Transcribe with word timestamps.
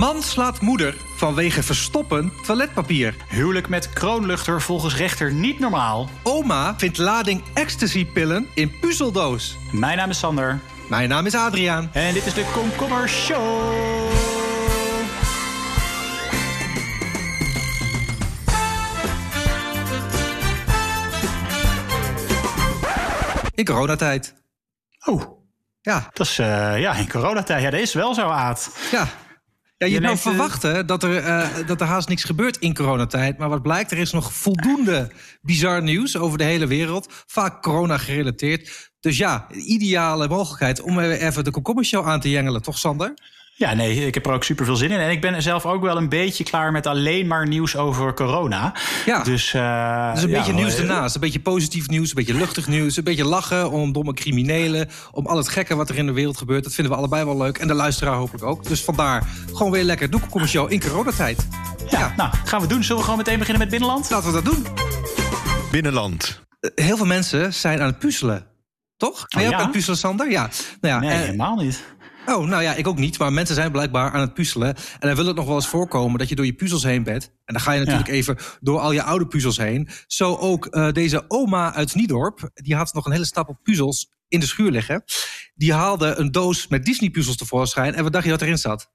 Man 0.00 0.22
slaat 0.22 0.60
moeder 0.60 0.94
vanwege 1.16 1.62
verstoppen 1.62 2.32
toiletpapier. 2.46 3.14
Huwelijk 3.28 3.68
met 3.68 3.90
kroonluchter 3.92 4.60
volgens 4.62 4.96
rechter 4.96 5.32
niet 5.32 5.58
normaal. 5.58 6.08
Oma 6.22 6.74
vindt 6.78 6.98
lading 6.98 7.42
ecstasypillen 7.54 8.46
in 8.54 8.78
puzzeldoos. 8.80 9.56
Mijn 9.72 9.96
naam 9.96 10.10
is 10.10 10.18
Sander. 10.18 10.60
Mijn 10.88 11.08
naam 11.08 11.26
is 11.26 11.34
Adriaan. 11.34 11.90
En 11.92 12.14
dit 12.14 12.26
is 12.26 12.34
de 12.34 12.50
Komkommer 12.54 13.08
Show. 13.08 13.72
In 23.54 23.64
coronatijd. 23.64 24.34
Oh, 25.06 25.22
Ja, 25.80 26.08
dat 26.12 26.26
is 26.26 26.38
eh, 26.38 26.80
ja, 26.80 26.94
in 26.94 27.08
coronatijd. 27.10 27.62
Ja, 27.62 27.70
dat 27.70 27.80
is 27.80 27.94
wel 27.94 28.14
zo, 28.14 28.28
Aad. 28.28 28.76
ja. 28.90 29.08
Ja, 29.80 29.86
je, 29.86 29.92
Je 29.92 30.00
zou 30.00 30.12
eh, 30.14 30.20
verwachten 30.20 30.86
dat 30.86 31.02
er, 31.02 31.16
eh, 31.16 31.66
dat 31.66 31.80
er 31.80 31.86
haast 31.86 32.08
niks 32.08 32.24
gebeurt 32.24 32.56
in 32.56 32.74
coronatijd. 32.74 33.38
Maar 33.38 33.48
wat 33.48 33.62
blijkt, 33.62 33.90
er 33.90 33.98
is 33.98 34.12
nog 34.12 34.32
voldoende 34.32 35.10
bizar 35.40 35.82
nieuws 35.82 36.16
over 36.16 36.38
de 36.38 36.44
hele 36.44 36.66
wereld. 36.66 37.06
Vaak 37.26 37.62
corona 37.62 37.98
gerelateerd. 37.98 38.90
Dus 39.00 39.16
ja, 39.16 39.46
ideale 39.50 40.28
mogelijkheid 40.28 40.80
om 40.80 40.98
even 40.98 41.44
de 41.44 41.50
komkommershow 41.50 42.06
aan 42.06 42.20
te 42.20 42.30
jengelen. 42.30 42.62
Toch, 42.62 42.78
Sander? 42.78 43.14
Ja, 43.60 43.74
nee, 43.74 44.06
ik 44.06 44.14
heb 44.14 44.26
er 44.26 44.32
ook 44.32 44.44
super 44.44 44.64
veel 44.64 44.76
zin 44.76 44.90
in. 44.90 44.98
En 44.98 45.10
ik 45.10 45.20
ben 45.20 45.42
zelf 45.42 45.66
ook 45.66 45.82
wel 45.82 45.96
een 45.96 46.08
beetje 46.08 46.44
klaar 46.44 46.72
met 46.72 46.86
alleen 46.86 47.26
maar 47.26 47.46
nieuws 47.48 47.76
over 47.76 48.14
corona. 48.14 48.74
Ja. 49.06 49.22
Dus, 49.22 49.54
eh, 49.54 50.12
Dus 50.12 50.22
een 50.22 50.28
ja, 50.28 50.36
beetje 50.38 50.52
nieuws 50.52 50.76
ernaast. 50.78 51.14
Een 51.14 51.20
beetje 51.20 51.40
positief 51.40 51.88
nieuws, 51.88 52.08
een 52.08 52.14
beetje 52.14 52.34
luchtig 52.34 52.66
nieuws. 52.68 52.96
Een 52.96 53.04
beetje 53.04 53.24
lachen 53.24 53.70
om 53.70 53.92
domme 53.92 54.14
criminelen. 54.14 54.88
Om 55.12 55.26
al 55.26 55.36
het 55.36 55.48
gekke 55.48 55.76
wat 55.76 55.88
er 55.88 55.96
in 55.96 56.06
de 56.06 56.12
wereld 56.12 56.36
gebeurt. 56.36 56.64
Dat 56.64 56.74
vinden 56.74 56.92
we 56.92 56.98
allebei 56.98 57.24
wel 57.24 57.36
leuk. 57.36 57.58
En 57.58 57.66
de 57.66 57.74
luisteraar 57.74 58.14
hopelijk 58.14 58.44
ook. 58.44 58.66
Dus 58.68 58.84
vandaar 58.84 59.26
gewoon 59.54 59.72
weer 59.72 59.84
lekker 59.84 60.08
komkommershow 60.08 60.72
in 60.72 60.80
coronatijd. 60.80 61.46
Ja, 61.88 62.12
nou, 62.16 62.30
gaan 62.44 62.60
we 62.60 62.66
doen. 62.66 62.82
Zullen 62.82 62.96
we 62.96 63.02
gewoon 63.02 63.18
meteen 63.18 63.38
beginnen 63.38 63.62
met 63.62 63.70
binnenland? 63.70 64.10
Laten 64.10 64.32
we 64.32 64.42
dat 64.42 64.44
doen. 64.54 64.66
Binnenland. 65.70 66.40
Eh, 66.60 66.84
Heel 66.84 66.96
veel 66.96 67.06
mensen 67.06 67.54
zijn 67.54 67.80
aan 67.80 67.86
het 67.86 67.98
puzzelen. 67.98 68.46
Toch? 68.96 69.26
Ben 69.28 69.40
je 69.42 69.46
ook 69.46 69.52
ja? 69.52 69.58
aan 69.58 69.64
het 69.64 69.72
puzzelen, 69.72 69.98
Sander? 69.98 70.30
Ja. 70.30 70.50
Nou 70.80 70.94
ja, 70.94 71.00
Nee, 71.00 71.10
eh, 71.10 71.18
helemaal 71.18 71.56
niet. 71.56 71.84
Oh, 72.34 72.46
nou 72.46 72.62
ja, 72.62 72.74
ik 72.74 72.86
ook 72.86 72.98
niet. 72.98 73.18
Maar 73.18 73.32
mensen 73.32 73.54
zijn 73.54 73.72
blijkbaar 73.72 74.12
aan 74.12 74.20
het 74.20 74.34
puzzelen. 74.34 74.68
En 74.76 75.06
dan 75.06 75.14
wil 75.14 75.26
het 75.26 75.36
nog 75.36 75.46
wel 75.46 75.54
eens 75.54 75.66
voorkomen 75.68 76.18
dat 76.18 76.28
je 76.28 76.34
door 76.34 76.46
je 76.46 76.52
puzzels 76.54 76.82
heen 76.82 77.02
bent. 77.02 77.24
En 77.44 77.54
dan 77.54 77.60
ga 77.62 77.72
je 77.72 77.78
natuurlijk 77.78 78.08
Ja. 78.08 78.14
even 78.14 78.36
door 78.60 78.78
al 78.80 78.92
je 78.92 79.02
oude 79.02 79.26
puzzels 79.26 79.56
heen. 79.56 79.88
Zo 80.06 80.34
ook 80.36 80.66
eh, 80.66 80.92
deze 80.92 81.24
oma 81.28 81.74
uit 81.74 81.94
Niedorp. 81.94 82.50
Die 82.54 82.74
had 82.76 82.94
nog 82.94 83.06
een 83.06 83.12
hele 83.12 83.24
stapel 83.24 83.58
puzzels 83.62 84.10
in 84.28 84.40
de 84.40 84.46
schuur 84.46 84.70
liggen. 84.70 85.04
Die 85.54 85.72
haalde 85.72 86.14
een 86.14 86.30
doos 86.30 86.68
met 86.68 86.84
Disney-puzzels 86.84 87.36
tevoorschijn. 87.36 87.94
En 87.94 88.02
wat 88.02 88.12
dacht 88.12 88.24
je 88.24 88.30
dat 88.30 88.42
erin 88.42 88.58
zat? 88.58 88.90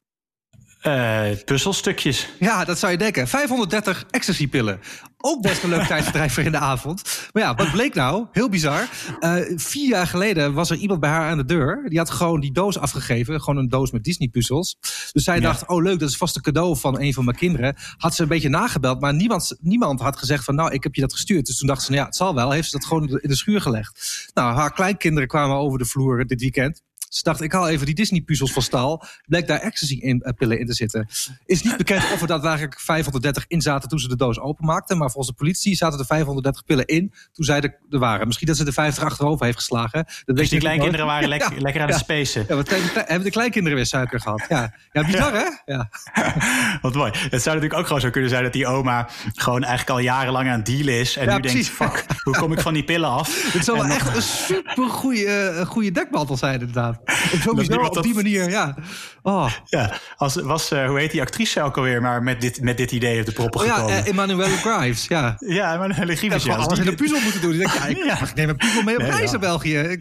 Eh, 0.86 1.26
puzzelstukjes. 1.46 2.30
Ja, 2.40 2.66
dat 2.66 2.80
zou 2.80 2.92
je 2.92 2.98
denken. 2.98 3.28
530 3.28 4.06
ecstasy-pillen. 4.10 4.80
Ook 5.18 5.42
best 5.42 5.64
een 5.64 5.70
leuk 5.70 5.88
tijdverdrijf 5.94 6.34
voor 6.34 6.44
in 6.44 6.52
de 6.52 6.58
avond. 6.58 7.02
Maar 7.34 7.44
ja, 7.44 7.56
wat 7.56 7.72
bleek 7.72 7.94
nou? 7.94 8.26
Heel 8.32 8.50
bizar. 8.50 8.90
Eh, 9.20 9.36
vier 9.56 9.88
jaar 9.88 10.08
geleden 10.08 10.54
was 10.54 10.70
er 10.70 10.78
iemand 10.78 11.00
bij 11.00 11.10
haar 11.10 11.30
aan 11.30 11.38
de 11.38 11.46
deur. 11.46 11.84
Die 11.90 11.98
had 11.98 12.10
gewoon 12.10 12.40
die 12.40 12.52
doos 12.52 12.78
afgegeven. 12.80 13.42
Gewoon 13.42 13.60
een 13.60 13.70
doos 13.70 13.92
met 13.92 14.04
Disney-puzzels. 14.04 14.78
Dus 15.12 15.24
zij 15.24 15.36
Ja. 15.36 15.42
dacht, 15.42 15.68
oh 15.68 15.84
leuk, 15.84 16.00
dat 16.00 16.10
is 16.10 16.18
vast 16.18 16.36
een 16.36 16.42
cadeau 16.42 16.78
van 16.78 17.00
een 17.02 17.14
van 17.14 17.26
mijn 17.26 17.38
kinderen. 17.38 17.76
Had 17.98 18.16
ze 18.16 18.22
een 18.22 18.28
beetje 18.28 18.50
nagebeld. 18.50 19.00
Maar 19.00 19.14
niemand, 19.14 19.56
niemand 19.60 20.00
had 20.00 20.18
gezegd 20.18 20.44
van, 20.44 20.56
nou, 20.56 20.72
ik 20.74 20.84
heb 20.84 20.96
je 20.96 21.02
dat 21.02 21.14
gestuurd. 21.14 21.46
Dus 21.46 21.58
toen 21.58 21.68
dacht 21.68 21.82
ze, 21.82 21.90
nou 21.90 22.02
ja, 22.02 22.08
het 22.08 22.16
zal 22.16 22.36
wel. 22.36 22.52
Heeft 22.52 22.70
ze 22.70 22.78
dat 22.78 22.86
gewoon 22.88 23.08
in 23.08 23.30
de 23.30 23.36
schuur 23.36 23.62
gelegd. 23.62 24.30
Nou, 24.34 24.56
haar 24.56 24.74
kleinkinderen 24.74 25.28
kwamen 25.28 25.56
over 25.58 25.80
de 25.80 25.86
vloer 25.86 26.26
dit 26.26 26.42
weekend. 26.42 26.82
Ze 27.16 27.24
dacht, 27.24 27.42
ik 27.42 27.52
haal 27.52 27.68
even 27.70 27.86
die 27.86 27.96
Disney-puzzels 27.96 28.52
van 28.54 28.62
stal. 28.62 29.04
Bleek 29.26 29.48
daar 29.48 29.60
ecstasy-pillen 29.60 30.60
in 30.60 30.66
te 30.66 30.74
zitten. 30.74 31.08
Is 31.46 31.62
niet 31.62 31.78
bekend 31.78 32.04
of 32.14 32.22
er 32.22 32.28
daadwerkelijk 32.28 32.80
530 32.80 33.46
in 33.48 33.62
zaten 33.62 33.90
toen 33.90 34.00
ze 34.00 34.08
de 34.08 34.16
doos 34.16 34.40
openmaakten. 34.40 34.98
Maar 34.98 35.12
volgens 35.12 35.28
de 35.36 35.44
politie 35.44 35.76
zaten 35.76 36.00
er 36.00 36.06
530 36.06 36.66
pillen 36.66 36.86
in 36.86 37.14
toen 37.32 37.46
zij 37.46 37.62
er, 37.62 37.78
er 37.90 38.00
waren. 38.00 38.26
Misschien 38.28 38.48
dat 38.48 38.58
ze 38.58 38.64
de 38.64 38.72
50 38.72 39.04
achterover 39.04 39.46
heeft 39.46 39.58
geslagen. 39.58 40.04
Dat 40.06 40.22
weet 40.26 40.36
Dus 40.38 40.50
die 40.50 40.60
kleinkinderen 40.60 41.06
nooit. 41.06 41.12
waren 41.22 41.30
lekker, 41.30 41.54
Ja, 41.56 41.62
lekker 41.62 41.82
aan 41.82 41.88
het 41.88 41.98
spacen. 41.98 42.46
Ja, 42.48 42.64
hebben 43.06 43.24
de 43.24 43.30
kleinkinderen 43.32 43.78
weer 43.78 43.86
suiker 43.88 44.20
gehad? 44.22 44.46
Ja, 44.50 44.74
ja 44.92 45.06
bizar 45.06 45.34
hè? 45.34 45.46
Ja. 45.74 45.90
Wat 46.82 46.94
mooi. 46.94 47.12
Het 47.14 47.42
zou 47.42 47.56
natuurlijk 47.56 47.74
ook 47.74 47.86
gewoon 47.86 48.02
zo 48.02 48.10
kunnen 48.10 48.30
zijn 48.30 48.44
dat 48.44 48.54
die 48.54 48.68
oma 48.68 49.08
gewoon 49.34 49.64
eigenlijk 49.64 49.90
al 49.90 50.00
jarenlang 50.00 50.50
aan 50.50 50.58
het 50.58 50.66
dealen 50.66 50.94
is. 51.00 51.16
En 51.18 51.34
nu 51.36 51.40
denkt, 51.40 51.68
fuck, 51.68 52.06
hoe 52.24 52.36
kom 52.38 52.52
ik 52.52 52.60
van 52.60 52.74
die 52.74 52.84
pillen 52.84 53.10
af? 53.10 53.44
Het 53.54 53.66
zou 53.66 53.78
wel 53.78 53.88
nog- 53.88 53.96
echt 53.98 54.16
een 54.16 54.22
super 54.22 54.90
goede, 54.90 55.64
goede 55.68 55.92
dekmantel 55.92 56.38
zijn 56.38 56.54
inderdaad. 56.60 57.04
Sowieso 57.44 57.74
op 57.76 57.94
die 58.04 58.14
dat- 58.14 58.24
manier, 58.24 58.50
ja. 58.50 58.76
Oh, 59.22 59.52
Ja, 59.66 59.92
als, 60.18 60.36
was, 60.36 60.72
eh, 60.72 60.88
hoe 60.88 61.00
heet 61.00 61.12
die 61.12 61.22
actrice 61.22 61.62
ook 61.62 61.78
alweer, 61.78 62.02
maar 62.02 62.24
met 62.24 62.42
dit, 62.42 62.62
met 62.62 62.78
dit 62.78 62.92
idee 62.92 63.20
op 63.20 63.26
de 63.26 63.32
proppen 63.32 63.60
oh 63.62 63.66
ja, 63.66 63.74
gekomen. 63.74 63.96
eh, 63.98 64.08
Emmanuelle 64.08 64.58
Grives, 64.66 65.08
ja. 65.08 65.36
ja, 65.40 65.78
grievous. 66.16 66.44
heb 66.44 66.52
Ja, 66.52 66.56
als 66.56 66.66
alles 66.66 66.80
in 66.80 66.88
een 66.88 66.96
puzzel 66.96 67.20
moeten 67.22 67.42
doen. 67.42 67.58
Denk, 67.58 67.72
ja, 67.74 67.86
ik, 67.86 67.98
Ja. 68.06 68.22
ik 68.22 68.36
neem 68.36 68.50
een 68.50 68.56
puzzel 68.56 68.84
mee 68.84 68.96
op 68.96 69.02
Nee, 69.02 69.12
reis 69.12 69.24
ja. 69.24 69.32
naar 69.32 69.40
België. 69.40 70.00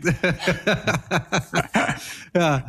Ja. 2.33 2.65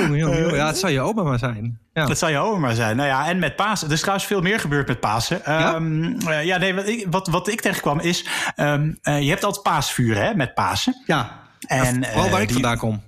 Jongen, 0.00 0.18
jongen, 0.18 0.40
jongen. 0.40 0.54
ja, 0.54 0.66
het 0.66 0.78
zou 0.78 0.92
je 0.92 1.00
oma 1.00 1.22
maar 1.22 1.38
zijn. 1.38 1.78
Ja. 1.92 2.06
Dat 2.06 2.18
zou 2.18 2.32
je 2.32 2.38
oma 2.38 2.58
maar 2.58 2.74
zijn. 2.74 2.96
Nou 2.96 3.08
ja, 3.08 3.28
en 3.28 3.38
met 3.38 3.56
Pasen. 3.56 3.86
Er 3.86 3.92
is 3.94 4.00
trouwens 4.00 4.26
veel 4.26 4.40
meer 4.40 4.60
gebeurd 4.60 4.88
met 4.88 5.00
Pasen. 5.00 5.40
Ja? 5.44 5.80
Eh, 6.28 6.44
ja, 6.44 6.56
nee, 6.58 6.74
wat 6.74 6.88
ik, 6.88 7.06
wat, 7.10 7.28
wat 7.28 7.48
ik 7.48 7.60
tegenkwam 7.60 8.00
is... 8.00 8.26
eh, 8.56 9.22
je 9.22 9.28
hebt 9.28 9.44
altijd 9.44 9.62
paasvuren 9.62 10.24
hè, 10.24 10.34
met 10.34 10.54
Pasen. 10.54 11.02
ja. 11.06 11.46
En, 11.66 12.04
Vooral 12.04 12.30
waar 12.30 12.40
ik 12.40 12.46
die- 12.48 12.56
vandaan 12.56 12.78
kom. 12.78 13.02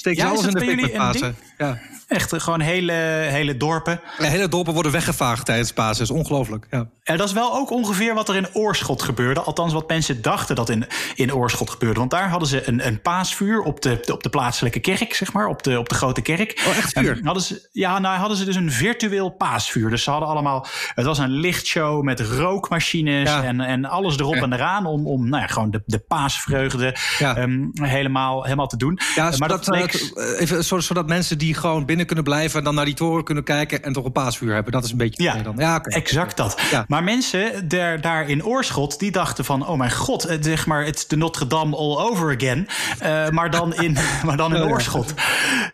Steek 0.00 0.16
Ja, 0.16 0.28
alles 0.28 0.46
in 0.46 0.50
de 0.50 0.60
fik 0.60 0.80
met 0.80 0.92
Pasen. 0.92 1.36
Ja. 1.58 1.78
Echt 2.10 2.32
eh, 2.32 2.40
gewoon 2.40 2.60
hele, 2.60 2.92
hele 3.28 3.56
dorpen. 3.56 4.00
Ja, 4.18 4.24
hele 4.24 4.48
dorpen 4.48 4.72
worden 4.74 4.92
weggevaagd 4.92 5.44
tijdens 5.46 5.72
Pasen. 5.72 6.02
Is 6.04 6.10
ongelooflijk. 6.10 6.66
Ja. 6.70 6.88
En 7.04 7.16
dat 7.16 7.26
is 7.28 7.32
wel 7.34 7.54
ook 7.54 7.70
ongeveer 7.70 8.14
wat 8.14 8.28
er 8.28 8.36
in 8.36 8.54
Oorschot 8.54 9.02
gebeurde. 9.02 9.40
Althans, 9.40 9.72
wat 9.72 9.88
mensen 9.88 10.22
dachten 10.22 10.54
dat 10.56 10.68
in, 10.68 10.86
in 11.14 11.34
Oorschot 11.34 11.70
gebeurde. 11.70 11.98
Want 11.98 12.10
daar 12.10 12.28
hadden 12.28 12.48
ze 12.48 12.68
een, 12.68 12.86
een 12.86 13.00
paasvuur 13.02 13.60
op 13.62 13.80
de, 13.82 14.00
op 14.12 14.22
de 14.22 14.28
plaatselijke 14.28 14.80
kerk, 14.80 15.14
zeg 15.14 15.32
maar. 15.32 15.46
Op 15.46 15.62
de, 15.62 15.78
op 15.78 15.88
de 15.88 15.94
grote 15.94 16.20
kerk. 16.20 16.62
Oh, 16.68 16.76
echt 16.76 16.98
vuur? 16.98 17.16
En 17.18 17.24
hadden 17.24 17.42
ze, 17.42 17.68
ja, 17.72 17.98
nou 17.98 18.18
hadden 18.18 18.36
ze 18.36 18.44
dus 18.44 18.56
een 18.56 18.72
virtueel 18.72 19.28
paasvuur. 19.30 19.90
Dus 19.90 20.02
ze 20.02 20.10
hadden 20.10 20.28
allemaal... 20.28 20.66
Het 20.94 21.04
was 21.04 21.18
een 21.18 21.30
lichtshow 21.30 22.02
met 22.02 22.20
rookmachines 22.20 23.28
Ja. 23.28 23.42
en, 23.44 23.60
en 23.60 23.84
alles 23.84 24.18
erop 24.18 24.34
Ja. 24.34 24.42
en 24.42 24.52
eraan. 24.52 24.86
Om, 24.86 25.06
om 25.06 25.28
nou 25.28 25.42
ja, 25.42 25.48
gewoon 25.48 25.70
de, 25.70 25.82
de 25.86 25.98
paasvreugde 25.98 26.96
ehm, 27.18 27.66
helemaal, 27.82 28.42
helemaal 28.42 28.66
te 28.66 28.76
doen. 28.76 28.98
Ja, 29.14 29.32
Eh, 29.32 29.38
maar 29.38 29.48
dat, 29.48 29.66
leek- 29.68 29.92
eh, 30.14 30.40
even, 30.40 30.64
zo- 30.64 30.78
zodat 30.80 31.06
mensen 31.06 31.38
die 31.38 31.54
gewoon 31.54 31.84
binnen 31.84 31.99
kunnen 32.06 32.24
blijven... 32.24 32.58
en 32.58 32.64
dan 32.64 32.74
naar 32.74 32.84
die 32.84 32.94
toren 32.94 33.24
kunnen 33.24 33.44
kijken 33.44 33.82
en 33.82 33.92
toch 33.92 34.04
een 34.04 34.12
paasvuur 34.12 34.54
hebben. 34.54 34.72
Dat 34.72 34.84
is 34.84 34.90
een 34.90 34.96
beetje... 34.96 35.22
Ja, 35.22 35.42
dan. 35.42 35.54
ja. 35.56 35.82
Exact 35.82 36.36
dat. 36.36 36.60
Ja. 36.70 36.84
Maar 36.88 37.04
mensen 37.04 37.68
daar, 37.68 38.00
daar 38.00 38.28
in 38.28 38.44
Oorschot, 38.44 38.98
die 38.98 39.10
dachten 39.10 39.44
van... 39.44 39.66
oh 39.66 39.78
mijn 39.78 39.92
god, 39.92 40.22
het, 40.22 40.44
zeg 40.44 40.66
maar, 40.66 40.84
het 40.84 40.96
is 40.96 41.06
de 41.06 41.16
Notre 41.16 41.46
Dame 41.46 41.76
all 41.76 41.96
over 41.96 42.34
again. 42.34 42.68
Eh, 42.98 43.28
maar, 43.28 43.50
dan 43.50 43.74
in, 43.74 43.96
maar 44.26 44.36
dan 44.36 44.54
in 44.54 44.60
Oh 44.60 44.66
ja. 44.66 44.72
Oorschot. 44.72 45.14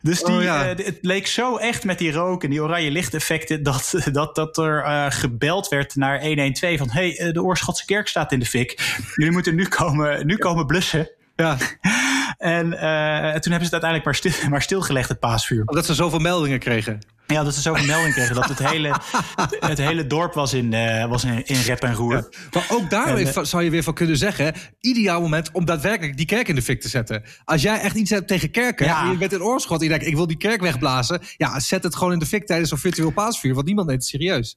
Dus 0.00 0.22
die, 0.22 0.34
Oh 0.34 0.42
ja. 0.42 0.68
eh, 0.68 0.86
het 0.86 0.98
leek 1.00 1.26
zo 1.26 1.56
echt 1.56 1.84
met 1.84 1.98
die 1.98 2.12
rook 2.12 2.44
en 2.44 2.50
die 2.50 2.62
oranje 2.62 2.90
lichteffecten... 2.90 3.62
dat, 3.62 3.94
dat, 4.12 4.34
dat 4.34 4.58
er 4.58 4.82
eh, 4.82 5.06
gebeld 5.08 5.68
werd 5.68 5.96
naar 5.96 6.20
112 6.22 6.78
van... 6.78 6.90
hé, 6.90 7.10
hey, 7.10 7.32
de 7.32 7.42
Oorschotse 7.42 7.84
kerk 7.84 8.08
staat 8.08 8.32
in 8.32 8.38
de 8.38 8.46
fik. 8.46 8.96
Jullie 9.14 9.32
moeten 9.32 9.54
nu 9.54 9.66
komen, 9.68 10.26
nu 10.26 10.36
komen 10.36 10.66
blussen. 10.66 11.10
Ja, 11.36 11.56
En 12.38 12.72
eh, 12.72 13.18
toen 13.18 13.52
hebben 13.52 13.68
ze 13.68 13.74
het 13.74 13.84
uiteindelijk 13.84 14.04
maar, 14.04 14.14
stil, 14.14 14.32
maar 14.50 14.62
stilgelegd, 14.62 15.08
het 15.08 15.18
paasvuur. 15.18 15.62
omdat 15.66 15.86
ze 15.86 15.94
zoveel 15.94 16.18
meldingen 16.18 16.58
kregen. 16.58 16.98
Ja, 17.26 17.44
dat 17.44 17.54
ze 17.54 17.60
zoveel 17.60 17.86
melding 17.86 18.14
kregen 18.14 18.34
dat 18.34 18.48
het 18.48 18.68
hele, 18.68 18.96
het 19.72 19.78
hele 19.78 20.06
dorp 20.06 20.34
was 20.34 20.52
in, 20.52 20.72
eh, 20.72 21.08
was 21.08 21.24
in, 21.24 21.46
in 21.46 21.60
rep 21.60 21.82
en 21.82 21.94
roer. 21.94 22.28
Maar 22.52 22.66
ook 22.68 22.90
daar 22.90 23.16
En, 23.16 23.26
eh, 23.26 23.44
zou 23.44 23.62
je 23.62 23.70
weer 23.70 23.82
van 23.82 23.94
kunnen 23.94 24.16
zeggen... 24.16 24.54
ideaal 24.80 25.20
moment 25.20 25.50
om 25.52 25.64
daadwerkelijk 25.64 26.16
die 26.16 26.26
kerk 26.26 26.48
in 26.48 26.54
de 26.54 26.62
fik 26.62 26.80
te 26.80 26.88
zetten. 26.88 27.22
Als 27.44 27.62
jij 27.62 27.80
echt 27.80 27.96
iets 27.96 28.10
hebt 28.10 28.28
tegen 28.28 28.50
kerken... 28.50 28.86
Ja. 28.86 29.04
en 29.04 29.10
je 29.10 29.16
bent 29.16 29.32
in 29.32 29.42
oorschot 29.42 29.78
en 29.78 29.84
je 29.84 29.90
denkt... 29.90 30.06
ik 30.06 30.14
wil 30.14 30.26
die 30.26 30.36
kerk 30.36 30.60
wegblazen... 30.60 31.20
ja, 31.36 31.60
zet 31.60 31.82
het 31.82 31.96
gewoon 31.96 32.12
in 32.12 32.18
de 32.18 32.26
fik 32.26 32.46
tijdens 32.46 32.68
zo'n 32.68 32.78
virtueel 32.78 33.10
paasvuur... 33.10 33.54
want 33.54 33.66
niemand 33.66 33.88
neemt 33.88 34.00
het 34.00 34.10
serieus. 34.10 34.56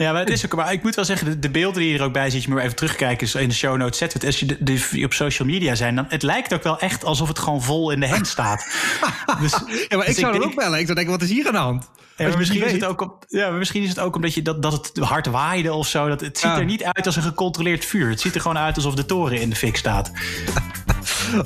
Ja, 0.00 0.12
maar 0.12 0.20
het 0.20 0.30
is 0.30 0.44
ook. 0.44 0.54
Maar 0.54 0.72
ik 0.72 0.82
moet 0.82 0.94
wel 0.94 1.04
zeggen, 1.04 1.26
de, 1.26 1.38
de 1.38 1.50
beelden 1.50 1.82
die 1.82 1.98
er 1.98 2.02
ook 2.04 2.12
bij 2.12 2.30
zitten, 2.30 2.48
je 2.48 2.54
moet 2.54 2.64
even 2.64 2.76
terugkijken 2.76 3.26
is 3.26 3.34
in 3.34 3.48
de 3.48 3.54
show 3.54 3.76
notes 3.76 3.98
zetten. 3.98 4.20
Als 4.26 4.38
je 4.40 4.46
de, 4.46 4.56
de- 4.60 4.88
die 4.90 5.04
op 5.04 5.12
social 5.12 5.48
media 5.48 5.74
zijn, 5.74 5.94
dan 5.94 6.04
het 6.08 6.22
lijkt 6.22 6.54
ook 6.54 6.62
wel 6.62 6.78
echt 6.78 7.04
alsof 7.04 7.28
het 7.28 7.38
gewoon 7.38 7.62
vol 7.62 7.90
in 7.90 8.00
de 8.00 8.08
hand 8.08 8.26
staat. 8.26 8.66
dus, 9.40 9.50
Ja, 9.88 9.96
maar 9.96 10.00
ik 10.00 10.06
dus 10.06 10.16
zou 10.18 10.32
dan 10.32 10.40
denk- 10.40 10.44
ook 10.44 10.54
bellen. 10.54 10.78
Ik 10.78 10.84
zou 10.84 10.94
denken, 10.96 11.12
wat 11.18 11.22
is 11.22 11.28
hier 11.30 11.46
aan 11.46 11.52
de 11.52 11.58
hand? 11.58 11.82
Ja, 11.82 11.90
Als 11.92 12.18
maar 12.18 12.30
je 12.30 12.36
misschien, 12.36 12.62
is 12.66 12.72
het 12.72 12.84
ook 12.84 13.00
op, 13.00 13.24
ja, 13.28 13.50
misschien 13.50 13.82
is 13.82 13.88
het 13.88 13.98
ook 13.98 14.14
omdat 14.14 14.34
je 14.34 14.42
dat, 14.42 14.62
dat 14.62 14.72
het 14.72 15.04
hard 15.04 15.26
waaide 15.26 15.72
of 15.72 15.86
zo. 15.86 16.08
Dat, 16.08 16.20
het 16.20 16.38
ziet 16.38 16.50
Ja. 16.50 16.58
er 16.58 16.64
niet 16.64 16.84
uit 16.84 17.06
als 17.06 17.16
een 17.16 17.22
gecontroleerd 17.22 17.84
vuur. 17.84 18.08
Het 18.10 18.20
ziet 18.20 18.34
er 18.34 18.40
gewoon 18.40 18.58
uit 18.58 18.76
alsof 18.76 18.94
de 18.94 19.06
toren 19.06 19.40
in 19.40 19.50
de 19.50 19.56
fik 19.56 19.76
staat. 19.76 20.10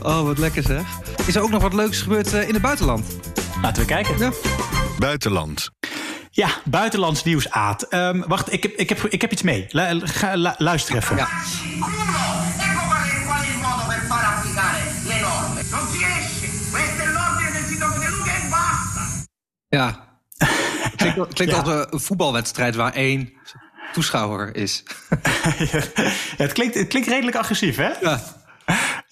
Oh, 0.03 0.23
wat 0.23 0.39
lekker 0.39 0.63
zeg. 0.63 0.83
Is 1.27 1.35
er 1.35 1.43
ook 1.43 1.51
nog 1.51 1.63
wat 1.63 1.75
leuks 1.75 2.01
gebeurd 2.01 2.33
eh, 2.33 2.49
in 2.49 2.53
het 2.53 2.63
buitenland? 2.63 3.07
Laten 3.63 3.83
we 3.83 3.89
kijken. 3.89 4.19
Ja. 4.19 4.31
Buitenland. 4.99 5.71
Ja, 6.37 6.49
buitenlands 6.65 7.23
nieuws, 7.25 7.51
Aad. 7.51 7.83
Ehm, 7.83 8.23
wacht, 8.27 8.53
ik 8.53 8.63
heb, 8.63 8.73
ik, 8.73 8.89
heb, 8.89 8.99
ik 9.05 9.21
heb 9.21 9.33
iets 9.33 9.43
mee. 9.43 9.67
Lu- 9.69 10.07
ga- 10.07 10.35
lu- 10.35 10.55
luister 10.59 10.97
even. 10.97 11.17
Ja. 11.17 11.29
Ja. 19.69 20.09
Klinkt, 20.97 21.35
klinkt 21.35 21.55
als 21.55 21.69
een- 21.69 21.87
een 21.91 22.01
voetbalwedstrijd 22.01 22.75
waar 22.75 22.93
één 22.93 23.33
toeschouwer 23.93 24.57
is. 24.57 24.83
Ja, 25.73 25.81
het, 26.37 26.53
klinkt, 26.53 26.75
het 26.75 26.89
klinkt 26.89 27.09
redelijk 27.09 27.37
agressief, 27.37 27.77
hè? 27.77 27.89
Ja. 28.01 28.21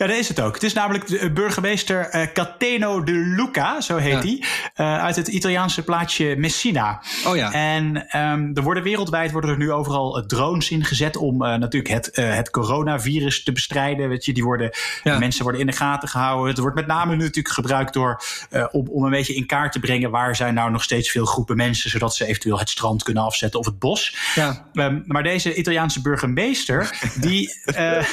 Ja, 0.03 0.09
dat 0.09 0.17
is 0.17 0.29
het 0.29 0.41
ook. 0.41 0.55
Het 0.55 0.63
is 0.63 0.73
namelijk 0.73 1.07
de 1.07 1.19
eh, 1.19 1.33
burgemeester 1.33 2.09
eh, 2.09 2.27
Cateno 2.33 3.03
de 3.03 3.13
Luca, 3.13 3.81
zo 3.81 3.97
heet 3.97 4.13
Ja. 4.13 4.19
hij, 4.19 4.43
eh, 4.75 5.03
uit 5.03 5.17
het 5.17 5.29
Italiaanse 5.29 5.83
plaatsje 5.83 6.35
Messina. 6.39 7.03
Oh 7.27 7.37
ja. 7.37 7.53
En 7.53 8.09
ehm, 8.09 8.51
er 8.55 8.63
worden 8.63 8.83
wereldwijd 8.83 9.33
worden 9.33 9.51
er 9.51 9.57
nu 9.57 9.73
overal 9.73 10.27
drones 10.27 10.71
ingezet 10.71 11.17
om 11.17 11.37
natuurlijk 11.39 11.93
het, 11.93 12.11
het 12.13 12.51
coronavirus 12.51 13.43
te 13.43 13.53
bestrijden. 13.53 14.09
Weet 14.09 14.25
je, 14.25 14.33
die 14.33 14.45
worden, 14.45 14.71
Ja. 15.03 15.19
mensen 15.19 15.43
worden 15.43 15.61
in 15.61 15.67
de 15.67 15.73
gaten 15.73 16.09
gehouden. 16.09 16.49
Het 16.49 16.59
wordt 16.59 16.77
met 16.77 16.87
name 16.87 17.17
natuurlijk 17.17 17.55
gebruikt 17.55 17.93
door, 17.93 18.23
om, 18.71 18.89
om 18.89 19.05
een 19.05 19.11
beetje 19.11 19.35
in 19.35 19.47
kaart 19.47 19.73
te 19.73 19.81
brengen 19.81 20.11
waar 20.11 20.37
zijn 20.37 20.55
nou 20.55 20.71
nog 20.71 20.83
steeds 20.83 21.11
veel 21.11 21.25
groepen 21.25 21.57
mensen, 21.57 21.91
zodat 21.91 22.15
ze 22.17 22.27
eventueel 22.27 22.59
het 22.59 22.71
strand 22.71 23.03
kunnen 23.03 23.23
afzetten 23.23 23.61
of 23.61 23.67
het 23.67 23.79
bos. 23.79 24.17
Ja. 24.35 24.67
Ehm, 24.73 25.01
maar 25.07 25.23
deze 25.23 25.55
Italiaanse 25.55 26.01
burgemeester, 26.03 26.99
die, 27.21 27.51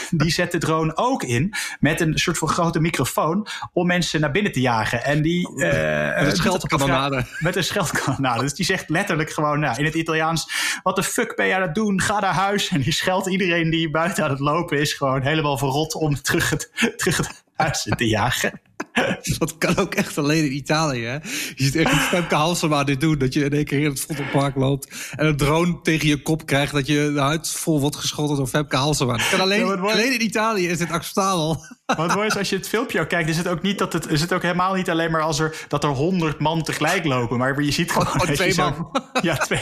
die 0.09 0.31
zet 0.31 0.51
de 0.51 0.57
drone 0.57 0.97
ook 0.97 1.23
in 1.23 1.53
met 1.79 2.01
een 2.01 2.17
soort 2.19 2.37
van 2.37 2.47
grote 2.47 2.79
microfoon 2.79 3.47
om 3.73 3.87
mensen 3.87 4.21
naar 4.21 4.31
binnen 4.31 4.51
te 4.51 4.61
jagen. 4.61 5.03
En 5.03 5.21
die, 5.21 5.47
eh, 5.47 5.55
Met 5.55 6.17
een 6.17 6.25
doet 6.25 6.37
scheldkanonade. 6.37 7.15
het 7.15 7.25
op- 7.25 7.39
Met 7.39 7.55
een 7.55 7.63
scheldkanonade. 7.63 8.41
Dus 8.41 8.53
die 8.53 8.65
zegt 8.65 8.89
letterlijk 8.89 9.31
gewoon 9.31 9.59
nou, 9.59 9.77
in 9.77 9.85
het 9.85 9.95
Italiaans, 9.95 10.51
wat 10.83 10.95
de 10.95 11.03
fuck 11.03 11.35
ben 11.35 11.47
jij 11.47 11.55
aan 11.55 11.61
het 11.61 11.75
doen? 11.75 12.01
Ga 12.01 12.19
naar 12.19 12.33
huis. 12.33 12.67
En 12.69 12.81
die 12.81 12.93
scheldt 12.93 13.27
iedereen 13.27 13.69
die 13.69 13.89
buiten 13.89 14.23
aan 14.23 14.29
het 14.29 14.39
lopen 14.39 14.79
is 14.79 14.93
gewoon 14.93 15.21
helemaal 15.21 15.57
verrot 15.57 15.93
om 15.95 16.21
terug 16.21 16.49
het, 16.49 16.71
terug 16.97 17.17
het 17.17 17.43
huis 17.55 17.85
in 17.85 17.95
te 17.95 18.07
jagen. 18.07 18.61
Dat 19.39 19.57
kan 19.57 19.77
ook 19.77 19.95
echt 19.95 20.17
alleen 20.17 20.45
in 20.45 20.55
Italië. 20.55 21.03
Hè? 21.05 21.13
Je 21.13 21.53
ziet 21.55 21.75
echt 21.75 21.91
Femke 21.93 22.35
Halsema 22.35 22.83
dit 22.83 23.01
doen. 23.01 23.17
Dat 23.17 23.33
je 23.33 23.43
in 23.43 23.51
één 23.51 23.65
keer 23.65 23.79
in 23.79 23.89
het 23.89 23.99
Vondelpark 24.01 24.55
loopt. 24.55 25.11
En 25.15 25.25
een 25.25 25.37
drone 25.37 25.79
tegen 25.81 26.07
je 26.07 26.21
kop 26.21 26.45
krijgt. 26.45 26.73
Dat 26.73 26.87
je 26.87 27.11
de 27.13 27.19
huid 27.19 27.49
vol 27.49 27.79
wordt 27.79 27.95
geschoten 27.95 28.35
door 28.35 28.47
Femke 28.47 28.75
Halsema. 28.75 29.17
Dat 29.17 29.29
kan 29.29 29.39
alleen, 29.39 29.59
Ja, 29.59 29.65
wat 29.65 29.79
mooi. 29.79 29.93
alleen 29.93 30.13
in 30.13 30.21
Italië 30.23 30.67
is 30.67 30.77
dit 30.77 30.91
acceptabel. 30.91 31.65
Wat 31.85 32.15
mooi 32.15 32.27
is, 32.27 32.37
als 32.37 32.49
je 32.49 32.55
het 32.55 32.67
filmpje 32.67 32.99
ook 32.99 33.09
kijkt, 33.09 33.29
is 33.29 33.37
het 33.37 33.47
ook 33.47 33.61
niet 33.61 33.77
dat 33.77 33.93
het, 33.93 34.07
is 34.11 34.21
het 34.21 34.33
ook 34.33 34.41
helemaal 34.41 34.73
niet 34.73 34.89
alleen 34.89 35.11
maar 35.11 35.21
als 35.21 35.39
er, 35.39 35.65
dat 35.67 35.83
er 35.83 35.89
honderd 35.89 36.39
man 36.39 36.63
tegelijk 36.63 37.05
lopen. 37.05 37.37
Maar 37.37 37.61
je 37.61 37.71
ziet 37.71 37.91
gewoon 37.91 38.07
Oh, 38.07 38.19
twee 38.35 38.51
zo- 38.51 38.63
man. 38.69 39.01
Ja, 39.21 39.35
twee, 39.37 39.59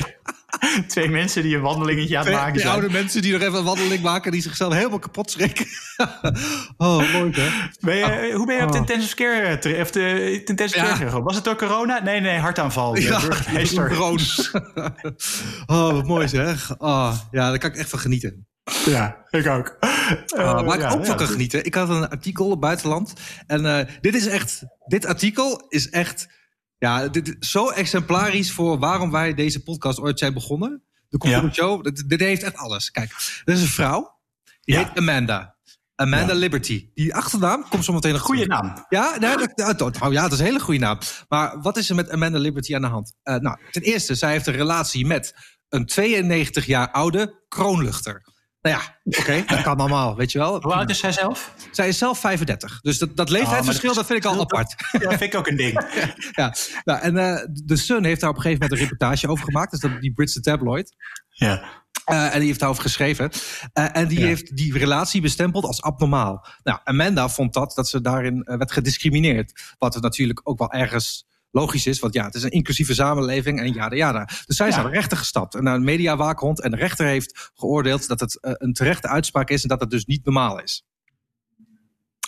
twee 0.87 1.09
mensen 1.09 1.43
die 1.43 1.55
een 1.55 1.61
wandelingetje 1.61 2.17
aan 2.17 2.23
het 2.25 2.31
Twee, 2.33 2.43
maken 2.45 2.59
zijn. 2.59 2.73
oude 2.73 2.89
mensen 2.89 3.21
die 3.21 3.31
nog 3.33 3.41
even 3.41 3.57
een 3.57 3.63
wandeling 3.63 4.01
maken. 4.01 4.31
Die 4.31 4.41
zichzelf 4.41 4.73
helemaal 4.73 4.99
kapot 4.99 5.31
schrikken. 5.31 5.65
oh, 6.77 7.13
mooi 7.13 7.31
hè. 7.33 7.49
Ben 7.79 7.95
je, 7.95 8.31
hoe 8.35 8.45
ben 8.45 8.55
je 8.55 8.61
op 8.63 8.71
de 8.71 8.77
Oh. 8.79 8.85
intensive 8.87 9.15
care, 9.15 9.57
tere- 9.57 9.81
of 9.81 9.91
de 9.91 10.43
intensive 10.45 10.85
care 10.85 11.05
Ja. 11.05 11.21
Was 11.21 11.35
het 11.35 11.43
door 11.43 11.55
corona? 11.55 11.99
Nee, 12.03 12.19
nee, 12.21 12.37
hartaanval. 12.37 12.93
De 12.93 13.01
Ja, 13.01 13.19
drones. 13.87 14.51
oh, 15.65 15.91
wat 15.91 16.05
mooi 16.05 16.27
zeg. 16.27 16.75
Oh, 16.77 17.13
ja, 17.31 17.49
daar 17.49 17.57
kan 17.59 17.69
ik 17.69 17.75
echt 17.77 17.89
van 17.89 17.99
genieten. 17.99 18.47
Ja, 18.85 19.17
ik 19.29 19.47
ook. 19.47 19.77
Ah, 19.79 19.89
Eh, 20.35 20.61
waar 20.65 20.75
ik 20.75 20.81
ja, 20.81 20.87
ook 20.89 20.99
van 21.05 21.05
ja. 21.05 21.13
kan 21.15 21.27
genieten. 21.27 21.65
Ik 21.65 21.73
had 21.73 21.89
een 21.89 22.09
artikel 22.09 22.49
op 22.49 22.61
buitenland. 22.61 23.13
En 23.47 23.65
eh, 23.65 23.85
dit 24.01 24.15
is 24.15 24.27
echt. 24.27 24.61
Dit 24.85 25.05
artikel 25.05 25.65
is 25.69 25.89
echt. 25.89 26.27
Ja, 26.77 27.07
dit 27.07 27.27
is 27.39 27.49
zo 27.51 27.69
exemplarisch 27.69 28.51
voor 28.51 28.79
waarom 28.79 29.11
wij 29.11 29.33
deze 29.33 29.63
podcast 29.63 29.99
ooit 29.99 30.19
zijn 30.19 30.33
begonnen. 30.33 30.83
De 31.09 31.27
Ja. 31.29 31.51
Show. 31.53 31.83
Dit, 31.83 32.09
dit 32.09 32.19
heeft 32.19 32.43
echt 32.43 32.55
alles. 32.57 32.91
Kijk, 32.91 33.11
er 33.45 33.53
is 33.53 33.61
een 33.61 33.67
vrouw. 33.67 34.19
Die 34.61 34.75
Ja. 34.75 34.83
heet 34.83 34.97
Amanda. 34.97 35.55
Amanda 35.95 36.33
Ja. 36.33 36.39
Liberty. 36.39 36.89
Die 36.93 37.15
achternaam 37.15 37.65
komt 37.69 37.85
zo 37.85 37.93
meteen 37.93 38.11
nog 38.13 38.21
Goeie 38.21 38.43
terug. 38.43 38.61
naam. 38.61 38.85
Ja, 38.89 39.15
nee, 39.19 39.37
dat, 39.37 39.51
dat- 39.55 39.79
dat- 39.79 40.01
oh 40.01 40.11
ja, 40.11 40.21
dat 40.21 40.31
is 40.31 40.39
een 40.39 40.45
hele 40.45 40.59
goede 40.59 40.79
naam. 40.79 40.97
Maar 41.27 41.61
wat 41.61 41.77
is 41.77 41.89
er 41.89 41.95
met 41.95 42.09
Amanda 42.09 42.37
Liberty 42.37 42.75
aan 42.75 42.81
de 42.81 42.87
hand? 42.87 43.13
Eh, 43.23 43.35
nou, 43.35 43.57
ten 43.71 43.81
eerste, 43.81 44.15
zij 44.15 44.31
heeft 44.31 44.47
een 44.47 44.53
relatie 44.53 45.05
met 45.05 45.33
een 45.69 45.85
92 45.85 46.65
jaar 46.65 46.91
oude 46.91 47.43
kroonluchter. 47.47 48.21
Nou 48.61 48.75
ja, 48.75 48.99
oké, 49.19 49.43
dat 49.47 49.61
kan 49.61 49.77
allemaal, 49.77 50.15
weet 50.15 50.31
je 50.31 50.37
wel. 50.39 50.61
Hoe 50.61 50.73
oud 50.73 50.89
is 50.89 50.99
zij 50.99 51.11
zelf? 51.11 51.53
Zij 51.71 51.87
is 51.87 51.97
zelf 51.97 52.19
35. 52.19 52.81
Dus 52.81 52.97
dat, 52.97 53.15
dat 53.17 53.27
Oh, 53.27 53.33
leeftijdsverschil, 53.33 53.87
maar 53.89 53.97
dat 53.97 54.05
vind 54.07 54.19
ik 54.19 54.25
al 54.25 54.35
dat- 54.37 54.41
apart. 54.53 54.75
Ja, 54.91 54.99
dat 54.99 55.09
vind 55.09 55.33
ik 55.33 55.35
ook 55.35 55.47
een 55.47 55.55
ding. 55.55 55.81
ja. 56.31 56.55
Nou, 56.83 57.01
en 57.01 57.17
eh, 57.17 57.45
de 57.63 57.75
Sun 57.75 58.03
heeft 58.03 58.21
daar 58.21 58.29
op 58.29 58.35
een 58.35 58.41
gegeven 58.41 58.63
moment 58.63 58.79
een 58.81 58.87
reportage 58.87 59.27
over 59.27 59.45
gemaakt. 59.45 59.71
Dus 59.71 59.79
dat, 59.79 60.01
die 60.01 60.13
Britse 60.13 60.41
tabloid. 60.41 60.95
Ja. 61.29 61.63
Eh, 62.05 62.33
en 62.33 62.37
die 62.39 62.47
heeft 62.47 62.59
daarover 62.59 62.83
geschreven. 62.83 63.29
Eh, 63.73 63.95
en 63.95 64.07
die 64.07 64.19
Ja. 64.19 64.25
heeft 64.25 64.55
die 64.57 64.77
relatie 64.77 65.21
bestempeld 65.21 65.63
als 65.63 65.81
abnormaal. 65.81 66.47
Nou, 66.63 66.79
Amanda 66.83 67.29
vond 67.29 67.53
dat, 67.53 67.71
dat 67.75 67.87
ze 67.89 68.01
daarin 68.01 68.41
werd 68.43 68.71
gediscrimineerd. 68.71 69.75
Wat 69.77 69.93
het 69.93 70.03
natuurlijk 70.03 70.39
ook 70.43 70.59
wel 70.59 70.71
ergens 70.71 71.25
logisch 71.59 71.85
is. 71.87 71.99
Want 71.99 72.13
ja, 72.13 72.25
het 72.25 72.35
is 72.35 72.43
een 72.43 72.49
inclusieve 72.49 72.93
samenleving 72.93 73.59
en 73.59 73.73
ja, 73.73 73.91
ja. 73.93 74.25
Dus 74.45 74.55
zij 74.57 74.67
is 74.67 74.75
Ja. 74.75 74.81
naar 74.81 74.91
de 74.91 74.97
rechter 74.97 75.17
gestapt. 75.17 75.55
En 75.55 75.63
naar 75.63 75.75
een 75.75 75.83
mediawaakhond. 75.83 76.61
En 76.61 76.71
de 76.71 76.77
rechter 76.77 77.05
heeft 77.05 77.51
geoordeeld 77.55 78.07
dat 78.07 78.19
het 78.19 78.39
eh, 78.41 78.51
een 78.55 78.73
terechte 78.73 79.07
uitspraak 79.07 79.49
is. 79.49 79.61
En 79.63 79.69
dat 79.69 79.79
het 79.79 79.89
dus 79.89 80.05
niet 80.05 80.25
normaal 80.25 80.61
is. 80.61 80.85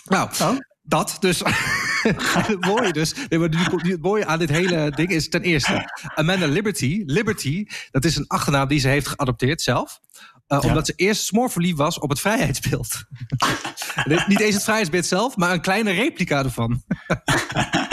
Nou, 0.04 0.30
Oh. 0.42 0.56
dat 0.82 1.16
dus. 1.20 1.42
het 2.46 2.64
mooie 2.64 2.92
dus. 2.92 3.14
Nee, 3.28 3.40
het 3.40 4.02
mooie 4.02 4.26
aan 4.26 4.38
dit 4.38 4.50
hele 4.50 4.90
ding 4.90 5.10
is 5.10 5.28
ten 5.28 5.42
eerste. 5.42 5.90
Amanda 6.14 6.46
Liberty. 6.46 7.02
Liberty, 7.06 7.66
dat 7.90 8.04
is 8.04 8.16
een 8.16 8.26
achternaam 8.26 8.68
die 8.68 8.78
ze 8.80 8.88
heeft 8.88 9.06
geadopteerd 9.08 9.62
zelf. 9.62 10.00
Eh, 10.46 10.58
Ja. 10.62 10.68
Omdat 10.68 10.86
ze 10.86 10.92
eerst 10.96 11.24
smoorverliefd 11.24 11.76
was 11.76 11.98
op 11.98 12.10
het 12.10 12.20
vrijheidsbeeld. 12.20 13.04
Niet 14.26 14.40
eens 14.40 14.54
het 14.54 14.62
vrijheidsbeeld 14.62 15.06
zelf, 15.06 15.36
maar 15.36 15.52
een 15.52 15.60
kleine 15.60 15.90
replica 15.90 16.44
ervan. 16.44 16.82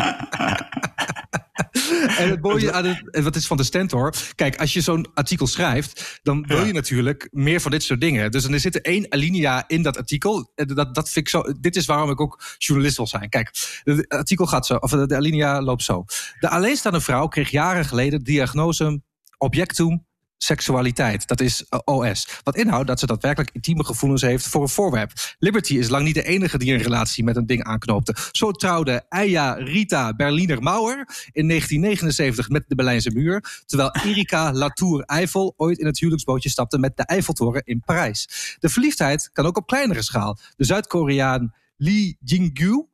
En 2.19 2.29
het 2.29 2.41
mooie 2.41 2.71
aan 2.71 2.85
het, 2.85 3.23
wat 3.23 3.35
is 3.35 3.47
van 3.47 3.57
de 3.57 3.63
Stentor. 3.63 4.13
Kijk, 4.35 4.55
als 4.59 4.73
je 4.73 4.81
zo'n 4.81 5.07
artikel 5.13 5.47
schrijft, 5.47 6.19
dan 6.23 6.45
wil 6.47 6.57
Ja. 6.59 6.65
je 6.65 6.73
natuurlijk 6.73 7.27
meer 7.31 7.61
van 7.61 7.71
dit 7.71 7.83
soort 7.83 8.01
dingen. 8.01 8.31
Dus 8.31 8.43
dan 8.43 8.53
er 8.53 8.59
zit 8.59 8.75
er 8.75 8.81
één 8.81 9.05
alinea 9.11 9.63
in 9.67 9.81
dat 9.81 9.97
artikel. 9.97 10.51
Dat, 10.55 10.95
dat 10.95 11.09
vind 11.09 11.15
ik 11.25 11.29
zo, 11.29 11.43
dit 11.59 11.75
is 11.75 11.85
waarom 11.85 12.09
ik 12.09 12.21
ook 12.21 12.43
journalist 12.57 12.97
wil 12.97 13.07
zijn. 13.07 13.29
Kijk, 13.29 13.51
het 13.83 14.09
artikel 14.09 14.45
gaat 14.45 14.65
zo, 14.65 14.75
of 14.75 14.89
de 14.91 15.15
alinea 15.15 15.61
loopt 15.61 15.83
zo. 15.83 16.05
De 16.39 16.49
alleenstaande 16.49 17.01
vrouw 17.01 17.27
kreeg 17.27 17.49
jaren 17.49 17.85
geleden 17.85 18.19
de 18.19 18.25
diagnose 18.25 19.01
objectum 19.37 20.05
seksualiteit. 20.37 21.27
Dat 21.27 21.41
is 21.41 21.65
eh, 21.69 21.79
OS. 21.83 22.27
Wat 22.43 22.55
inhoudt 22.55 22.87
dat 22.87 22.99
ze 22.99 23.05
daadwerkelijk 23.05 23.53
intieme 23.53 23.85
gevoelens 23.85 24.21
heeft 24.21 24.47
voor 24.47 24.61
een 24.61 24.69
voorwerp. 24.69 25.11
Liberty 25.39 25.77
is 25.77 25.89
lang 25.89 26.05
niet 26.05 26.15
de 26.15 26.23
enige 26.23 26.57
die 26.57 26.73
een 26.73 26.81
relatie 26.81 27.23
met 27.23 27.35
een 27.35 27.45
ding 27.45 27.63
aanknoopte. 27.63 28.15
Zo 28.31 28.51
trouwde 28.51 29.05
Eija 29.09 29.53
Rita 29.53 30.13
Berliner 30.13 30.61
Mauer 30.61 30.97
in 31.31 31.47
1979 31.47 32.49
met 32.49 32.63
de 32.67 32.75
Berlijnse 32.75 33.11
muur. 33.11 33.63
Terwijl 33.65 33.91
Erika 33.91 34.53
Latour 34.53 35.03
Eiffel 35.03 35.53
ooit 35.57 35.77
in 35.77 35.85
het 35.85 35.99
huwelijksbootje 35.99 36.49
stapte 36.49 36.77
met 36.77 36.97
de 36.97 37.03
Eiffeltoren 37.03 37.61
in 37.65 37.81
Parijs. 37.85 38.55
De 38.59 38.69
verliefdheid 38.69 39.29
kan 39.33 39.45
ook 39.45 39.57
op 39.57 39.67
kleinere 39.67 40.03
schaal. 40.03 40.37
De 40.55 40.65
Zuid-Koreaan 40.65 41.53
Lee 41.77 42.17
Jin-gyu 42.23 42.87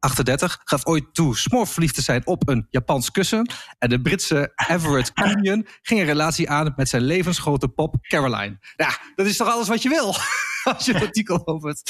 38 0.00 0.58
gaf 0.64 0.86
ooit 0.86 1.04
toe 1.12 1.36
smoorverliefd 1.36 1.94
te 1.94 2.02
zijn 2.02 2.26
op 2.26 2.48
een 2.48 2.66
Japans 2.70 3.10
kussen. 3.10 3.50
En 3.78 3.88
de 3.88 4.00
Britse 4.00 4.52
Everett 4.68 5.12
Kenyon 5.22 5.66
ging 5.82 6.00
een 6.00 6.06
relatie 6.06 6.50
aan 6.50 6.72
met 6.76 6.88
zijn 6.88 7.02
levensgrote 7.02 7.68
pop 7.68 7.94
Caroline. 8.00 8.58
Ja, 8.76 8.98
dat 9.14 9.26
is 9.26 9.36
toch 9.36 9.48
alles 9.48 9.68
wat 9.68 9.82
je 9.82 9.88
wil? 9.88 10.14
Als 10.74 10.84
je 10.84 10.92
het 10.92 11.02
artikel 11.02 11.46
opent. 11.46 11.82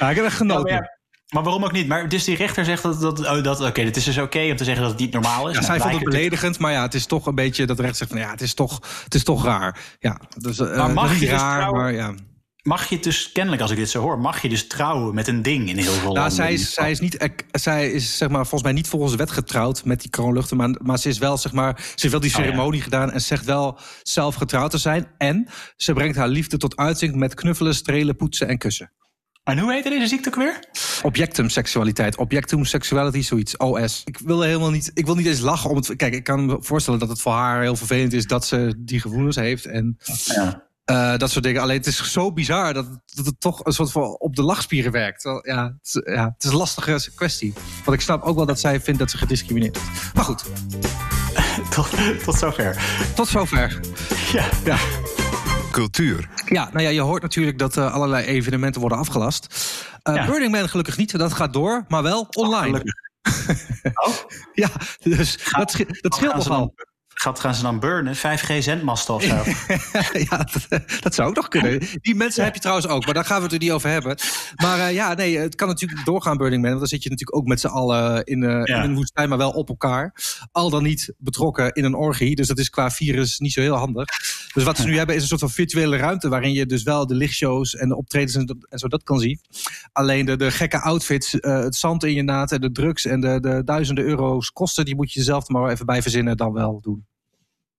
Ja, 0.00 0.10
ik 0.10 0.16
heb 0.16 0.24
echt 0.24 0.32
Ja, 0.32 0.38
genoten. 0.38 0.62
maar, 0.72 0.82
ja, 0.82 0.98
maar 1.28 1.42
waarom 1.42 1.64
ook 1.64 1.72
niet? 1.72 1.88
Maar 1.88 2.08
dus 2.08 2.24
die 2.24 2.36
rechter 2.36 2.64
zegt 2.64 2.82
dat, 2.82 3.00
dat, 3.00 3.18
oh, 3.18 3.42
dat 3.42 3.60
oké, 3.60 3.80
het 3.80 3.96
is 3.96 4.04
dus 4.04 4.18
oké 4.18 4.50
om 4.50 4.56
te 4.56 4.64
zeggen 4.64 4.82
dat 4.82 4.92
het 4.92 5.00
niet 5.00 5.12
normaal 5.12 5.48
is. 5.48 5.54
Ja, 5.54 5.60
Nou, 5.60 5.64
zij 5.72 5.80
vond 5.80 5.94
het 5.94 6.04
beledigend, 6.04 6.58
maar 6.58 6.72
ja, 6.72 6.82
het 6.82 6.94
is 6.94 7.06
toch 7.06 7.26
een 7.26 7.34
beetje 7.34 7.66
dat 7.66 7.76
de 7.76 7.82
rechter 7.82 7.98
zegt 8.06 8.10
van 8.10 8.20
ja, 8.20 8.30
het 8.30 8.40
is 8.40 8.54
toch, 8.54 8.80
het 9.04 9.14
is 9.14 9.24
toch 9.24 9.44
raar. 9.44 9.96
Ja, 9.98 10.20
dus, 10.36 10.58
eh, 10.58 10.76
Maar 10.76 10.92
mag 10.92 11.10
niet 11.10 11.20
je 11.20 11.26
dus 11.28 11.40
raar, 11.40 11.72
maar 11.72 11.92
ja. 11.92 12.14
Mag 12.68 12.88
je 12.88 12.98
dus, 12.98 13.32
kennelijk 13.32 13.62
als 13.62 13.70
ik 13.70 13.76
dit 13.76 13.90
zo 13.90 14.00
hoor, 14.00 14.18
mag 14.18 14.42
je 14.42 14.48
dus 14.48 14.66
trouwen 14.66 15.14
met 15.14 15.28
een 15.28 15.42
ding 15.42 15.68
in 15.68 15.76
heel 15.76 15.84
veel 15.92 16.02
Nou, 16.02 16.14
landen? 16.14 16.32
zij 16.32 16.52
is, 16.52 16.72
zij 16.74 16.90
is 16.90 17.00
niet, 17.00 17.16
ek- 17.16 17.44
zij 17.52 17.90
is 17.90 18.16
zeg 18.16 18.28
maar 18.28 18.40
volgens 18.40 18.62
mij 18.62 18.72
niet 18.72 18.88
volgens 18.88 19.14
wet 19.14 19.30
getrouwd 19.30 19.84
met 19.84 20.00
die 20.00 20.10
kroonluchter, 20.10 20.56
maar, 20.56 20.70
maar 20.82 20.98
ze 20.98 21.08
is 21.08 21.18
wel 21.18 21.36
zeg 21.36 21.52
maar, 21.52 21.76
ze 21.78 21.84
heeft 21.96 22.10
wel 22.10 22.20
die 22.20 22.30
Oh, 22.30 22.36
ja. 22.36 22.42
ceremonie 22.44 22.80
gedaan 22.82 23.10
en 23.12 23.20
zegt 23.20 23.44
wel 23.44 23.78
zelf 24.02 24.34
getrouwd 24.34 24.70
te 24.70 24.78
zijn. 24.78 25.06
En 25.18 25.46
ze 25.76 25.92
brengt 25.92 26.16
haar 26.16 26.28
liefde 26.28 26.56
tot 26.56 26.76
uiting 26.76 27.14
met 27.14 27.34
knuffelen, 27.34 27.74
strelen, 27.74 28.16
poetsen 28.16 28.48
en 28.48 28.58
kussen. 28.58 28.92
En 29.44 29.58
hoe 29.58 29.72
heet 29.72 29.84
deze 29.84 30.06
ziekte 30.06 30.28
ook 30.28 30.34
weer? 30.36 30.58
Objectum 31.02 31.48
seksualiteit, 31.48 32.16
objectum 32.16 32.64
sexuality, 32.64 33.22
zoiets, 33.22 33.56
OS. 33.56 34.02
Ik 34.04 34.18
wil 34.18 34.40
helemaal 34.40 34.70
niet, 34.70 34.90
ik 34.94 35.06
wil 35.06 35.14
niet 35.14 35.26
eens 35.26 35.40
lachen 35.40 35.70
om 35.70 35.76
het. 35.76 35.96
Kijk, 35.96 36.14
ik 36.14 36.24
kan 36.24 36.46
me 36.46 36.56
voorstellen 36.60 36.98
dat 37.00 37.08
het 37.08 37.20
voor 37.20 37.32
haar 37.32 37.62
heel 37.62 37.76
vervelend 37.76 38.12
is 38.12 38.26
dat 38.26 38.46
ze 38.46 38.74
die 38.78 39.00
gevoelens 39.00 39.36
heeft 39.36 39.66
en 39.66 39.96
Ja. 40.24 40.66
Eh, 40.88 41.16
dat 41.16 41.30
soort 41.30 41.44
dingen. 41.44 41.62
Alleen 41.62 41.76
het 41.76 41.86
is 41.86 42.12
zo 42.12 42.32
bizar 42.32 42.74
dat, 42.74 42.86
het- 42.86 43.00
dat 43.16 43.26
het 43.26 43.40
toch 43.40 43.64
een 43.64 43.72
soort 43.72 43.90
van 43.90 44.02
op 44.18 44.36
de 44.36 44.42
lachspieren 44.42 44.92
werkt. 44.92 45.22
Ja, 45.42 45.64
het, 45.64 45.74
is- 45.82 46.14
ja, 46.14 46.24
het 46.34 46.44
is 46.44 46.50
een 46.50 46.56
lastige 46.56 47.10
kwestie. 47.14 47.52
Want 47.84 47.96
ik 47.96 48.00
snap 48.02 48.22
ook 48.22 48.36
wel 48.36 48.46
dat 48.46 48.60
zij 48.60 48.80
vindt 48.80 48.98
dat 48.98 49.10
ze 49.10 49.18
gediscrimineerd 49.18 49.76
is. 49.76 49.82
Maar 50.14 50.24
goed, 50.24 50.44
tot, 51.74 51.88
tot 52.24 52.34
zover. 52.38 52.76
tot 53.14 53.28
zover. 53.28 53.80
Ja. 54.32 54.44
Ja. 54.64 54.76
Cultuur. 55.70 56.28
Ja, 56.46 56.68
nou 56.72 56.82
ja, 56.84 56.88
je 56.88 57.00
hoort 57.00 57.22
natuurlijk 57.22 57.58
dat 57.58 57.76
eh, 57.76 57.92
allerlei 57.94 58.24
evenementen 58.26 58.80
worden 58.80 58.98
afgelast. 58.98 59.46
Eh, 60.02 60.14
Ja. 60.14 60.26
Burning 60.26 60.52
Man 60.52 60.68
gelukkig 60.68 60.96
niet, 60.96 61.18
dat 61.18 61.32
gaat 61.32 61.52
door, 61.52 61.84
maar 61.88 62.02
wel 62.02 62.26
online. 62.30 62.66
Gelukkig. 62.66 62.94
Oh, 64.06 64.14
Ja, 64.64 64.68
dus 65.02 65.38
dat, 65.50 65.70
sche- 65.70 65.98
dat 66.00 66.14
scheelt 66.14 66.34
nogal. 66.34 66.74
Gaat, 67.20 67.40
gaan 67.40 67.54
ze 67.54 67.62
dan 67.62 67.80
burnen? 67.80 68.16
5G-zendmasten 68.16 69.14
of 69.14 69.22
zo? 69.22 69.34
ja, 70.30 70.48
dat, 70.68 70.82
dat 71.00 71.14
zou 71.14 71.28
ook 71.28 71.34
nog 71.34 71.48
kunnen. 71.48 71.80
Die 72.00 72.14
mensen 72.14 72.44
heb 72.44 72.54
je 72.54 72.60
trouwens 72.60 72.88
ook, 72.88 73.04
maar 73.04 73.14
daar 73.14 73.24
gaan 73.24 73.36
we 73.36 73.42
het 73.42 73.52
er 73.52 73.58
niet 73.58 73.70
over 73.70 73.90
hebben. 73.90 74.16
Maar 74.54 74.78
eh, 74.78 74.94
ja, 74.94 75.14
nee, 75.14 75.38
het 75.38 75.54
kan 75.54 75.68
natuurlijk 75.68 76.04
doorgaan, 76.04 76.36
Burning 76.36 76.60
Man. 76.62 76.70
Want 76.70 76.80
dan 76.80 76.88
zit 76.88 77.02
je 77.02 77.10
natuurlijk 77.10 77.38
ook 77.38 77.46
met 77.46 77.60
z'n 77.60 77.66
allen 77.66 78.24
in, 78.24 78.42
eh, 78.42 78.64
Ja. 78.64 78.82
in 78.82 78.90
een 78.90 78.94
woestijn, 78.94 79.28
maar 79.28 79.38
wel 79.38 79.50
op 79.50 79.68
elkaar. 79.68 80.14
Al 80.52 80.70
dan 80.70 80.82
niet 80.82 81.14
betrokken 81.18 81.72
in 81.72 81.84
een 81.84 81.94
orgie. 81.94 82.34
Dus 82.34 82.46
dat 82.46 82.58
is 82.58 82.70
qua 82.70 82.90
virus 82.90 83.38
niet 83.38 83.52
zo 83.52 83.60
heel 83.60 83.76
handig. 83.76 84.06
Dus 84.54 84.64
wat 84.64 84.76
ze 84.76 84.86
nu 84.86 84.96
hebben 84.96 85.14
is 85.14 85.22
een 85.22 85.28
soort 85.28 85.40
van 85.40 85.50
virtuele 85.50 85.96
ruimte... 85.96 86.28
waarin 86.28 86.52
je 86.52 86.66
dus 86.66 86.82
wel 86.82 87.06
de 87.06 87.14
lichtshows 87.14 87.74
en 87.74 87.88
de 87.88 87.96
optredens 87.96 88.34
en, 88.34 88.66
zo 88.68 88.88
dat 88.88 89.02
kan 89.02 89.18
zien. 89.18 89.40
Alleen 89.92 90.26
de, 90.26 90.36
de 90.36 90.50
gekke 90.50 90.80
outfits, 90.80 91.40
eh, 91.40 91.58
het 91.60 91.76
zand 91.76 92.04
in 92.04 92.14
je 92.14 92.22
naad... 92.22 92.52
en 92.52 92.60
de 92.60 92.72
drugs 92.72 93.04
en 93.04 93.20
de, 93.20 93.40
de 93.40 93.62
duizenden 93.64 94.04
euro's 94.04 94.52
kosten... 94.52 94.84
die 94.84 94.96
moet 94.96 95.12
je 95.12 95.22
zelf 95.22 95.48
maar 95.48 95.70
even 95.70 95.86
bij 95.86 96.02
verzinnen 96.02 96.36
dan 96.36 96.52
wel 96.52 96.80
doen. 96.80 97.07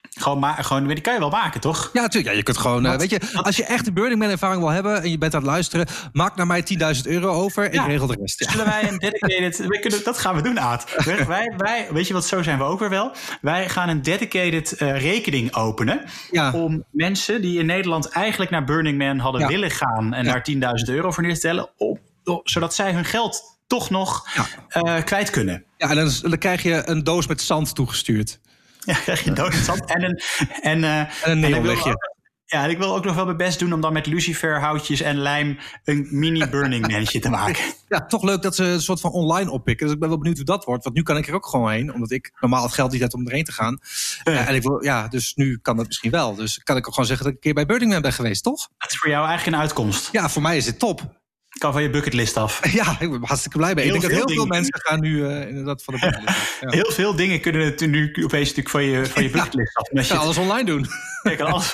Gewoon, 0.10 0.40
ma- 0.40 0.54
gewoon, 0.62 0.88
die 0.88 1.02
kan 1.02 1.14
je 1.14 1.20
wel 1.20 1.30
maken, 1.30 1.62
toch? 1.62 1.90
Ja, 1.94 2.02
natuurlijk. 2.02 2.32
Ja, 2.32 2.38
je 2.38 2.44
kunt 2.44 2.58
gewoon, 2.58 2.86
eh, 2.86 2.98
weet 2.98 3.10
je, 3.10 3.20
als 3.34 3.56
je 3.58 3.64
echt 3.64 3.88
een 3.88 3.94
Burning 3.94 4.20
Man 4.20 4.30
ervaring 4.30 4.62
wil 4.62 4.70
hebben 4.72 5.02
en 5.04 5.12
je 5.12 5.18
bent 5.18 5.34
aan 5.34 5.42
het 5.42 5.50
luisteren, 5.50 5.88
maak 6.14 6.36
naar 6.36 6.48
mij 6.48 6.64
10.000 6.64 7.08
euro 7.08 7.32
over. 7.34 7.74
Ik 7.74 7.86
regel 7.86 8.08
de 8.08 8.18
rest. 8.20 8.40
Ja. 8.40 8.52
Zullen 8.52 8.66
wij 8.66 8.90
een 8.90 8.98
dedicated... 9.10 9.58
we 9.58 9.80
kunnen, 9.80 10.04
dat 10.04 10.18
gaan 10.18 10.36
we 10.36 10.42
doen, 10.42 10.60
Aad. 10.60 10.86
Wij, 11.28 11.54
wij, 11.58 11.88
weet 11.92 12.08
je 12.08 12.14
wat, 12.14 12.26
zo 12.26 12.44
zijn 12.44 12.58
we 12.58 12.64
ook 12.64 12.80
weer 12.80 12.90
wel. 12.90 13.12
Wij 13.42 13.70
gaan 13.70 13.90
een 13.90 14.02
dedicated 14.02 14.72
eh, 14.72 15.02
rekening 15.02 15.56
openen... 15.56 16.02
Ja. 16.32 16.52
om 16.52 16.84
mensen 16.92 17.42
die 17.42 17.60
in 17.60 17.66
Nederland 17.66 18.10
eigenlijk 18.10 18.52
naar 18.52 18.64
Burning 18.64 18.98
Man 18.98 19.18
hadden 19.20 19.48
willen 19.48 19.72
gaan... 19.72 20.14
en 20.14 20.26
daar 20.26 20.46
10.000 20.52 20.94
euro 20.94 21.12
voor 21.12 21.24
neer 21.24 21.34
te 21.34 21.40
tellen... 21.40 21.70
Op, 21.78 22.00
op- 22.24 22.50
zodat 22.50 22.76
zij 22.76 22.94
hun 22.94 23.06
geld 23.06 23.58
toch 23.68 23.90
nog 23.90 24.28
eh, 24.68 25.04
kwijt 25.04 25.30
kunnen. 25.30 25.64
Ja, 25.78 25.90
en 25.90 25.96
dan, 25.96 26.12
dan 26.22 26.38
krijg 26.38 26.64
je 26.64 26.82
een 26.86 27.04
doos 27.04 27.28
met 27.28 27.42
zand 27.42 27.76
toegestuurd. 27.76 28.40
Ja, 28.80 28.94
krijg 29.06 29.24
je 29.24 29.32
doodstand 29.32 29.86
en 29.86 30.04
een... 30.04 30.22
En, 30.62 30.84
eh, 30.84 31.00
En 31.00 31.10
een 31.24 31.40
neonlichtje. 31.40 32.18
Ja, 32.50 32.64
en 32.64 32.70
ik 32.70 32.78
wil 32.78 32.96
ook 32.96 33.06
nog 33.06 33.16
wel 33.16 33.26
mijn 33.26 33.38
best 33.38 33.60
doen 33.60 33.74
om 33.74 33.82
dan 33.82 33.94
met 33.94 34.06
luciferhoutjes 34.06 35.02
en 35.02 35.18
lijm 35.18 35.60
een 35.84 36.08
mini 36.12 36.50
Burning 36.50 36.88
Mannetje 36.88 37.20
te 37.20 37.30
maken. 37.30 37.64
Ja, 37.88 38.06
toch 38.06 38.24
leuk 38.24 38.42
dat 38.42 38.56
ze 38.56 38.64
een 38.64 38.82
soort 38.82 39.00
van 39.00 39.12
online 39.12 39.52
oppikken. 39.52 39.86
Dus 39.86 39.96
ik 39.96 40.00
ben 40.00 40.10
wel 40.10 40.18
benieuwd 40.18 40.38
hoe 40.38 40.46
dat 40.46 40.66
wordt. 40.66 40.84
Want 40.84 40.96
nu 40.96 41.04
kan 41.04 41.18
ik 41.18 41.28
er 41.28 41.34
ook 41.34 41.46
gewoon 41.46 41.72
heen. 41.72 41.94
Omdat 41.94 42.12
ik 42.12 42.32
normaal 42.40 42.64
het 42.64 42.74
geld 42.74 42.92
niet 42.92 43.02
heb 43.02 43.14
om 43.14 43.28
erheen 43.28 43.44
te 43.44 43.52
gaan. 43.52 43.80
Ja, 44.24 44.48
en 44.48 44.56
ik 44.56 44.64
wil, 44.64 44.84
ja, 44.84 45.08
dus 45.08 45.36
nu 45.36 45.60
kan 45.62 45.78
dat 45.78 45.88
misschien 45.88 46.12
wel. 46.12 46.36
Dus 46.36 46.58
kan 46.58 46.78
ik 46.78 46.88
ook 46.88 46.94
gewoon 46.94 47.10
zeggen 47.10 47.26
dat 47.26 47.36
ik 47.36 47.44
een 47.44 47.54
keer 47.54 47.64
bij 47.64 47.66
Burning 47.66 47.92
Man 47.92 48.02
ben 48.02 48.14
geweest, 48.14 48.44
toch? 48.44 48.70
Dat 48.78 48.92
is 48.92 48.98
voor 48.98 49.10
jou 49.10 49.28
eigenlijk 49.28 49.56
een 49.56 49.64
uitkomst. 49.64 50.10
Ja, 50.12 50.30
voor 50.30 50.42
mij 50.42 50.58
is 50.58 50.66
dit 50.66 50.80
top. 50.80 51.19
Kan 51.60 51.72
van 51.74 51.82
je 51.82 51.90
bucketlist 51.90 52.38
af. 52.38 52.60
Ja, 52.80 52.96
ik 53.00 53.12
ben 53.12 53.24
hartstikke 53.24 53.58
blij 53.58 53.74
mee. 53.74 53.86
Heel 53.86 53.96
ik 53.96 54.02
denk 54.02 54.14
dat 54.14 54.22
veel 54.22 54.30
heel 54.30 54.38
veel 54.46 54.54
mensen 54.56 54.80
gaan 54.82 55.00
nu 55.00 55.28
eh, 55.28 55.48
inderdaad 55.48 55.84
van 55.84 55.94
de 55.94 56.00
bucketlist 56.00 56.38
af. 56.38 56.58
Ja. 56.62 56.70
Heel 56.70 56.92
veel 56.92 57.16
dingen 57.16 57.42
kunnen 57.42 57.66
het 57.66 57.80
nu 57.80 58.08
opeens 58.24 58.48
natuurlijk 58.48 58.70
van 58.70 58.84
je, 58.84 59.06
van 59.06 59.24
je 59.24 59.30
bucketlist 59.30 59.76
af. 59.78 59.88
Je 59.92 60.14
Ja, 60.14 60.16
alles 60.16 60.38
online 60.38 60.66
doen. 60.66 60.86
je 61.24 61.36
kan 61.36 61.52
alles- 61.52 61.74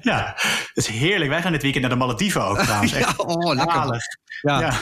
ja, 0.00 0.32
dat 0.74 0.84
is 0.84 0.86
heerlijk. 0.86 1.30
Wij 1.30 1.42
gaan 1.42 1.52
dit 1.52 1.62
weekend 1.62 1.82
naar 1.84 1.92
de 1.92 1.98
Malediven 1.98 2.44
ook 2.44 2.58
trouwens. 2.58 2.92
Ja, 2.98 3.12
oh, 3.16 3.54
lekker. 3.54 3.96
Ja. 4.40 4.60
Ja. 4.60 4.72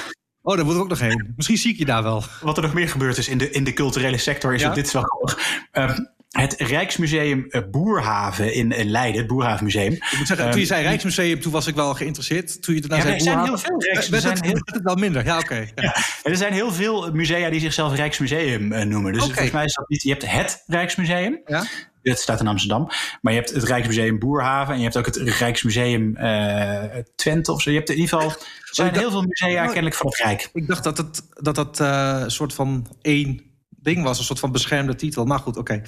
Oh, 0.43 0.55
daar 0.57 0.65
moeten 0.65 0.75
we 0.75 0.83
ook 0.83 0.89
nog 0.89 0.99
heen. 1.01 1.33
Misschien 1.37 1.59
zie 1.59 1.73
ik 1.73 1.79
je 1.79 1.85
daar 1.85 2.03
wel. 2.03 2.25
Wat 2.41 2.57
er 2.57 2.63
nog 2.63 2.73
meer 2.73 2.89
gebeurd 2.89 3.19
is 3.19 3.29
in 3.29 3.39
de, 3.39 3.51
in 3.51 3.65
de 3.65 3.73
culturele 3.73 4.19
sector, 4.19 4.55
is 4.55 4.61
Ja? 4.61 4.67
dat 4.67 4.75
dit 4.77 4.87
is 4.87 4.93
wel 4.93 5.03
grappig. 5.03 5.39
Ehm, 5.71 5.99
het 6.33 6.55
Rijksmuseum 6.59 7.47
eh, 7.49 7.61
Boerhaven 7.71 8.55
in, 8.55 8.73
in 8.73 8.91
Leiden, 8.91 9.19
het 9.21 9.27
Boerhavenmuseum. 9.31 9.93
Ik 9.93 10.15
moet 10.19 10.27
zeggen, 10.27 10.51
toen 10.51 10.61
je 10.61 10.67
zei 10.67 10.83
Rijksmuseum, 10.83 11.41
toen 11.41 11.53
was 11.53 11.67
ik 11.67 11.75
wel 11.75 11.95
geïnteresseerd. 11.95 12.63
Toen 12.63 12.75
je 12.75 12.81
daarna 12.81 12.97
Ja, 12.97 13.03
zei 13.03 13.15
er 13.15 13.21
zijn 13.23 13.45
heel 13.45 13.59
veel 13.59 13.81
Rijks- 13.83 14.09
werd 14.09 14.23
er 14.25 14.29
het, 14.31 14.39
zijn 14.39 14.51
heel- 14.51 14.63
werd 14.65 14.77
het 14.77 14.85
wel 14.85 14.95
minder. 14.97 15.25
Ja, 15.25 15.39
oké. 15.39 15.67
Ja. 15.75 15.97
Er 16.23 16.37
zijn 16.37 16.53
heel 16.53 16.73
veel 16.73 17.13
musea 17.13 17.51
die 17.51 17.61
zichzelf 17.61 17.95
Rijksmuseum 17.95 18.73
eh, 18.73 18.85
noemen. 18.85 19.13
Dus 19.13 19.23
volgens 19.23 19.51
mij 19.51 19.65
is 19.65 19.75
dat 19.75 19.89
niet. 19.89 20.03
Je 20.03 20.11
hebt 20.11 20.31
het 20.31 20.63
Rijksmuseum. 20.67 21.41
Ja? 21.47 21.65
Het 22.03 22.19
staat 22.19 22.41
in 22.41 22.47
Amsterdam. 22.47 22.89
Maar 23.21 23.33
je 23.33 23.39
hebt 23.39 23.53
het 23.55 23.63
Rijksmuseum 23.65 24.19
Boerhaven. 24.19 24.73
En 24.73 24.79
je 24.79 24.85
hebt 24.85 24.97
ook 24.97 25.07
het 25.07 25.17
Rijksmuseum 25.17 26.17
eh, 26.17 26.83
Twente 27.17 27.53
of 27.53 27.63
zo. 27.63 27.71
Je 27.71 27.77
hebt 27.77 27.91
in 27.91 27.97
ieder 27.99 28.09
geval. 28.19 28.31
Er 28.31 28.39
zijn 28.61 28.89
dacht- 28.89 29.01
heel 29.01 29.11
veel 29.11 29.23
musea 29.23 29.65
kennelijk 29.67 29.95
van 29.95 30.07
het 30.07 30.17
Rijk. 30.19 30.51
Ik 30.53 30.67
dacht 30.67 30.85
dat 30.85 30.97
het, 30.99 31.23
dat, 31.31 31.55
dat 31.55 31.81
eh, 31.81 32.23
soort 32.27 32.55
van 32.55 32.87
één 33.03 33.51
ding 33.83 34.03
was. 34.03 34.19
Een 34.19 34.25
soort 34.25 34.39
van 34.39 34.53
beschermde 34.53 34.95
titel. 34.95 35.25
Maar 35.25 35.39
goed, 35.39 35.57
oké. 35.57 35.83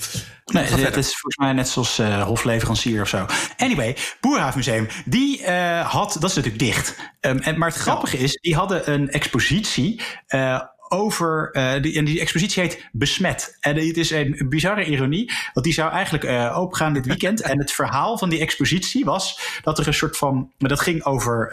Nee, 0.44 0.62
het 0.62 0.72
verder. 0.72 0.98
is 0.98 1.10
volgens 1.10 1.36
mij 1.36 1.52
net 1.52 1.68
zoals 1.68 1.98
eh, 1.98 2.22
hofleverancier 2.22 3.00
of 3.00 3.08
zo. 3.08 3.26
Anyway, 3.56 3.96
Boerhavenmuseum, 4.20 4.88
die 5.04 5.44
eh, 5.44 5.90
had, 5.90 6.16
dat 6.20 6.30
is 6.30 6.36
natuurlijk 6.36 6.64
dicht. 6.64 6.96
Ehm, 7.20 7.36
en, 7.36 7.58
maar 7.58 7.68
het 7.68 7.78
grappige 7.78 8.18
is, 8.18 8.38
die 8.40 8.54
hadden 8.54 8.92
een 8.92 9.10
expositie 9.10 10.00
eh, 10.26 10.60
over, 10.88 11.50
die, 11.80 11.98
en 11.98 12.04
die 12.04 12.20
expositie 12.20 12.62
heet 12.62 12.88
Besmet. 12.92 13.56
En 13.60 13.76
het 13.76 13.96
is 13.96 14.10
een 14.10 14.46
bizarre 14.48 14.84
ironie, 14.84 15.32
want 15.52 15.66
die 15.66 15.74
zou 15.74 15.92
eigenlijk 15.92 16.24
eh 16.24 16.58
opengaan 16.58 16.92
dit 16.92 17.06
weekend. 17.06 17.40
en 17.50 17.58
het 17.58 17.72
verhaal 17.72 18.18
van 18.18 18.28
die 18.28 18.40
expositie 18.40 19.04
was 19.04 19.40
dat 19.62 19.78
er 19.78 19.86
een 19.86 19.94
soort 19.94 20.16
van, 20.16 20.52
maar 20.58 20.68
dat 20.68 20.80
ging 20.80 21.04
over, 21.04 21.48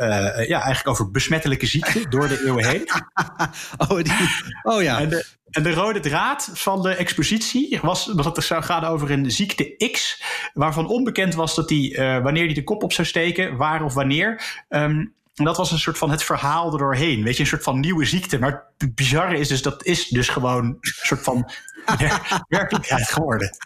ja, 0.47 0.61
eigenlijk 0.61 0.87
over 0.87 1.11
besmettelijke 1.11 1.65
ziekten 1.65 2.09
door 2.09 2.27
de 2.27 2.43
eeuwen 2.45 2.65
heen. 2.65 2.89
Oh, 3.77 4.03
die, 4.03 4.13
oh 4.63 4.81
ja. 4.81 4.99
En 4.99 5.23
en 5.51 5.63
de 5.63 5.73
rode 5.73 5.99
draad 5.99 6.49
van 6.53 6.81
de 6.81 6.95
expositie 6.95 7.79
was 7.81 8.05
dat 8.05 8.35
het 8.35 8.45
zou 8.45 8.63
gaan 8.63 8.83
over 8.83 9.11
een 9.11 9.31
ziekte 9.31 9.89
X, 9.91 10.23
waarvan 10.53 10.87
onbekend 10.87 11.35
was 11.35 11.55
dat 11.55 11.67
die, 11.67 11.97
eh, 11.97 12.23
wanneer 12.23 12.45
die 12.45 12.55
de 12.55 12.63
kop 12.63 12.83
op 12.83 12.93
zou 12.93 13.07
steken, 13.07 13.57
waar 13.57 13.83
of 13.83 13.93
wanneer. 13.93 14.63
Ehm, 14.69 15.05
en 15.35 15.45
dat 15.45 15.57
was 15.57 15.71
een 15.71 15.79
soort 15.79 15.97
van 15.97 16.11
het 16.11 16.23
verhaal 16.23 16.71
erdoorheen. 16.71 17.23
Weet 17.23 17.35
je, 17.35 17.41
een 17.41 17.47
soort 17.47 17.63
van 17.63 17.79
nieuwe 17.79 18.05
ziekte. 18.05 18.39
Maar 18.39 18.63
het 18.77 18.95
bizarre 18.95 19.37
is 19.37 19.47
dus, 19.47 19.61
dat 19.61 19.85
is 19.85 20.07
dus 20.07 20.29
gewoon 20.29 20.65
een 20.65 20.77
soort 20.81 21.21
van 21.21 21.49
wer- 21.97 22.43
werkelijkheid 22.47 23.07
geworden. 23.09 23.57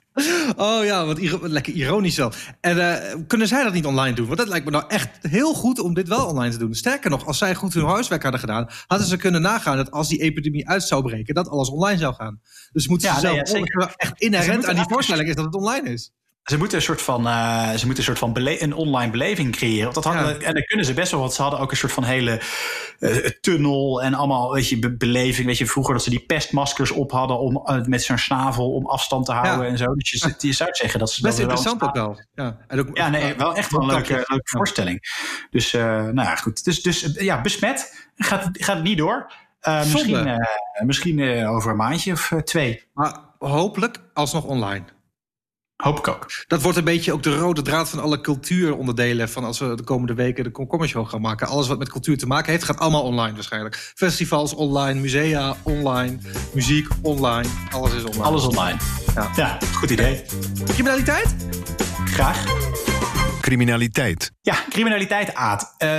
Oh 0.55 0.83
ja, 0.83 1.05
wat, 1.05 1.19
lekker 1.41 1.73
ironisch 1.73 2.17
wel. 2.17 2.31
En 2.61 2.91
eh, 3.11 3.15
kunnen 3.27 3.47
zij 3.47 3.63
dat 3.63 3.73
niet 3.73 3.85
online 3.85 4.15
doen? 4.15 4.25
Want 4.25 4.37
dat 4.37 4.47
lijkt 4.47 4.65
me 4.65 4.71
nou 4.71 4.83
echt 4.87 5.09
heel 5.21 5.53
goed 5.53 5.79
om 5.79 5.93
dit 5.93 6.07
wel 6.07 6.25
online 6.25 6.51
te 6.51 6.57
doen. 6.57 6.73
Sterker 6.73 7.09
nog, 7.09 7.25
als 7.25 7.37
zij 7.37 7.55
goed 7.55 7.73
hun 7.73 7.85
huiswerk 7.85 8.21
hadden 8.21 8.39
gedaan... 8.39 8.67
hadden 8.87 9.07
ze 9.07 9.17
kunnen 9.17 9.41
nagaan 9.41 9.77
dat 9.77 9.91
als 9.91 10.07
die 10.07 10.21
epidemie 10.21 10.67
uit 10.69 10.83
zou 10.83 11.03
breken... 11.03 11.33
dat 11.35 11.49
alles 11.49 11.69
online 11.69 11.97
zou 11.97 12.13
gaan. 12.13 12.39
Dus 12.71 12.87
moeten 12.87 13.07
Ja, 13.09 13.19
ze 13.19 13.25
nee, 13.25 13.35
zelf 13.35 13.47
ja, 13.47 13.53
zeker. 13.55 13.93
echt 13.97 14.19
inherent 14.21 14.47
aan 14.49 14.55
die 14.55 14.65
eigenlijk- 14.65 14.93
voorstelling 14.93 15.29
is 15.29 15.35
dat 15.35 15.45
het 15.45 15.55
online 15.55 15.89
is. 15.89 16.11
Ze 16.45 16.57
moeten 16.57 16.77
een 16.77 16.83
soort 16.83 17.01
van, 17.01 17.27
eh, 17.27 17.69
ze 17.69 17.85
moeten 17.85 17.97
een, 17.97 18.03
soort 18.03 18.19
van 18.19 18.37
een 18.37 18.73
online 18.73 19.11
beleving 19.11 19.55
creëren. 19.55 19.93
Dat 19.93 20.03
hadden, 20.03 20.23
Ja. 20.39 20.45
En 20.45 20.53
dat 20.53 20.65
kunnen 20.65 20.85
ze 20.85 20.93
best 20.93 21.11
wel, 21.11 21.19
want 21.19 21.33
ze 21.33 21.41
hadden 21.41 21.59
ook 21.59 21.71
een 21.71 21.77
soort 21.77 21.91
van 21.91 22.03
hele 22.03 22.41
eh, 22.99 23.15
tunnel 23.41 24.01
en 24.01 24.13
allemaal 24.13 24.53
weet 24.53 24.69
je, 24.69 24.79
be- 24.79 24.95
beleving. 24.97 25.47
Weet 25.47 25.57
je, 25.57 25.65
vroeger 25.65 25.93
dat 25.93 26.03
ze 26.03 26.09
die 26.09 26.19
pestmaskers 26.19 26.91
op 26.91 27.11
hadden 27.11 27.39
om, 27.39 27.61
eh, 27.65 27.81
met 27.85 28.03
zo'n 28.03 28.17
snavel 28.17 28.71
om 28.73 28.85
afstand 28.85 29.25
te 29.25 29.31
houden 29.31 29.65
Ja. 29.65 29.71
en 29.71 29.77
zo. 29.77 29.95
Dus 29.95 30.09
je, 30.09 30.33
je 30.47 30.53
zou 30.53 30.69
zeggen 30.73 30.99
dat 30.99 31.11
ze 31.11 31.21
Best 31.21 31.33
dat 31.37 31.41
interessant 31.41 31.81
ook 31.81 31.93
wel. 31.93 32.21
Ja, 32.35 32.57
en 32.67 32.79
ook, 32.79 32.97
Ja, 32.97 33.09
nee, 33.09 33.35
wel 33.35 33.55
echt 33.55 33.71
wel 33.71 33.81
een 33.81 33.87
leuke, 33.87 34.13
leuke 34.13 34.41
voorstelling. 34.43 34.99
Dus, 35.49 35.71
nou 35.71 36.13
ja, 36.15 36.35
goed. 36.35 36.63
Dus, 36.63 36.81
dus 36.81 37.09
ja, 37.13 37.41
besmet 37.41 38.07
gaat, 38.15 38.49
gaat 38.51 38.83
niet 38.83 38.97
door. 38.97 39.33
Misschien 39.61 40.41
misschien 40.85 41.47
over 41.47 41.71
een 41.71 41.77
maandje 41.77 42.11
of 42.11 42.31
twee. 42.43 42.83
Maar 42.93 43.17
hopelijk 43.39 43.97
alsnog 44.13 44.43
online. 44.43 44.83
Hoop 45.85 45.97
ik 45.97 46.07
ook. 46.07 46.25
Dat 46.47 46.61
wordt 46.61 46.77
een 46.77 46.83
beetje 46.83 47.13
ook 47.13 47.23
de 47.23 47.37
rode 47.37 47.61
draad 47.61 47.89
van 47.89 47.99
alle 47.99 48.21
cultuuronderdelen. 48.21 49.29
Van 49.29 49.43
als 49.43 49.59
we 49.59 49.75
de 49.75 49.83
komende 49.83 50.13
weken 50.13 50.43
de 50.43 50.51
Komkommer 50.51 50.87
Show 50.87 51.09
gaan 51.09 51.21
maken. 51.21 51.47
Alles 51.47 51.67
wat 51.67 51.77
met 51.77 51.89
cultuur 51.89 52.17
te 52.17 52.27
maken 52.27 52.51
heeft, 52.51 52.63
gaat 52.63 52.79
allemaal 52.79 53.01
online 53.03 53.33
waarschijnlijk. 53.33 53.75
Festivals 53.95 54.53
online, 54.53 54.99
musea 54.99 55.55
online, 55.63 56.17
muziek 56.53 56.87
online. 57.01 57.49
Alles 57.71 57.93
is 57.93 58.03
online. 58.03 58.23
Alles 58.23 58.43
online. 58.45 58.77
Ja. 59.15 59.31
Ja, 59.35 59.57
goed 59.73 59.89
idee. 59.89 60.21
Criminaliteit? 60.65 61.35
Graag. 62.05 62.43
Criminaliteit. 63.41 64.31
Ja, 64.41 64.55
criminaliteit, 64.69 65.33
Aad. 65.33 65.75
Eh, 65.77 65.97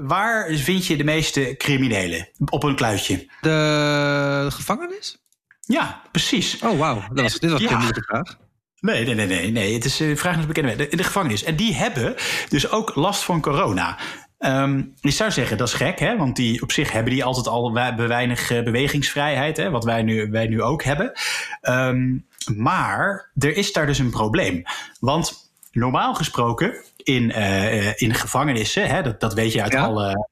waar 0.00 0.54
vind 0.54 0.86
je 0.86 0.96
de 0.96 1.04
meeste 1.04 1.54
criminelen? 1.58 2.28
Op 2.46 2.62
een 2.62 2.74
kluitje. 2.76 3.28
De 3.40 4.46
gevangenis? 4.50 5.18
Ja, 5.60 6.00
precies. 6.12 6.58
Oh, 6.62 6.78
wauw. 6.78 7.02
Was, 7.12 7.38
dit 7.38 7.50
was 7.50 7.60
Ja. 7.60 7.70
een 7.70 7.76
moeilijke 7.76 8.02
vraag. 8.02 8.36
Nee, 8.80 9.04
nee, 9.04 9.14
nee, 9.14 9.26
nee. 9.26 9.50
nee. 9.50 9.74
Het 9.74 9.84
is 9.84 10.00
uh, 10.00 10.16
vraag 10.16 10.32
naar 10.36 10.46
de 10.46 10.52
bekende. 10.52 10.88
In 10.88 10.96
de 10.96 11.04
gevangenis. 11.04 11.44
En 11.44 11.56
die 11.56 11.74
hebben 11.74 12.14
dus 12.48 12.70
ook 12.70 12.94
last 12.94 13.22
van 13.22 13.40
corona. 13.40 13.98
Ehm, 14.38 14.82
je 15.00 15.10
zou 15.10 15.30
zeggen, 15.30 15.56
dat 15.56 15.68
is 15.68 15.74
gek, 15.74 15.98
hè? 15.98 16.16
want 16.16 16.36
die, 16.36 16.62
op 16.62 16.72
zich 16.72 16.92
hebben 16.92 17.12
die 17.12 17.24
altijd 17.24 17.48
al 17.48 17.72
we- 17.72 18.06
weinig 18.06 18.50
eh, 18.50 18.62
bewegingsvrijheid, 18.62 19.56
hè? 19.56 19.70
wat 19.70 19.84
wij 19.84 20.02
nu, 20.02 20.30
wij 20.30 20.46
nu 20.46 20.62
ook 20.62 20.82
hebben. 20.82 21.12
Ehm, 21.60 22.16
maar 22.56 23.30
er 23.38 23.56
is 23.56 23.72
daar 23.72 23.86
dus 23.86 23.98
een 23.98 24.10
probleem. 24.10 24.62
Want 25.00 25.52
normaal 25.72 26.14
gesproken 26.14 26.84
in, 26.96 27.32
eh, 27.32 28.00
in 28.02 28.14
gevangenissen, 28.14 28.86
hè, 28.88 29.02
dat, 29.02 29.20
dat 29.20 29.34
weet 29.34 29.52
je 29.52 29.62
uit 29.62 29.72
Ja. 29.72 29.84
alle, 29.84 30.28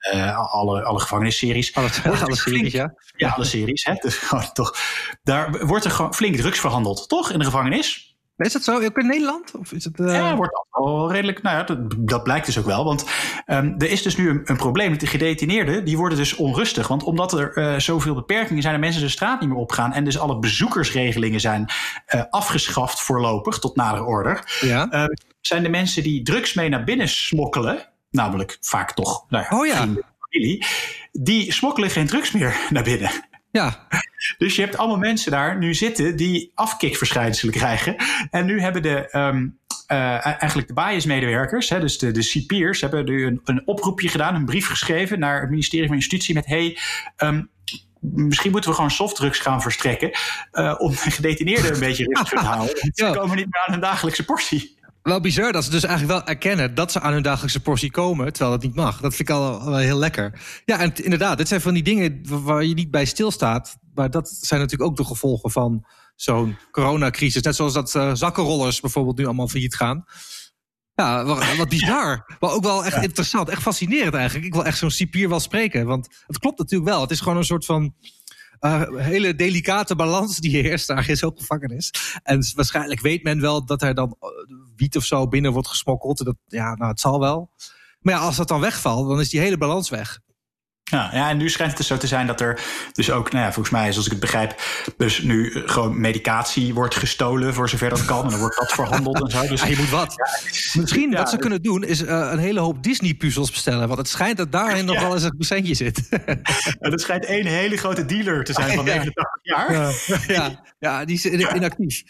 alle, 0.50 0.82
alle 0.82 1.00
gevangenisseries. 1.00 1.74
Alle, 1.74 1.88
alle 2.04 2.36
series, 2.36 2.72
ja. 2.72 2.94
Ja, 3.16 3.28
alle 3.28 3.44
series. 3.44 3.84
Hè? 3.84 3.94
Dus 3.94 4.20
toch, 4.52 4.76
daar 5.22 5.66
wordt 5.66 5.84
er 5.84 5.90
gewoon 5.90 6.14
flink 6.14 6.36
drugs 6.36 6.60
verhandeld, 6.60 7.08
toch? 7.08 7.30
In 7.30 7.38
de 7.38 7.44
gevangenis. 7.44 8.07
Is 8.46 8.52
dat 8.52 8.64
zo? 8.64 8.82
Ook 8.82 8.98
in 8.98 9.06
Nederland? 9.06 9.54
Of 9.54 9.72
is 9.72 9.84
het, 9.84 9.98
uh... 9.98 10.12
Ja, 10.12 10.36
wordt 10.36 10.66
al 10.70 11.12
redelijk. 11.12 11.42
Nou 11.42 11.56
ja, 11.56 11.62
dat, 11.62 11.78
dat, 11.98 12.22
blijkt 12.22 12.46
dus 12.46 12.58
ook 12.58 12.66
wel. 12.66 12.84
Want 12.84 13.04
um, 13.46 13.74
er 13.78 13.90
is 13.90 14.02
dus 14.02 14.16
nu 14.16 14.30
een, 14.30 14.40
een, 14.44 14.56
probleem. 14.56 14.98
De 14.98 15.06
gedetineerden 15.06 15.84
die 15.84 15.96
worden 15.96 16.18
dus 16.18 16.36
onrustig. 16.36 16.88
Want 16.88 17.02
omdat 17.02 17.32
er 17.32 17.58
uh, 17.58 17.78
zoveel 17.78 18.14
beperkingen 18.14 18.62
zijn, 18.62 18.74
en 18.74 18.80
mensen 18.80 19.02
de 19.02 19.08
straat 19.08 19.40
niet 19.40 19.48
meer 19.48 19.58
opgaan. 19.58 19.92
En 19.92 20.04
dus 20.04 20.18
alle 20.18 20.38
bezoekersregelingen 20.38 21.40
zijn 21.40 21.70
uh, 22.14 22.22
afgeschaft 22.30 23.00
voorlopig 23.00 23.58
tot 23.58 23.76
nader 23.76 24.04
order. 24.04 24.58
Ja. 24.60 24.88
Uh, 24.92 25.04
zijn 25.40 25.62
de 25.62 25.68
mensen 25.68 26.02
die 26.02 26.22
drugs 26.22 26.54
mee 26.54 26.68
naar 26.68 26.84
binnen 26.84 27.08
smokkelen. 27.08 27.88
Namelijk 28.10 28.58
vaak 28.60 28.92
toch 28.92 29.24
nou 29.28 29.44
ja, 29.50 29.58
oh, 29.58 29.66
ja. 29.66 30.02
familie. 30.18 30.66
Die 31.12 31.52
smokkelen 31.52 31.90
geen 31.90 32.06
drugs 32.06 32.32
meer 32.32 32.56
naar 32.70 32.82
binnen. 32.82 33.10
Ja. 33.58 33.86
Dus 34.38 34.56
je 34.56 34.62
hebt 34.62 34.76
allemaal 34.76 34.98
mensen 34.98 35.30
daar 35.30 35.58
nu 35.58 35.74
zitten 35.74 36.16
die 36.16 36.52
afkikverschijnselen 36.54 37.54
krijgen. 37.54 37.96
En 38.30 38.46
nu 38.46 38.60
hebben 38.60 38.82
de, 38.82 39.08
um, 39.12 39.58
uh, 39.88 40.26
eigenlijk 40.26 40.68
de 40.68 40.74
bias-medewerkers, 40.74 41.68
dus 41.68 41.98
de, 41.98 42.10
de 42.10 42.22
cipiers, 42.22 42.80
hebben 42.80 43.04
nu 43.04 43.26
een, 43.26 43.40
een 43.44 43.66
oproepje 43.66 44.08
gedaan, 44.08 44.34
een 44.34 44.44
brief 44.44 44.66
geschreven 44.66 45.18
naar 45.18 45.40
het 45.40 45.50
ministerie 45.50 45.86
van 45.86 45.96
Justitie 45.96 46.34
met: 46.34 46.46
hey, 46.46 46.78
um, 47.16 47.50
misschien 48.00 48.50
moeten 48.50 48.70
we 48.70 48.76
gewoon 48.76 48.90
softdrugs 48.90 49.38
gaan 49.38 49.62
verstrekken. 49.62 50.10
Uh, 50.52 50.74
om 50.78 50.90
de 50.90 50.96
gedetineerden 50.96 51.72
een 51.72 51.80
beetje 51.80 52.04
rustig 52.04 52.40
te 52.40 52.46
houden. 52.54 52.76
Ze 52.92 53.10
komen 53.12 53.36
niet 53.36 53.46
meer 53.50 53.62
aan 53.66 53.72
hun 53.72 53.80
dagelijkse 53.80 54.24
portie. 54.24 54.77
Wel 55.08 55.20
bizar 55.20 55.52
dat 55.52 55.64
ze 55.64 55.70
dus 55.70 55.84
eigenlijk 55.84 56.18
wel 56.18 56.28
erkennen 56.28 56.74
dat 56.74 56.92
ze 56.92 57.00
aan 57.00 57.12
hun 57.12 57.22
dagelijkse 57.22 57.60
portie 57.60 57.90
komen, 57.90 58.32
terwijl 58.32 58.56
dat 58.56 58.62
niet 58.62 58.74
mag. 58.74 59.00
Dat 59.00 59.14
vind 59.14 59.28
ik 59.28 59.34
al 59.34 59.64
wel 59.64 59.76
heel 59.76 59.98
lekker. 59.98 60.40
Ja, 60.64 60.78
en 60.78 60.94
inderdaad, 60.94 61.38
dit 61.38 61.48
zijn 61.48 61.60
van 61.60 61.74
die 61.74 61.82
dingen 61.82 62.20
waar 62.44 62.64
je 62.64 62.74
niet 62.74 62.90
bij 62.90 63.04
stilstaat. 63.04 63.76
Maar 63.94 64.10
dat 64.10 64.28
zijn 64.28 64.60
natuurlijk 64.60 64.90
ook 64.90 64.96
de 64.96 65.04
gevolgen 65.04 65.50
van 65.50 65.86
zo'n 66.16 66.56
coronacrisis. 66.70 67.42
Net 67.42 67.56
zoals 67.56 67.72
dat 67.72 67.94
uh, 67.94 68.14
zakkenrollers 68.14 68.80
bijvoorbeeld 68.80 69.16
nu 69.16 69.24
allemaal 69.24 69.48
failliet 69.48 69.74
gaan. 69.74 70.04
Ja, 70.94 71.24
wat, 71.24 71.56
wat 71.56 71.68
bizar. 71.68 72.36
Maar 72.40 72.50
ook 72.50 72.64
wel 72.64 72.84
echt 72.84 72.96
ja. 72.96 73.02
interessant. 73.02 73.48
Echt 73.48 73.62
fascinerend 73.62 74.14
eigenlijk. 74.14 74.46
Ik 74.46 74.54
wil 74.54 74.64
echt 74.64 74.78
zo'n 74.78 74.90
cipier 74.90 75.28
wel 75.28 75.40
spreken. 75.40 75.86
Want 75.86 76.08
het 76.26 76.38
klopt 76.38 76.58
natuurlijk 76.58 76.90
wel. 76.90 77.00
Het 77.00 77.10
is 77.10 77.20
gewoon 77.20 77.38
een 77.38 77.44
soort 77.44 77.64
van 77.64 77.94
uh, 78.60 78.82
hele 78.96 79.34
delicate 79.34 79.96
balans 79.96 80.36
die 80.38 80.56
heerst 80.56 80.86
daar 80.86 81.08
in 81.08 81.16
zo'n 81.16 81.36
gevangenis. 81.36 81.92
En 82.22 82.44
waarschijnlijk 82.54 83.00
weet 83.00 83.22
men 83.22 83.40
wel 83.40 83.64
dat 83.64 83.82
er 83.82 83.94
dan 83.94 84.16
wiet 84.78 84.96
of 84.96 85.04
zo 85.04 85.28
binnen 85.28 85.52
wordt 85.52 85.68
gesmokkeld. 85.68 86.24
Dat, 86.24 86.36
ja, 86.46 86.74
nou, 86.74 86.90
het 86.90 87.00
zal 87.00 87.20
wel. 87.20 87.50
Maar 88.00 88.14
ja, 88.14 88.20
als 88.20 88.36
dat 88.36 88.48
dan 88.48 88.60
wegvalt, 88.60 89.08
dan 89.08 89.20
is 89.20 89.28
die 89.28 89.40
hele 89.40 89.58
balans 89.58 89.88
weg. 89.88 90.20
Ja, 90.90 91.10
ja, 91.12 91.28
en 91.28 91.36
nu 91.36 91.48
schijnt 91.48 91.70
het 91.70 91.78
dus 91.78 91.88
zo 91.88 91.96
te 91.96 92.06
zijn 92.06 92.26
dat 92.26 92.40
er 92.40 92.60
dus 92.92 93.10
ook, 93.10 93.32
nou 93.32 93.44
ja, 93.44 93.52
volgens 93.52 93.74
mij, 93.74 93.90
zoals 93.92 94.06
ik 94.06 94.12
het 94.12 94.20
begrijp, 94.20 94.62
dus 94.96 95.22
nu 95.22 95.62
gewoon 95.66 96.00
medicatie 96.00 96.74
wordt 96.74 96.94
gestolen 96.94 97.54
voor 97.54 97.68
zover 97.68 97.88
dat 97.88 98.04
kan. 98.04 98.24
En 98.24 98.30
dan 98.30 98.38
wordt 98.38 98.56
dat 98.56 98.72
verhandeld 98.72 99.22
en 99.22 99.30
zo. 99.30 99.46
Dus 99.46 99.60
ja, 99.62 99.66
je 99.66 99.76
moet 99.76 99.90
wat. 99.90 100.14
Ja, 100.16 100.80
Misschien 100.80 101.10
wat 101.10 101.30
ze 101.30 101.36
kunnen 101.36 101.62
doen 101.62 101.84
is 101.84 102.02
uh, 102.02 102.08
een 102.08 102.38
hele 102.38 102.60
hoop 102.60 102.82
Disney-puzzels 102.82 103.50
bestellen. 103.50 103.86
Want 103.86 103.98
het 103.98 104.08
schijnt 104.08 104.36
dat 104.36 104.52
daarin 104.52 104.84
nog 104.90 105.00
wel 105.00 105.14
eens 105.14 105.22
een 105.22 105.34
centje 105.38 105.74
zit. 105.74 106.08
dat 106.80 107.00
schijnt 107.00 107.24
één 107.24 107.46
hele 107.46 107.76
grote 107.76 108.04
dealer 108.04 108.44
te 108.44 108.52
zijn 108.52 108.74
van 108.74 108.84
89 108.84 109.38
jaar. 109.42 109.92
Ja, 110.26 110.62
ja, 110.78 111.04
die 111.04 111.16
is 111.16 111.24
inactief. 111.24 112.02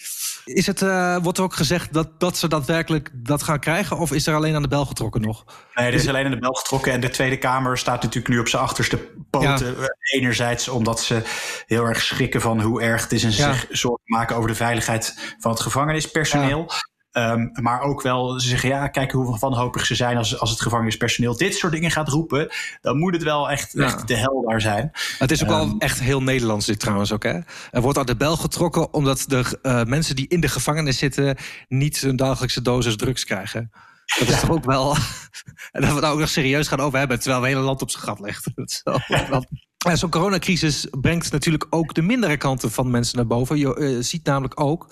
Is 0.44 0.66
het, 0.66 0.82
uh, 0.82 1.16
wordt 1.22 1.38
er 1.38 1.44
ook 1.44 1.54
gezegd 1.54 1.92
dat, 1.92 2.20
dat 2.20 2.36
ze 2.36 2.48
daadwerkelijk 2.48 3.10
dat 3.14 3.42
gaan 3.42 3.58
krijgen? 3.58 3.98
Of 3.98 4.12
is 4.12 4.26
er 4.26 4.34
alleen 4.34 4.54
aan 4.54 4.62
de 4.62 4.68
bel 4.68 4.86
getrokken 4.86 5.20
nog? 5.20 5.44
Nee, 5.74 5.86
er 5.86 5.94
is, 5.94 6.02
is 6.02 6.08
alleen 6.08 6.24
aan 6.24 6.30
de 6.30 6.38
bel 6.38 6.52
getrokken. 6.52 6.92
En 6.92 7.00
de 7.00 7.10
Tweede 7.10 7.38
Kamer 7.38 7.78
staat 7.78 8.02
natuurlijk 8.02 8.34
nu 8.34 8.38
op 8.38 8.48
zijn 8.48 8.62
achterste 8.68 8.96
poten. 9.30 9.80
Ja. 9.80 9.96
Enerzijds 10.14 10.68
omdat 10.68 11.00
ze 11.00 11.22
heel 11.66 11.84
erg 11.84 12.02
schrikken 12.02 12.40
van 12.40 12.60
hoe 12.60 12.82
erg 12.82 13.02
het 13.02 13.12
is 13.12 13.24
en 13.24 13.32
ze 13.32 13.42
ja. 13.42 13.52
zich 13.52 13.66
zorgen 13.70 14.04
maken 14.04 14.36
over 14.36 14.48
de 14.48 14.54
veiligheid 14.54 15.34
van 15.38 15.50
het 15.50 15.60
gevangenispersoneel. 15.60 16.64
Ja. 16.68 17.32
Um, 17.32 17.50
maar 17.62 17.80
ook 17.80 18.02
wel, 18.02 18.40
ze 18.40 18.48
zeggen 18.48 18.68
ja, 18.68 18.88
kijk 18.88 19.12
hoe 19.12 19.38
wanhopig 19.38 19.86
ze 19.86 19.94
zijn 19.94 20.16
als, 20.16 20.38
als 20.40 20.50
het 20.50 20.60
gevangenispersoneel 20.60 21.36
dit 21.36 21.54
soort 21.54 21.72
dingen 21.72 21.90
gaat 21.90 22.08
roepen. 22.08 22.48
Dan 22.80 22.98
moet 22.98 23.14
het 23.14 23.22
wel 23.22 23.50
echt, 23.50 23.74
echt 23.74 24.08
de 24.08 24.16
hel 24.16 24.44
daar 24.48 24.60
zijn. 24.60 24.90
Het 25.18 25.30
is 25.30 25.42
ook 25.42 25.50
um, 25.50 25.56
wel 25.56 25.74
echt 25.78 26.00
heel 26.00 26.22
Nederlands 26.22 26.66
dit 26.66 26.80
trouwens 26.80 27.12
ook. 27.12 27.22
Hè? 27.22 27.38
Er 27.70 27.80
wordt 27.80 27.98
aan 27.98 28.06
de 28.06 28.16
bel 28.16 28.36
getrokken 28.36 28.94
omdat 28.94 29.24
de 29.26 29.58
uh, 29.62 29.84
mensen 29.84 30.16
die 30.16 30.28
in 30.28 30.40
de 30.40 30.48
gevangenis 30.48 30.98
zitten 30.98 31.36
niet 31.68 32.00
hun 32.00 32.16
dagelijkse 32.16 32.62
dosis 32.62 32.96
drugs 32.96 33.24
krijgen. 33.24 33.70
Dat 34.18 34.28
is 34.28 34.40
toch 34.40 34.50
ook 34.50 34.64
wel. 34.64 34.96
En 35.70 35.80
dat 35.82 35.94
we 35.94 36.00
daar 36.00 36.12
ook 36.12 36.18
nog 36.18 36.28
serieus 36.28 36.68
gaan 36.68 36.80
over 36.80 36.98
hebben, 36.98 37.20
terwijl 37.20 37.42
we 37.42 37.48
hele 37.48 37.60
land 37.60 37.82
op 37.82 37.90
zijn 37.90 38.02
gat 38.02 38.20
legt. 38.20 38.46
Ja, 39.86 39.96
Zo'n 39.96 40.10
coronacrisis 40.10 40.86
brengt 41.00 41.32
natuurlijk 41.32 41.66
ook 41.70 41.94
de 41.94 42.02
mindere 42.02 42.36
kanten 42.36 42.70
van 42.70 42.90
mensen 42.90 43.16
naar 43.16 43.26
boven. 43.26 43.58
Je 43.58 43.76
uh, 43.78 44.02
ziet 44.02 44.24
namelijk 44.24 44.60
ook, 44.60 44.88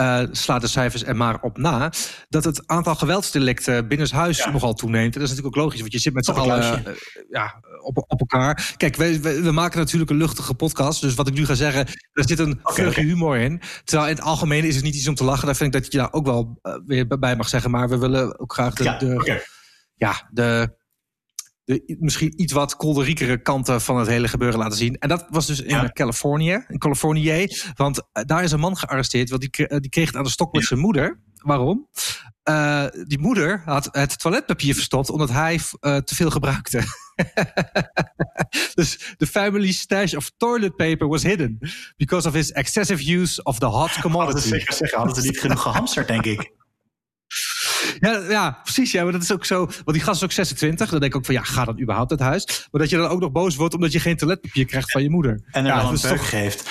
uh, 0.00 0.22
slaat 0.30 0.60
de 0.60 0.66
cijfers 0.66 1.04
er 1.04 1.16
maar 1.16 1.40
op 1.40 1.58
na, 1.58 1.92
dat 2.28 2.44
het 2.44 2.66
aantal 2.66 2.94
geweldsdelicten 2.94 3.88
binnenshuis 3.88 4.38
ja. 4.38 4.50
nogal 4.50 4.74
toeneemt. 4.74 5.14
En 5.14 5.20
dat 5.20 5.22
is 5.22 5.28
natuurlijk 5.28 5.56
ook 5.56 5.62
logisch, 5.62 5.80
want 5.80 5.92
je 5.92 5.98
zit 5.98 6.14
met 6.14 6.24
z'n 6.24 6.30
allen 6.30 6.82
uh, 6.86 6.94
ja, 7.28 7.60
op, 7.82 8.04
op 8.06 8.20
elkaar. 8.20 8.74
Kijk, 8.76 8.96
we, 8.96 9.20
we, 9.20 9.42
we, 9.42 9.52
maken 9.52 9.78
natuurlijk 9.78 10.10
een 10.10 10.16
luchtige 10.16 10.54
podcast. 10.54 11.00
Dus 11.00 11.14
wat 11.14 11.28
ik 11.28 11.34
nu 11.34 11.46
ga 11.46 11.54
zeggen, 11.54 11.86
er 12.12 12.28
zit 12.28 12.38
een 12.38 12.60
okay, 12.62 12.86
okay. 12.86 13.04
humor 13.04 13.36
in. 13.36 13.60
Terwijl 13.84 14.08
in 14.08 14.16
het 14.16 14.24
algemeen 14.24 14.64
is 14.64 14.74
het 14.74 14.84
niet 14.84 14.94
iets 14.94 15.08
om 15.08 15.14
te 15.14 15.24
lachen. 15.24 15.46
Daar 15.46 15.56
vind 15.56 15.74
ik 15.74 15.82
dat 15.82 15.92
je 15.92 15.98
daar 15.98 16.12
ook 16.12 16.26
wel 16.26 16.60
weer 16.86 17.18
bij 17.18 17.36
mag 17.36 17.48
zeggen. 17.48 17.70
Maar 17.70 17.88
we 17.88 17.98
willen 17.98 18.40
ook 18.40 18.52
graag 18.52 18.74
de, 18.74 18.84
ja, 18.84 18.98
de, 18.98 19.14
okay. 19.14 19.42
ja, 19.94 20.28
de 20.30 20.80
de 21.72 21.96
misschien 22.00 22.40
iets 22.40 22.52
wat 22.52 22.76
kolderiekere 22.76 23.42
kanten 23.42 23.80
van 23.80 23.98
het 23.98 24.08
hele 24.08 24.28
gebeuren 24.28 24.58
laten 24.58 24.78
zien. 24.78 24.98
En 24.98 25.08
dat 25.08 25.26
was 25.30 25.46
dus 25.46 25.60
in 25.60 25.68
ja. 25.68 25.90
Californië, 25.92 26.64
in 26.68 26.78
Californië. 26.78 27.46
Want 27.74 27.98
uh, 27.98 28.22
daar 28.24 28.42
is 28.42 28.52
een 28.52 28.60
man 28.60 28.76
gearresteerd, 28.76 29.30
want 29.30 29.40
die, 29.40 29.68
uh, 29.68 29.78
die 29.78 29.90
kreeg 29.90 30.06
het 30.06 30.16
aan 30.16 30.22
de 30.22 30.30
stok 30.30 30.52
met 30.52 30.64
zijn 30.64 30.80
moeder. 30.80 31.20
Waarom? 31.34 31.88
Uh, 32.48 32.84
die 33.06 33.18
moeder 33.18 33.62
had 33.64 33.88
het 33.90 34.18
toiletpapier 34.18 34.74
verstopt 34.74 35.10
omdat 35.10 35.30
hij 35.30 35.60
te 35.80 36.14
veel 36.14 36.30
gebruikte. 36.30 36.82
dus 38.74 39.14
the 39.16 39.26
family 39.26 39.72
stash 39.72 40.14
of 40.14 40.30
toilet 40.36 40.76
paper 40.76 41.08
was 41.08 41.22
hidden 41.22 41.58
because 41.96 42.28
of 42.28 42.34
his 42.34 42.52
excessive 42.52 43.18
use 43.18 43.42
of 43.42 43.58
the 43.58 43.66
hot 43.66 44.00
commodity. 44.00 44.32
Dat 44.32 44.42
zeker 44.42 44.74
zeggen, 44.74 44.98
hadden 44.98 45.22
ze 45.22 45.28
niet 45.28 45.40
genoeg 45.40 45.62
gehamsterd, 45.62 46.06
denk 46.06 46.24
ik. 46.24 46.52
Ja, 48.02 48.20
ja, 48.28 48.58
precies. 48.62 48.92
Ja, 48.92 49.02
maar 49.02 49.12
dat 49.12 49.22
is 49.22 49.32
ook 49.32 49.44
zo. 49.44 49.58
Want 49.58 49.92
die 49.92 50.00
gast 50.00 50.16
is 50.16 50.24
ook 50.24 50.32
26. 50.32 50.90
Dan 50.90 51.00
denk 51.00 51.12
ik 51.12 51.18
ook 51.18 51.24
van 51.24 51.34
ja, 51.34 51.42
ga 51.42 51.64
dan 51.64 51.80
überhaupt 51.80 52.10
uit 52.10 52.20
huis. 52.20 52.68
Maar 52.70 52.80
dat 52.80 52.90
je 52.90 52.96
dan 52.96 53.08
ook 53.08 53.20
nog 53.20 53.32
boos 53.32 53.56
wordt 53.56 53.74
omdat 53.74 53.92
je 53.92 54.00
geen 54.00 54.16
toiletpapier 54.16 54.64
krijgt 54.64 54.90
van 54.90 55.02
je 55.02 55.10
moeder. 55.10 55.40
En 55.50 55.64
er 55.64 55.70
ja, 55.70 55.82
dan 55.82 55.92
een 55.92 56.00
beuk 56.00 56.16
toch... 56.16 56.28
geeft. 56.28 56.70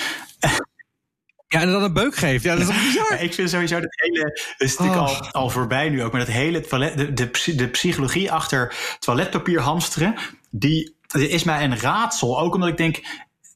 Ja, 1.48 1.60
en 1.60 1.70
dan 1.70 1.82
een 1.82 1.92
beuk 1.92 2.16
geeft. 2.16 2.44
Ja, 2.44 2.56
dat 2.56 2.68
is 2.68 2.74
ook 2.74 2.82
bizar. 2.82 3.12
Ja, 3.12 3.18
ik 3.18 3.34
vind 3.34 3.50
sowieso 3.50 3.80
dat 3.80 3.90
hele. 3.90 4.42
Het 4.56 4.78
natuurlijk 4.78 5.00
oh. 5.00 5.20
al, 5.20 5.30
al 5.30 5.50
voorbij 5.50 5.88
nu 5.88 6.02
ook. 6.02 6.12
Maar 6.12 6.20
dat 6.20 6.34
hele 6.34 6.60
toilet. 6.60 6.96
De, 6.96 7.12
de, 7.12 7.54
de 7.54 7.68
psychologie 7.68 8.32
achter 8.32 8.74
toiletpapier 8.98 9.60
hamsteren. 9.60 10.14
Die, 10.50 10.96
die 11.06 11.28
is 11.28 11.44
mij 11.44 11.64
een 11.64 11.78
raadsel. 11.78 12.40
Ook 12.40 12.54
omdat 12.54 12.68
ik 12.68 12.76
denk. 12.76 13.00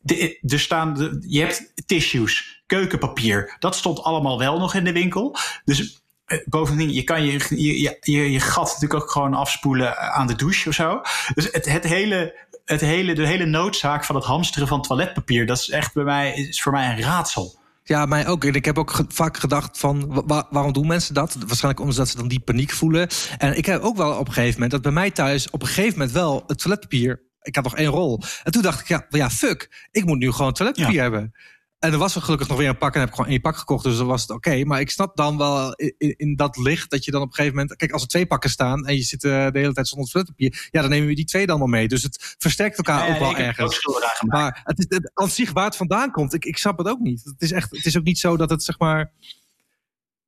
De, 0.00 0.38
er 0.46 0.60
staan, 0.60 0.94
de, 0.94 1.24
je 1.28 1.40
hebt 1.40 1.72
tissues, 1.86 2.62
keukenpapier. 2.66 3.56
Dat 3.58 3.76
stond 3.76 4.02
allemaal 4.02 4.38
wel 4.38 4.58
nog 4.58 4.74
in 4.74 4.84
de 4.84 4.92
winkel. 4.92 5.36
Dus 5.64 6.00
bovendien, 6.44 6.92
je 6.92 7.02
kan 7.02 7.24
je, 7.24 7.32
je, 7.48 7.98
je, 8.00 8.32
je 8.32 8.40
gat 8.40 8.66
natuurlijk 8.66 9.02
ook 9.02 9.10
gewoon 9.10 9.34
afspoelen 9.34 9.98
aan 9.98 10.26
de 10.26 10.34
douche 10.34 10.68
of 10.68 10.74
zo. 10.74 11.00
Dus 11.34 11.48
het, 11.52 11.64
het 11.64 11.84
hele, 11.84 12.46
het 12.64 12.80
hele, 12.80 13.14
de 13.14 13.26
hele 13.26 13.46
noodzaak 13.46 14.04
van 14.04 14.14
het 14.14 14.24
hamsteren 14.24 14.68
van 14.68 14.82
toiletpapier, 14.82 15.46
dat 15.46 15.58
is 15.58 15.70
echt 15.70 15.94
bij 15.94 16.04
mij, 16.04 16.34
is 16.34 16.62
voor 16.62 16.72
mij 16.72 16.90
een 16.90 17.02
raadsel. 17.02 17.58
Ja, 17.82 18.06
mij 18.06 18.26
ook. 18.26 18.44
En 18.44 18.54
ik 18.54 18.64
heb 18.64 18.78
ook 18.78 18.90
ge 18.90 19.04
vaak 19.08 19.36
gedacht 19.36 19.78
van, 19.78 20.22
wa 20.26 20.46
waarom 20.50 20.72
doen 20.72 20.86
mensen 20.86 21.14
dat? 21.14 21.36
Waarschijnlijk 21.46 21.80
omdat 21.80 22.08
ze 22.08 22.16
dan 22.16 22.28
die 22.28 22.40
paniek 22.40 22.70
voelen. 22.70 23.08
En 23.38 23.56
ik 23.56 23.66
heb 23.66 23.82
ook 23.82 23.96
wel 23.96 24.12
op 24.12 24.26
een 24.26 24.32
gegeven 24.32 24.52
moment, 24.52 24.70
dat 24.70 24.82
bij 24.82 24.92
mij 24.92 25.10
thuis 25.10 25.50
op 25.50 25.62
een 25.62 25.68
gegeven 25.68 25.92
moment 25.92 26.12
wel 26.12 26.44
het 26.46 26.58
toiletpapier, 26.58 27.22
ik 27.42 27.54
had 27.54 27.64
nog 27.64 27.76
één 27.76 27.90
rol. 27.90 28.20
En 28.42 28.52
toen 28.52 28.62
dacht 28.62 28.80
ik, 28.80 28.88
ja, 28.88 29.06
ja 29.08 29.30
fuck, 29.30 29.88
ik 29.90 30.04
moet 30.04 30.18
nu 30.18 30.32
gewoon 30.32 30.52
toiletpapier 30.52 30.94
ja. 30.94 31.02
hebben. 31.02 31.32
En 31.78 31.92
er 31.92 31.98
was 31.98 32.14
er 32.14 32.22
gelukkig 32.22 32.48
nog 32.48 32.58
weer 32.58 32.68
een 32.68 32.78
pak 32.78 32.94
en 32.94 33.00
heb 33.00 33.08
ik 33.08 33.14
gewoon 33.14 33.30
één 33.30 33.40
pak 33.40 33.56
gekocht. 33.56 33.84
Dus 33.84 33.96
dan 33.96 34.06
was 34.06 34.20
het 34.20 34.30
oké. 34.30 34.48
Okay. 34.48 34.62
Maar 34.62 34.80
ik 34.80 34.90
snap 34.90 35.16
dan 35.16 35.38
wel 35.38 35.74
in, 35.74 36.14
in, 36.16 36.36
dat 36.36 36.56
licht 36.56 36.90
dat 36.90 37.04
je 37.04 37.10
dan 37.10 37.20
op 37.20 37.28
een 37.28 37.34
gegeven 37.34 37.56
moment... 37.56 37.76
Kijk, 37.76 37.92
als 37.92 38.02
er 38.02 38.08
twee 38.08 38.26
pakken 38.26 38.50
staan 38.50 38.86
en 38.86 38.94
je 38.94 39.02
zit 39.02 39.24
uh, 39.24 39.50
de 39.50 39.58
hele 39.58 39.72
tijd 39.72 39.88
zonder 39.88 40.10
toiletpapier... 40.10 40.68
Ja, 40.70 40.80
dan 40.80 40.90
nemen 40.90 41.08
we 41.08 41.14
die 41.14 41.24
twee 41.24 41.46
dan 41.46 41.58
wel 41.58 41.66
mee. 41.66 41.88
Dus 41.88 42.02
het 42.02 42.34
versterkt 42.38 42.76
elkaar 42.76 43.08
ja, 43.08 43.14
ook 43.14 43.18
wel 43.18 43.36
ergens. 43.36 43.86
Ook 43.86 44.22
maar 44.26 44.60
het 44.64 44.78
is 44.78 44.86
het, 44.88 45.10
aan 45.14 45.30
zich 45.30 45.52
waar 45.52 45.64
het 45.64 45.76
vandaan 45.76 46.10
komt. 46.10 46.34
Ik, 46.34 46.44
ik 46.44 46.58
snap 46.58 46.78
het 46.78 46.88
ook 46.88 47.00
niet. 47.00 47.24
Het 47.24 47.42
is, 47.42 47.52
echt, 47.52 47.70
het 47.70 47.86
is 47.86 47.96
ook 47.96 48.04
niet 48.04 48.18
zo 48.18 48.36
dat 48.36 48.50
het 48.50 48.62
zeg 48.62 48.78
maar... 48.78 49.12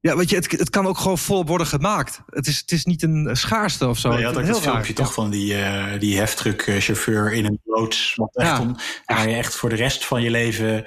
Ja, 0.00 0.16
weet 0.16 0.30
je, 0.30 0.36
het, 0.36 0.50
het 0.50 0.70
kan 0.70 0.86
ook 0.86 0.98
gewoon 0.98 1.18
volop 1.18 1.48
worden 1.48 1.66
gemaakt. 1.66 2.20
Het 2.26 2.46
is, 2.46 2.58
het 2.58 2.72
is 2.72 2.84
niet 2.84 3.02
een 3.02 3.36
schaarste 3.36 3.88
of 3.88 3.98
zo. 3.98 4.08
Nee, 4.08 4.18
je 4.18 4.24
had 4.24 4.36
ook 4.36 4.46
dat 4.46 4.60
filmpje 4.60 4.92
toch 4.92 5.12
van 5.12 5.30
die, 5.30 5.54
uh, 5.54 5.98
die 5.98 6.18
heftruckchauffeur 6.18 7.32
in 7.32 7.44
een 7.44 7.60
loods. 7.64 8.14
Wat 8.14 8.36
echt 8.36 8.48
ja. 8.48 8.60
om, 8.60 8.76
waar 9.06 9.28
je 9.28 9.36
echt 9.36 9.54
voor 9.54 9.68
de 9.68 9.74
rest 9.74 10.04
van 10.04 10.22
je 10.22 10.30
leven 10.30 10.84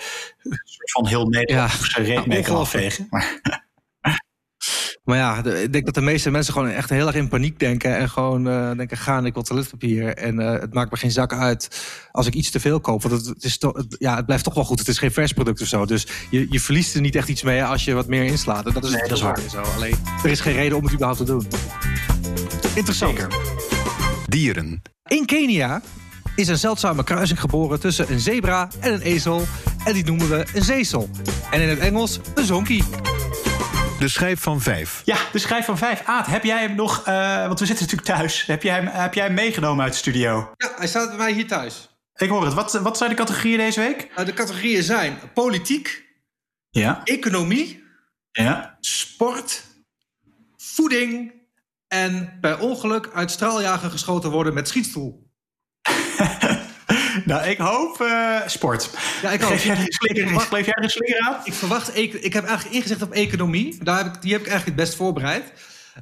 van 0.91 1.08
heel 1.08 1.26
Nederland 1.26 1.71
ja. 1.95 2.04
reet 2.04 2.26
mee 2.26 2.41
kan 2.41 2.56
afvegen. 2.56 3.08
Maar, 3.10 3.39
Maar 5.04 5.18
ja, 5.18 5.42
de- 5.42 5.64
ik 5.64 5.74
denk 5.74 5.86
dat 5.86 5.94
de 5.94 6.02
meeste 6.02 6.32
mensen 6.32 6.54
gewoon 6.54 6.70
echt 6.70 6.90
heel 6.90 7.08
erg 7.08 7.16
in 7.16 7.28
paniek 7.28 7.60
denken. 7.60 7.98
En 7.98 8.10
gewoon 8.10 8.48
eh, 8.48 8.72
denken, 8.78 8.98
gaan, 8.98 9.26
ik 9.26 9.34
wil 9.34 9.44
toiletpapier. 9.44 10.16
En 10.16 10.40
eh, 10.40 10.60
het 10.62 10.74
maakt 10.74 10.92
me 10.92 10.98
geen 10.98 11.12
zak 11.12 11.34
uit 11.34 11.68
als 12.12 12.28
ik 12.28 12.34
iets 12.34 12.50
te 12.52 12.60
veel 12.60 12.80
koop. 12.80 13.02
Want 13.02 13.16
het, 13.16 13.26
het 13.26 13.44
is 13.44 13.58
toch, 13.58 13.78
het- 13.78 13.96
ja, 14.00 14.16
het 14.16 14.26
blijft 14.26 14.44
toch 14.44 14.54
wel 14.54 14.64
goed. 14.64 14.80
Het 14.80 14.88
is 14.88 14.98
geen 14.98 15.12
vers 15.12 15.32
product 15.34 15.62
of 15.62 15.68
zo. 15.68 15.86
Dus 15.86 16.08
je, 16.30 16.48
je 16.50 16.60
verliest 16.60 16.96
er 16.96 17.02
niet 17.02 17.16
echt 17.16 17.28
iets 17.30 17.44
mee 17.44 17.64
als 17.64 17.84
je 17.86 17.94
wat 17.94 18.08
meer 18.08 18.24
inslaat. 18.24 18.66
En 18.66 18.74
dat 18.74 18.84
is, 18.84 18.92
Nee, 18.92 19.02
dat 19.02 19.12
is 19.12 19.22
waar. 19.22 19.40
Zo. 19.50 19.62
Alleen, 19.62 19.96
er 20.24 20.30
is 20.30 20.40
geen 20.40 20.56
reden 20.56 20.78
om 20.78 20.84
het 20.84 20.94
überhaupt 20.94 21.20
te 21.20 21.26
doen. 21.26 21.48
Interessant. 22.76 23.18
Zeker. 23.20 23.38
Dieren. 24.28 24.82
In 25.08 25.26
Kenia 25.26 25.82
is 26.36 26.48
een 26.48 26.58
zeldzame 26.58 27.04
kruising 27.04 27.40
geboren 27.40 27.80
tussen 27.80 28.12
een 28.12 28.20
zebra 28.20 28.70
en 28.80 28.94
een 28.94 29.02
ezel. 29.02 29.44
En 29.86 29.94
die 29.94 30.04
noemen 30.04 30.30
we 30.30 30.46
een 30.54 30.64
zeesel. 30.64 31.10
En 31.52 31.62
in 31.62 31.70
het 31.70 31.80
Engels 31.80 32.20
een 32.36 32.46
zonkie. 32.46 32.84
De 34.02 34.08
schijf 34.08 34.42
van 34.42 34.62
vijf. 34.62 35.02
Ja, 35.06 35.18
de 35.32 35.40
schijf 35.40 35.66
van 35.66 35.78
vijf. 35.78 36.02
Aad, 36.06 36.26
heb 36.28 36.44
jij 36.44 36.62
hem 36.62 36.76
nog... 36.76 37.04
eh, 37.06 37.48
want 37.48 37.60
we 37.60 37.66
zitten 37.66 37.86
natuurlijk 37.86 38.18
thuis. 38.18 38.46
Heb 38.46 38.64
jij 38.64 38.76
hem, 38.76 38.88
heb 38.88 39.14
jij 39.14 39.26
hem 39.26 39.34
meegenomen 39.34 39.84
uit 39.84 39.92
de 39.94 39.98
studio? 40.00 40.54
Ja, 40.58 40.72
hij 40.76 40.88
staat 40.88 41.08
bij 41.08 41.18
mij 41.18 41.32
hier 41.32 41.48
thuis. 41.48 41.90
Ik 42.16 42.30
hoor 42.30 42.46
het. 42.46 42.54
Wat, 42.54 42.74
wat 42.74 42.98
zijn 42.98 43.10
de 43.10 43.16
categorieën 43.16 43.58
deze 43.58 43.80
week? 43.80 44.12
Nou, 44.16 44.26
de 44.26 44.34
categorieën 44.34 44.84
zijn 44.84 45.20
politiek, 45.34 46.04
Ja. 46.70 47.02
economie, 47.04 47.84
Ja. 48.32 48.78
sport, 48.80 49.64
voeding 50.58 51.34
en 51.88 52.38
per 52.42 52.60
ongeluk 52.60 53.10
uit 53.14 53.32
straaljager 53.32 53.90
geschoten 53.92 54.32
worden 54.32 54.54
met 54.54 54.68
schietstoel. 54.68 55.21
Nou, 57.32 57.44
ik 57.44 57.58
hoop 57.58 58.02
eh, 58.02 58.39
sport. 58.46 58.89
Ja, 59.22 59.30
ik 59.30 59.44
ook. 59.44 59.50
Geef 59.50 59.63
jij 59.63 59.78
een 59.78 59.86
slinger, 59.91 60.15
jij 60.65 60.74
er 60.74 60.96
een 60.96 61.26
aan? 61.26 61.41
Ik 61.44 61.54
verwacht, 61.54 61.98
ik, 61.98 62.13
ik 62.13 62.34
heb 62.34 62.46
eigenlijk 62.46 62.76
ingezet 62.76 63.02
op 63.02 63.12
economie. 63.12 63.84
Daar 63.84 63.98
heb 63.98 64.15
ik, 64.15 64.22
die 64.22 64.32
heb 64.32 64.41
ik 64.41 64.48
eigenlijk 64.48 64.78
het 64.78 64.88
best 64.88 64.98
voorbereid. 64.98 65.54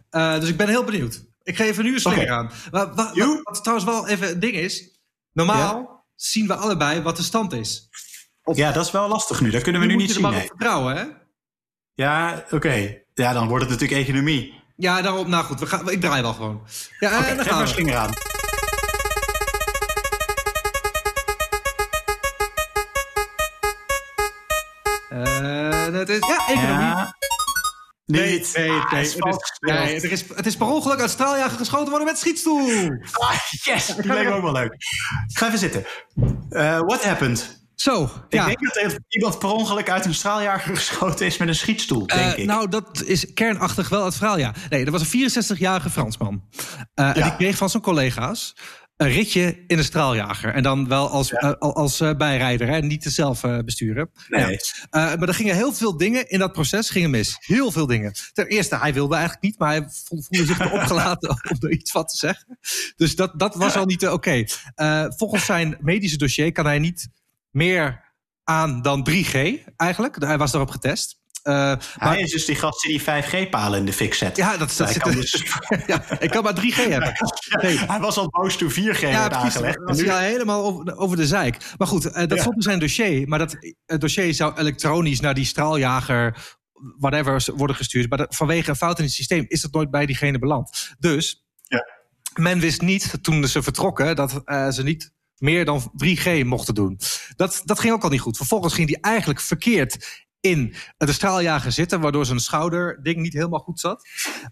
Eh, 0.10 0.40
dus 0.40 0.50
ik 0.50 0.58
ben 0.58 0.68
heel 0.68 0.84
benieuwd. 0.84 1.24
Ik 1.44 1.56
geef 1.56 1.78
er 1.78 1.84
nu 1.84 1.94
een 1.94 2.00
slinger 2.00 2.30
aan. 2.30 2.52
Maar, 2.72 2.94
wa- 2.94 3.12
Joe. 3.14 3.28
wat, 3.28 3.40
wat 3.44 3.64
trouwens 3.64 3.90
wel 3.90 4.08
even 4.08 4.30
een 4.30 4.40
ding 4.40 4.54
is. 4.54 5.00
Normaal 5.34 6.06
zien 6.16 6.48
we 6.48 6.56
allebei 6.56 7.02
wat 7.02 7.18
de 7.18 7.24
stand 7.24 7.54
is. 7.54 7.90
Ja, 8.54 8.72
dat 8.72 8.86
is 8.86 8.92
wel 8.92 9.08
lastig 9.08 9.42
nu. 9.42 9.50
Dat 9.50 9.62
kunnen 9.62 9.82
we 9.82 9.88
nu, 9.88 9.96
niet 9.96 10.08
je 10.08 10.14
zien. 10.14 10.22
maar 10.22 10.32
nee. 10.32 10.42
op 10.42 10.48
vertrouwen, 10.48 10.96
hè? 10.96 11.04
Ja, 11.94 12.46
oké. 12.52 12.98
Ja, 13.14 13.34
dan 13.34 13.48
wordt 13.48 13.64
het 13.64 13.74
natuurlijk 13.74 14.08
economie. 14.08 14.54
Ja, 14.76 15.02
daarom, 15.02 15.30
nou 15.30 15.44
goed, 15.46 15.60
we 15.60 15.66
gaan, 15.66 15.90
ik 15.90 16.02
draai 16.02 16.22
wel 16.22 16.34
gewoon. 16.34 16.62
Ja, 17.00 17.12
en 17.12 17.18
Oké, 17.18 17.28
dan 17.36 17.38
geef 17.44 17.54
gaan 17.54 17.62
we. 17.62 17.68
slinger 17.68 17.96
aan. 17.96 18.14
Dat 25.92 26.10
is, 26.10 26.20
ja, 26.28 26.48
economie. 26.48 26.86
Ja. 26.86 27.18
Nee, 28.06 28.32
Niet. 28.32 28.52
nee, 28.56 28.70
Ah, 28.72 28.92
nee, 28.92 29.00
het 29.02 29.08
is 29.08 29.14
het, 29.14 29.58
nee 29.60 29.94
het, 29.94 30.04
is, 30.04 30.24
het 30.36 30.46
is 30.46 30.56
per 30.58 30.68
ongeluk 30.68 31.00
uit 31.00 31.10
straaljager 31.10 31.58
geschoten 31.58 31.90
worden 31.90 32.08
met 32.08 32.18
schietstoel. 32.20 32.70
Ah, 33.12 33.32
yes, 33.64 33.86
die 33.86 34.14
leek 34.14 34.28
me 34.28 34.32
ook 34.34 34.42
wel 34.42 34.52
leuk. 34.52 34.76
Ga 35.28 35.48
even 35.48 35.60
zitten. 35.60 35.86
Eh, 36.50 36.80
what 36.80 37.04
happened? 37.04 37.58
Zo, 37.76 38.04
Ik 38.04 38.12
ja. 38.30 38.46
denk 38.46 38.60
dat 38.66 38.76
er 38.76 39.00
iemand 39.08 39.40
per 39.40 39.50
ongeluk 39.50 39.90
uit 39.90 40.06
een 40.06 40.14
straaljager 40.14 40.76
geschoten 40.76 41.26
is 41.26 41.38
met 41.38 41.48
een 41.48 41.56
schietstoel, 41.56 42.08
denk 42.08 42.22
Eh, 42.22 42.38
ik. 42.38 42.46
nou, 42.46 42.70
dat 42.70 43.04
is 43.06 43.34
kernachtig 43.34 43.90
wel 43.90 44.06
het 44.06 44.16
verhaal, 44.16 44.38
ja. 44.38 44.54
Nee, 44.70 44.86
er 44.86 44.92
was 44.92 45.02
een 45.14 45.32
64-jarige 45.32 45.90
Fransman. 45.90 46.44
Eh, 46.94 47.06
En 47.18 47.24
die 47.24 47.36
kreeg 47.36 47.58
van 47.58 47.70
zijn 47.70 47.84
collega's 47.84 48.56
een 49.00 49.10
ritje 49.12 49.64
in 49.68 49.78
een 49.78 49.84
straaljager. 49.84 50.54
En 50.54 50.64
dan 50.64 50.88
wel 50.88 51.10
als, 51.10 51.32
eh, 51.34 51.52
al- 51.60 51.76
als 51.76 52.00
eh, 52.00 52.16
bijrijder, 52.16 52.68
hè, 52.68 52.80
niet 52.80 53.02
te 53.02 53.10
zelf 53.10 53.44
eh, 53.44 53.60
besturen. 53.60 54.10
Nee. 54.28 54.42
Ja. 54.42 54.58
Maar 54.90 55.28
er 55.28 55.34
gingen 55.34 55.56
heel 55.56 55.74
veel 55.74 55.98
dingen 55.98 56.30
in 56.30 56.40
dat 56.40 56.52
proces 56.52 56.90
gingen 56.90 57.10
mis. 57.10 57.36
Heel 57.40 57.72
veel 57.72 57.86
dingen. 57.88 58.14
Ten 58.34 58.48
eerste, 58.48 58.78
hij 58.78 58.94
wilde 58.94 59.14
eigenlijk 59.16 59.44
niet, 59.44 59.60
maar 59.60 59.70
hij 59.70 59.82
vo- 59.82 60.22
voelde 60.22 60.46
zich 60.46 60.60
erop 60.66 60.80
gelaten 60.82 61.30
om 61.30 61.58
er 61.60 61.72
iets 61.72 61.92
van 61.92 62.06
te 62.06 62.18
zeggen. 62.18 62.58
Dus 62.96 63.16
dat, 63.16 63.40
dat 63.40 63.56
was 63.56 63.76
al 63.76 63.86
niet 63.86 64.08
oké. 64.08 64.44
Volgens 65.18 65.46
zijn 65.46 65.78
medische 65.82 66.18
dossier 66.18 66.52
kan 66.52 66.66
hij 66.66 66.80
niet 66.80 67.08
meer 67.50 68.14
aan 68.44 68.82
dan 68.82 69.08
3G 69.10 69.34
eigenlijk. 69.76 70.16
Hij 70.24 70.38
was 70.38 70.52
daarop 70.52 70.70
getest. 70.70 71.19
Eh, 71.50 71.56
maar- 71.56 71.80
Hij 71.98 72.20
is 72.22 72.32
dus 72.32 72.46
die 72.46 72.56
gast 72.56 72.82
die 72.82 72.92
die 72.92 73.02
5G-palen 73.02 73.80
in 73.80 73.86
de 73.86 73.94
fik 73.94 74.14
zet. 74.14 74.38
ja, 74.38 74.58
dat, 74.58 74.74
dat 74.78 74.90
zit 74.90 74.98
kan 75.02 75.12
dus- 75.12 75.44
ja, 75.88 76.20
ik 76.20 76.30
kan 76.30 76.44
maar 76.44 76.54
3G 76.56 76.76
hebben. 76.96 77.14
Nee. 77.62 77.78
Hij 77.78 78.00
was 78.00 78.18
al 78.18 78.30
boos 78.30 78.58
toen 78.58 78.72
4G 78.72 79.00
Ja, 79.00 79.30
aangelegd. 79.32 79.78
Nu- 79.86 80.04
hij 80.06 80.14
al 80.14 80.20
helemaal 80.20 80.64
over, 80.66 80.98
over 80.98 81.18
de 81.18 81.28
zeik. 81.28 81.58
Maar 81.78 81.88
goed, 81.88 82.06
eh, 82.06 82.14
dat 82.28 82.38
Ja. 82.38 82.42
stond 82.42 82.56
in 82.56 82.62
zijn 82.62 82.80
dossier. 82.80 83.28
Maar 83.28 83.40
dat 83.40 83.58
het 83.86 84.02
dossier 84.02 84.34
zou 84.34 84.58
elektronisch 84.58 85.20
naar 85.20 85.34
die 85.34 85.46
straaljager, 85.46 86.58
whatever, 86.98 87.44
worden 87.56 87.76
gestuurd. 87.76 88.10
Maar 88.10 88.18
dat- 88.18 88.36
vanwege 88.36 88.70
een 88.70 88.76
fout 88.76 88.98
in 88.98 89.04
het 89.04 89.14
systeem 89.14 89.46
is 89.48 89.62
dat 89.62 89.72
nooit 89.74 89.92
bij 89.92 90.06
diegene 90.06 90.40
beland. 90.40 90.94
Dus 91.00 91.46
Ja. 91.64 91.86
men 92.40 92.60
wist 92.60 92.82
niet 92.82 93.14
toen 93.22 93.48
ze 93.48 93.64
vertrokken 93.64 94.16
dat 94.16 94.42
eh, 94.46 94.70
ze 94.70 94.84
niet 94.84 95.12
meer 95.38 95.66
dan 95.66 95.92
3G 95.96 96.44
mochten 96.44 96.74
doen. 96.76 97.00
Dat, 97.36 97.62
dat 97.66 97.80
ging 97.80 97.94
ook 97.94 98.04
al 98.04 98.10
niet 98.10 98.22
goed. 98.22 98.38
Vervolgens 98.38 98.74
ging 98.74 98.88
die 98.88 99.02
eigenlijk 99.02 99.40
verkeerd 99.40 100.28
in 100.42 100.74
de 100.98 101.12
straaljager 101.12 101.72
zitten, 101.72 102.00
waardoor 102.00 102.26
zijn 102.26 102.40
schouderding 102.40 103.18
niet 103.18 103.34
helemaal 103.34 103.60
goed 103.60 103.80
zat. 103.80 104.08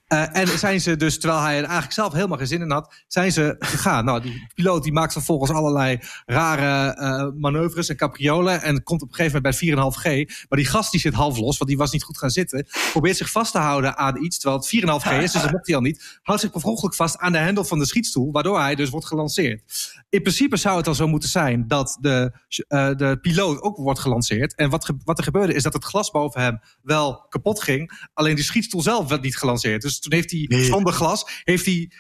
Eh, 0.08 0.38
en 0.38 0.48
zijn 0.48 0.82
ze 0.82 0.96
dus, 0.96 1.20
terwijl 1.20 1.42
hij 1.42 1.54
er 1.54 1.64
eigenlijk 1.64 1.94
zelf 1.94 2.14
helemaal 2.14 2.38
geen 2.38 2.48
zin 2.48 2.62
in 2.62 2.72
had, 2.72 3.04
zijn 3.08 3.32
ze 3.32 3.56
gegaan. 3.60 4.06
Nou, 4.06 4.22
die 4.22 4.48
piloot 4.54 4.84
die 4.84 4.92
maakt 4.92 5.14
vervolgens 5.14 5.52
allerlei 5.52 6.00
rare 6.26 6.94
eh, 6.94 7.28
manoeuvres 7.40 7.90
en 7.90 7.96
capriolen 7.96 8.62
en 8.62 8.84
komt 8.84 9.02
op 9.02 9.10
een 9.10 9.16
gegeven 9.16 9.42
moment 9.42 9.60
bij 9.60 9.70
4,5G. 9.70 10.46
Maar 10.50 10.60
die 10.60 10.68
gast 10.68 10.92
die 10.92 11.00
zit 11.00 11.14
half 11.14 11.38
los, 11.38 11.58
want 11.58 11.70
die 11.70 11.80
was 11.80 11.92
niet 11.92 12.04
goed 12.04 12.18
gaan 12.18 12.30
zitten, 12.30 12.68
probeert 12.92 13.18
zich 13.18 13.32
vast 13.32 13.52
te 13.52 13.60
houden 13.60 13.98
aan 13.98 14.24
iets, 14.24 14.40
terwijl 14.40 14.62
het 14.62 15.04
4,5G 15.04 15.22
is, 15.22 15.32
dus 15.32 15.42
dat 15.42 15.52
mocht 15.52 15.68
hij 15.68 15.76
al 15.76 15.82
niet. 15.82 16.20
Houdt 16.22 16.42
zich 16.42 16.52
per 16.52 16.62
vast 16.96 17.18
aan 17.18 17.32
de 17.32 17.38
hendel 17.38 17.64
van 17.64 17.80
de 17.80 17.86
schietstoel, 17.86 18.32
waardoor 18.32 18.60
hij 18.60 18.76
dus 18.76 18.90
wordt 18.90 19.06
gelanceerd. 19.06 19.64
In 20.10 20.22
principe 20.22 20.58
zou 20.58 20.76
het 20.76 20.86
dan 20.86 20.96
zo 20.96 21.08
moeten 21.08 21.30
zijn 21.30 21.68
dat 21.68 21.98
de, 22.02 22.32
eh, 22.68 22.96
de 22.96 23.18
piloot 23.22 23.62
ook 23.62 23.78
wordt 23.78 24.00
gelanceerd. 24.00 24.56
En 24.56 24.70
wat, 24.70 24.92
wat 25.04 25.18
er 25.18 25.24
gebeurde 25.24 25.54
is 25.54 25.64
dat 25.64 25.76
het 25.78 25.90
glas 25.90 26.12
boven 26.12 26.42
hem 26.42 26.60
wel 26.82 27.26
kapot 27.30 27.62
ging. 27.62 28.08
Alleen 28.14 28.36
die 28.36 28.44
schietstoel 28.44 28.82
zelf 28.82 29.10
werd 29.10 29.22
niet 29.22 29.38
gelanceerd. 29.38 29.82
Dus 29.82 30.00
toen 30.00 30.14
heeft 30.14 30.32
hij 30.32 30.46
Nee. 30.48 30.64
zonder 30.64 30.94
glas 30.94 31.42
heeft 31.44 31.66
hij 31.66 31.92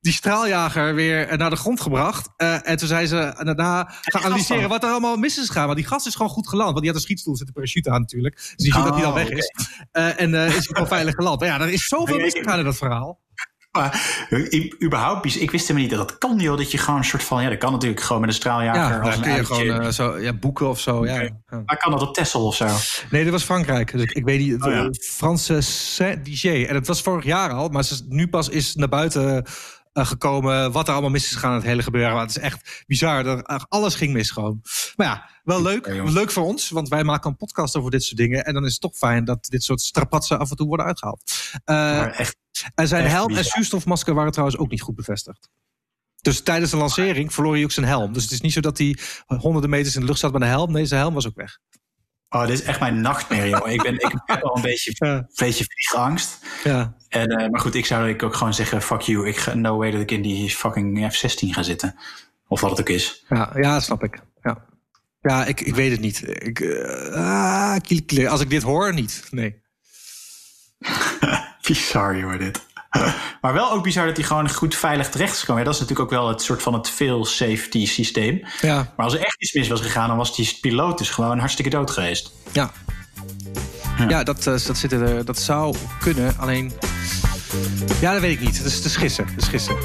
die 0.00 0.12
straaljager 0.12 0.94
weer 0.94 1.36
naar 1.38 1.50
de 1.50 1.56
grond 1.56 1.80
gebracht. 1.80 2.28
Eh, 2.36 2.68
en 2.68 2.76
toen 2.76 2.88
zijn 2.88 3.08
ze 3.08 3.34
daarna 3.44 3.92
gaan 4.02 4.22
analyseren 4.22 4.68
wat 4.68 4.82
er 4.82 4.90
allemaal 4.90 5.16
mis 5.16 5.38
is 5.38 5.46
gegaan. 5.46 5.66
Want 5.66 5.78
die 5.78 5.86
gast 5.86 6.06
is 6.06 6.14
gewoon 6.14 6.30
goed 6.30 6.48
geland. 6.48 6.68
Want 6.68 6.78
die 6.80 6.86
had 6.88 6.96
een 6.96 7.02
schietstoel, 7.04 7.36
zit 7.36 7.46
een 7.46 7.52
parachute 7.52 7.90
aan 7.90 8.00
natuurlijk. 8.00 8.36
Dus 8.36 8.52
die 8.56 8.72
ziet 8.72 8.84
dat 8.84 8.92
hij 8.94 9.02
dan 9.02 9.10
Oh, 9.10 9.16
weg 9.16 9.28
is. 9.28 9.52
Eh, 9.92 10.20
en 10.20 10.34
eh, 10.34 10.46
is 10.46 10.52
hij 10.52 10.62
gewoon 10.62 10.86
veilig 10.86 11.14
geland. 11.14 11.40
Maar 11.40 11.48
ja, 11.48 11.60
er 11.60 11.68
is 11.68 11.86
zoveel 11.86 12.14
Nee, 12.16 12.24
misgegaan 12.24 12.58
in 12.58 12.64
dat 12.64 12.76
verhaal. 12.76 13.20
Maar 13.76 14.24
i- 14.52 14.74
überhaupt, 14.82 15.40
ik 15.40 15.50
wist 15.50 15.68
helemaal 15.68 15.88
niet 15.88 15.98
dat 15.98 16.08
dat 16.08 16.18
kan, 16.18 16.38
joh. 16.38 16.56
Dat 16.56 16.70
je 16.70 16.78
gewoon 16.78 16.98
een 16.98 17.04
soort 17.04 17.22
van, 17.22 17.42
ja, 17.42 17.48
dat 17.48 17.58
kan 17.58 17.72
natuurlijk 17.72 18.00
gewoon 18.00 18.20
met 18.20 18.30
een 18.30 18.36
straaljager. 18.36 18.96
Ja, 18.96 19.00
als 19.00 19.16
een 19.16 19.22
kun 19.22 19.32
je 19.34 19.44
gewoon 19.44 19.80
eh, 19.80 19.88
zo, 19.88 20.18
ja, 20.18 20.32
boeken 20.32 20.68
of 20.68 20.80
zo. 20.80 21.06
Ja. 21.06 21.28
Maar 21.66 21.76
kan 21.78 21.90
dat 21.90 22.02
op 22.02 22.14
Texel 22.14 22.46
of 22.46 22.54
zo? 22.56 22.66
Nee, 23.10 23.22
dat 23.22 23.32
was 23.32 23.42
Frankrijk. 23.42 23.92
Dus 23.92 24.02
ik, 24.02 24.12
ik 24.12 24.24
weet 24.24 24.38
niet. 24.38 24.62
Oh 24.62 24.72
ja. 24.72 24.88
Franse 25.00 25.60
Saint-Dizier. 25.60 26.68
En 26.68 26.74
het 26.74 26.86
was 26.86 27.02
vorig 27.02 27.24
jaar 27.24 27.50
al, 27.50 27.68
maar 27.68 27.84
ze 27.84 27.94
is 27.94 28.02
nu 28.08 28.28
pas 28.28 28.48
is 28.48 28.74
naar 28.74 28.88
buiten 28.88 29.44
eh, 29.92 30.06
gekomen 30.06 30.72
wat 30.72 30.86
er 30.86 30.92
allemaal 30.92 31.10
mis 31.10 31.24
is 31.24 31.32
gegaan 31.32 31.54
het 31.54 31.62
hele 31.62 31.82
gebeuren. 31.82 32.12
Maar 32.12 32.20
het 32.26 32.30
is 32.36 32.38
echt 32.42 32.84
bizar. 32.86 33.26
Eh, 33.26 33.58
alles 33.68 33.94
ging 33.94 34.12
mis 34.12 34.30
gewoon. 34.30 34.62
Maar 34.96 35.06
ja, 35.06 35.28
wel 35.44 35.62
leuk. 35.62 35.86
Ja, 35.86 36.02
leuk 36.04 36.30
voor 36.30 36.44
ons, 36.44 36.68
want 36.68 36.88
wij 36.88 37.04
maken 37.04 37.30
een 37.30 37.36
podcast 37.36 37.76
over 37.76 37.90
dit 37.90 38.02
soort 38.04 38.16
dingen. 38.16 38.44
En 38.44 38.54
dan 38.54 38.64
is 38.64 38.72
het 38.72 38.80
toch 38.80 38.96
fijn 38.96 39.24
dat 39.24 39.44
dit 39.44 39.62
soort 39.62 39.80
strapatsen 39.80 40.38
af 40.38 40.50
en 40.50 40.56
toe 40.56 40.66
worden 40.66 40.86
uitgehaald. 40.86 41.22
Eh, 41.64 42.18
echt, 42.18 42.36
en 42.74 42.88
zijn 42.88 43.04
echt 43.04 43.12
helm 43.12 43.36
en 43.36 43.44
zuurstofmasker 43.44 44.14
waren 44.14 44.32
trouwens 44.32 44.58
ook 44.58 44.70
niet 44.70 44.80
goed 44.82 44.94
bevestigd. 44.94 45.48
Dus 46.20 46.40
tijdens 46.42 46.70
de 46.70 46.76
lancering 46.76 47.34
verloor 47.34 47.54
hij 47.54 47.64
ook 47.64 47.70
zijn 47.70 47.86
helm. 47.86 48.12
Dus 48.12 48.22
het 48.22 48.32
is 48.32 48.40
niet 48.40 48.52
zo 48.52 48.60
dat 48.60 48.78
hij 48.78 48.98
honderden 49.26 49.70
meters 49.70 49.94
in 49.94 50.00
de 50.00 50.06
lucht 50.06 50.18
zat 50.18 50.32
met 50.32 50.42
een 50.42 50.48
helm. 50.48 50.72
Nee, 50.72 50.86
zijn 50.86 51.00
helm 51.00 51.14
was 51.14 51.26
ook 51.26 51.36
weg. 51.36 51.58
oh, 52.28 52.40
dit 52.46 52.50
is 52.50 52.62
echt 52.62 52.80
mijn 52.80 53.00
nachtmerrie, 53.00 53.50
joh. 53.50 53.70
Ik 53.70 53.82
ben, 53.82 53.94
ik 53.94 54.20
heb 54.26 54.42
al 54.42 54.56
een 54.56 54.62
beetje, 54.62 54.92
Ja, 54.98 55.14
een 55.14 55.26
beetje 55.36 55.64
vliegangst. 55.64 56.38
ja. 56.64 56.94
En, 57.08 57.28
eh, 57.28 57.48
maar 57.50 57.60
goed, 57.60 57.74
ik 57.74 57.86
zou 57.86 58.08
ik 58.08 58.22
ook 58.22 58.34
gewoon 58.34 58.54
zeggen, 58.54 58.82
fuck 58.82 59.00
you. 59.00 59.28
Ik 59.28 59.36
ga, 59.36 59.54
no 59.54 59.76
way 59.76 59.90
dat 59.90 60.00
ik 60.00 60.10
in 60.10 60.22
die 60.22 60.50
fucking 60.50 61.12
F-16 61.12 61.48
ga 61.48 61.62
zitten. 61.62 61.94
Of 62.48 62.60
wat 62.60 62.70
het 62.70 62.80
ook 62.80 62.88
is. 62.88 63.24
Ja, 63.28 63.52
ja 63.54 63.80
snap 63.80 64.02
ik. 64.04 64.20
Ja, 65.26 65.44
ik, 65.44 65.60
ik 65.60 65.74
weet 65.74 65.90
het 65.90 66.00
niet. 66.00 66.22
Ik, 66.28 66.60
eh, 66.60 67.12
ah, 67.12 68.30
als 68.30 68.40
ik 68.40 68.50
dit 68.50 68.62
hoor, 68.62 68.94
niet. 68.94 69.22
Nee. 69.30 69.62
Bizar, 71.66 72.16
joh, 72.16 72.38
dit. 72.38 72.60
Maar 73.40 73.52
wel 73.52 73.72
ook 73.72 73.82
bizar 73.82 74.06
dat 74.06 74.16
hij 74.16 74.26
gewoon 74.26 74.50
goed 74.50 74.74
veilig 74.74 75.08
terecht 75.08 75.32
is 75.32 75.40
gekomen. 75.40 75.62
Ja, 75.62 75.66
dat 75.66 75.74
is 75.74 75.80
natuurlijk 75.80 76.12
ook 76.12 76.18
wel 76.18 76.28
het 76.28 76.42
soort 76.42 76.62
van 76.62 76.74
het 76.74 76.90
veel 76.90 77.24
safety 77.24 77.86
systeem. 77.86 78.46
Ja, 78.60 78.92
Maar 78.96 79.04
als 79.04 79.14
er 79.14 79.20
echt 79.20 79.42
iets 79.42 79.52
mis 79.52 79.68
was 79.68 79.80
gegaan, 79.80 80.08
dan 80.08 80.16
was 80.16 80.36
die 80.36 80.58
piloot 80.60 80.98
dus 80.98 81.10
gewoon 81.10 81.38
hartstikke 81.38 81.70
dood 81.70 81.90
geweest. 81.90 82.32
ja. 82.52 82.72
Ja, 84.08 84.22
dat, 84.24 84.38
eh, 84.38 84.44
dat, 84.44 84.76
zit 84.76 84.92
er, 84.92 85.24
dat 85.24 85.38
zou 85.38 85.76
kunnen. 86.00 86.38
Alleen, 86.38 86.72
ja, 88.00 88.12
dat 88.12 88.20
weet 88.20 88.32
ik 88.32 88.40
niet. 88.40 88.58
Dat 88.58 88.66
is 88.66 88.82
te 88.82 88.88
gissen. 88.88 89.26
Dat 89.26 89.42
is 89.42 89.48
gissen. 89.48 89.76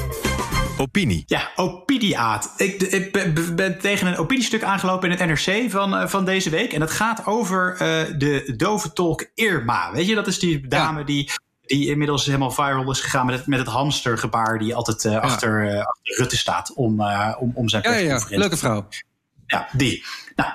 Opinie. 0.78 1.22
Ja, 1.26 1.50
opiniaat. 1.56 2.54
Ik, 2.56 2.82
ik 2.82 3.12
ben, 3.12 3.54
ben 3.56 3.78
tegen 3.78 4.06
een 4.06 4.16
opiniestuk 4.16 4.62
aangelopen 4.62 5.10
in 5.10 5.18
het 5.18 5.46
NRC 5.46 5.70
van, 5.70 5.96
eh, 5.96 6.08
van 6.08 6.24
deze 6.24 6.50
week. 6.50 6.72
En 6.72 6.80
dat 6.80 6.90
gaat 6.90 7.26
over 7.26 7.72
eh, 7.72 7.78
de 8.18 8.54
dove 8.56 8.92
tolk 8.92 9.30
Irma. 9.34 9.92
Weet 9.92 10.06
je, 10.06 10.14
dat 10.14 10.26
is 10.26 10.38
die 10.38 10.68
dame 10.68 11.04
die, 11.04 11.30
die 11.66 11.88
inmiddels 11.88 12.26
helemaal 12.26 12.50
viral 12.50 12.90
is 12.90 13.00
gegaan 13.00 13.26
met 13.26 13.34
het, 13.34 13.46
met 13.46 13.58
het 13.58 13.68
hamstergebaar 13.68 14.58
die 14.58 14.74
altijd 14.74 15.04
eh, 15.04 15.20
achter, 15.20 15.68
eh, 15.68 15.86
achter 15.86 16.16
Rutte 16.16 16.36
staat 16.36 16.72
om, 16.72 17.00
om, 17.38 17.52
om 17.54 17.68
zijn 17.68 17.82
Ja, 17.82 17.94
ja. 17.94 18.20
Leuke 18.28 18.56
vrouw. 18.56 18.88
Ja, 19.46 19.68
die. 19.72 20.04
Nou, 20.36 20.50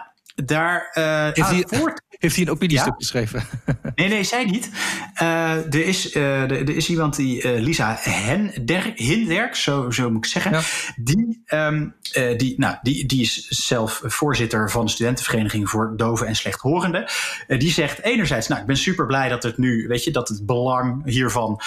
daar... 0.46 0.90
eh, 0.94 1.24
Heeft 1.34 1.70
hij- 1.70 1.80
woord 1.80 2.02
Heeft 2.10 2.36
hij 2.36 2.46
een 2.46 2.52
opiniestuk 2.52 2.88
Ja? 2.90 2.96
geschreven? 2.98 3.44
Nee, 3.96 4.08
nee, 4.10 4.24
zij 4.24 4.46
niet. 4.46 4.70
Eh, 5.14 5.52
er, 5.74 5.86
is, 5.86 6.12
eh, 6.12 6.42
er, 6.42 6.52
er 6.52 6.76
is 6.76 6.90
iemand 6.90 7.16
die, 7.16 7.60
Lisa 7.60 7.98
Hender, 8.00 8.92
Hinderk, 8.96 9.56
zo, 9.56 9.92
zo 9.92 10.10
moet 10.10 10.26
ik 10.26 10.32
zeggen. 10.32 10.52
Ja. 10.52 10.62
Die, 10.96 11.42
ehm, 11.46 11.88
eh, 12.12 12.38
die, 12.38 12.54
nou, 12.58 12.76
die, 12.82 13.06
die 13.06 13.22
is 13.22 13.48
zelf 13.48 14.02
voorzitter 14.04 14.72
van 14.72 14.86
de 14.86 14.92
studentenvereniging 14.92 15.70
voor 15.70 15.94
doven 15.96 16.28
en 16.28 16.36
slechthorenden. 16.36 17.06
Die 17.48 17.72
zegt 17.72 18.02
enerzijds, 18.04 18.48
nou, 18.48 18.62
ik 18.62 18.68
ben 18.68 18.78
super 18.78 19.06
blij 19.06 19.30
dat 19.30 19.44
het 19.44 19.58
nu, 19.58 19.88
weet 19.88 20.04
je, 20.04 20.12
dat 20.12 20.28
het 20.30 20.46
belang 20.46 21.06
hiervan 21.06 21.62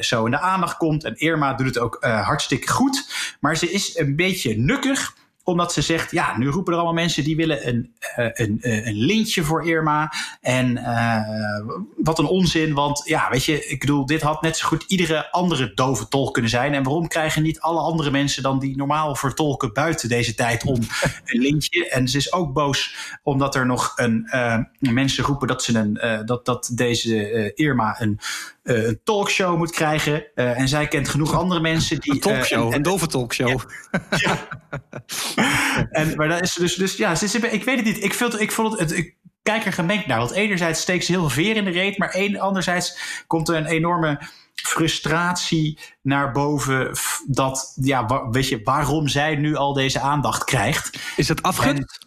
zo 0.00 0.24
in 0.24 0.30
de 0.30 0.40
aandacht 0.40 0.76
komt. 0.76 1.04
En 1.04 1.16
Irma 1.16 1.54
doet 1.54 1.66
het 1.66 1.78
ook 1.78 2.04
hartstikke 2.04 2.68
goed. 2.70 3.06
Maar 3.40 3.56
ze 3.56 3.70
is 3.70 3.96
een 3.98 4.16
beetje 4.16 4.56
nukkig 4.56 5.14
omdat 5.44 5.72
ze 5.72 5.82
zegt, 5.82 6.10
ja, 6.10 6.38
nu 6.38 6.48
roepen 6.48 6.72
er 6.72 6.78
allemaal 6.78 7.02
mensen 7.02 7.24
die 7.24 7.36
willen 7.36 7.68
een, 7.68 7.94
eh, 7.98 8.26
een, 8.32 8.58
eh, 8.60 8.86
een 8.86 8.96
lintje 8.96 9.42
voor 9.42 9.66
Irma. 9.66 10.12
En 10.40 10.76
eh, 10.76 11.66
wat 11.96 12.18
een 12.18 12.26
onzin, 12.26 12.74
want 12.74 13.02
ja, 13.04 13.30
weet 13.30 13.44
je, 13.44 13.66
ik 13.66 13.80
bedoel, 13.80 14.06
dit 14.06 14.22
had 14.22 14.42
net 14.42 14.56
zo 14.56 14.66
goed 14.66 14.84
iedere 14.86 15.30
andere 15.30 15.74
dove 15.74 16.08
tolk 16.08 16.32
kunnen 16.32 16.50
zijn. 16.50 16.74
En 16.74 16.82
waarom 16.82 17.08
krijgen 17.08 17.42
niet 17.42 17.60
alle 17.60 17.80
andere 17.80 18.10
mensen 18.10 18.42
dan 18.42 18.58
die 18.58 18.76
normaal 18.76 19.14
vertolken 19.14 19.72
buiten 19.72 20.08
deze 20.08 20.34
tijd 20.34 20.64
om 20.64 20.76
een 21.24 21.40
lintje? 21.40 21.88
En 21.88 22.08
ze 22.08 22.16
is 22.16 22.32
ook 22.32 22.52
boos 22.52 22.94
omdat 23.22 23.54
er 23.54 23.66
nog 23.66 23.92
een, 23.96 24.28
mensen 24.78 25.24
roepen 25.24 25.48
dat, 25.48 25.62
ze 25.62 25.78
een, 25.78 26.26
dat, 26.26 26.44
dat 26.44 26.70
deze 26.74 27.52
Irma 27.54 28.00
een, 28.00 28.20
een 28.62 29.00
talkshow 29.04 29.56
moet 29.56 29.70
krijgen. 29.70 30.34
En 30.34 30.68
zij 30.68 30.88
kent 30.88 31.08
genoeg 31.08 31.34
andere 31.34 31.60
mensen 31.60 32.00
die. 32.00 32.12
Een 32.12 32.20
talkshow, 32.20 32.68
en- 32.68 32.74
een 32.74 32.82
dove 32.82 33.06
talkshow. 33.06 33.60
en, 35.90 36.16
maar 36.16 36.28
dat 36.28 36.42
is 36.42 36.52
dus, 36.52 36.74
dus 36.74 36.96
ja, 36.96 37.14
ze 37.14 37.38
ik 37.50 37.64
weet 37.64 37.76
het 37.76 37.84
niet. 37.84 38.04
Ik, 38.04 38.14
vind, 38.14 38.40
ik 38.40 38.52
vond 38.52 38.78
het, 38.78 38.92
ik 38.96 39.16
kijk 39.42 39.64
er 39.64 39.72
gemengd 39.72 40.06
naar. 40.06 40.18
Want 40.18 40.30
enerzijds 40.30 40.80
steekt 40.80 41.04
ze 41.04 41.12
heel 41.12 41.20
veel 41.20 41.44
veer 41.44 41.56
in 41.56 41.64
de 41.64 41.70
reet, 41.70 41.98
maar 41.98 42.14
een, 42.14 42.40
anderzijds 42.40 42.98
komt 43.26 43.48
er 43.48 43.56
een 43.56 43.66
enorme 43.66 44.20
frustratie 44.54 45.78
naar 46.02 46.32
boven. 46.32 46.96
Dat, 47.26 47.72
ja, 47.80 48.28
weet 48.30 48.48
je, 48.48 48.60
waarom 48.64 49.08
zij 49.08 49.36
nu 49.36 49.54
al 49.56 49.72
deze 49.72 50.00
aandacht 50.00 50.44
krijgt. 50.44 50.98
Is 51.16 51.28
het 51.28 51.42
afgunst? 51.42 51.98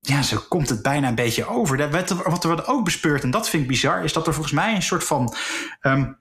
Ja, 0.00 0.22
zo 0.22 0.44
komt 0.48 0.68
het 0.68 0.82
bijna 0.82 1.08
een 1.08 1.14
beetje 1.14 1.46
over. 1.46 1.76
Dat, 1.76 1.90
wat, 1.90 2.10
er- 2.10 2.30
wat 2.30 2.44
wordt 2.44 2.66
ook 2.66 2.84
bespeurd, 2.84 3.22
en 3.22 3.30
dat 3.30 3.48
vind 3.48 3.62
ik 3.62 3.68
bizar, 3.68 4.04
is 4.04 4.12
dat 4.12 4.26
er 4.26 4.32
volgens 4.34 4.54
mij 4.54 4.74
een 4.74 4.82
soort 4.82 5.04
van. 5.04 5.34
ehm, 5.80 6.12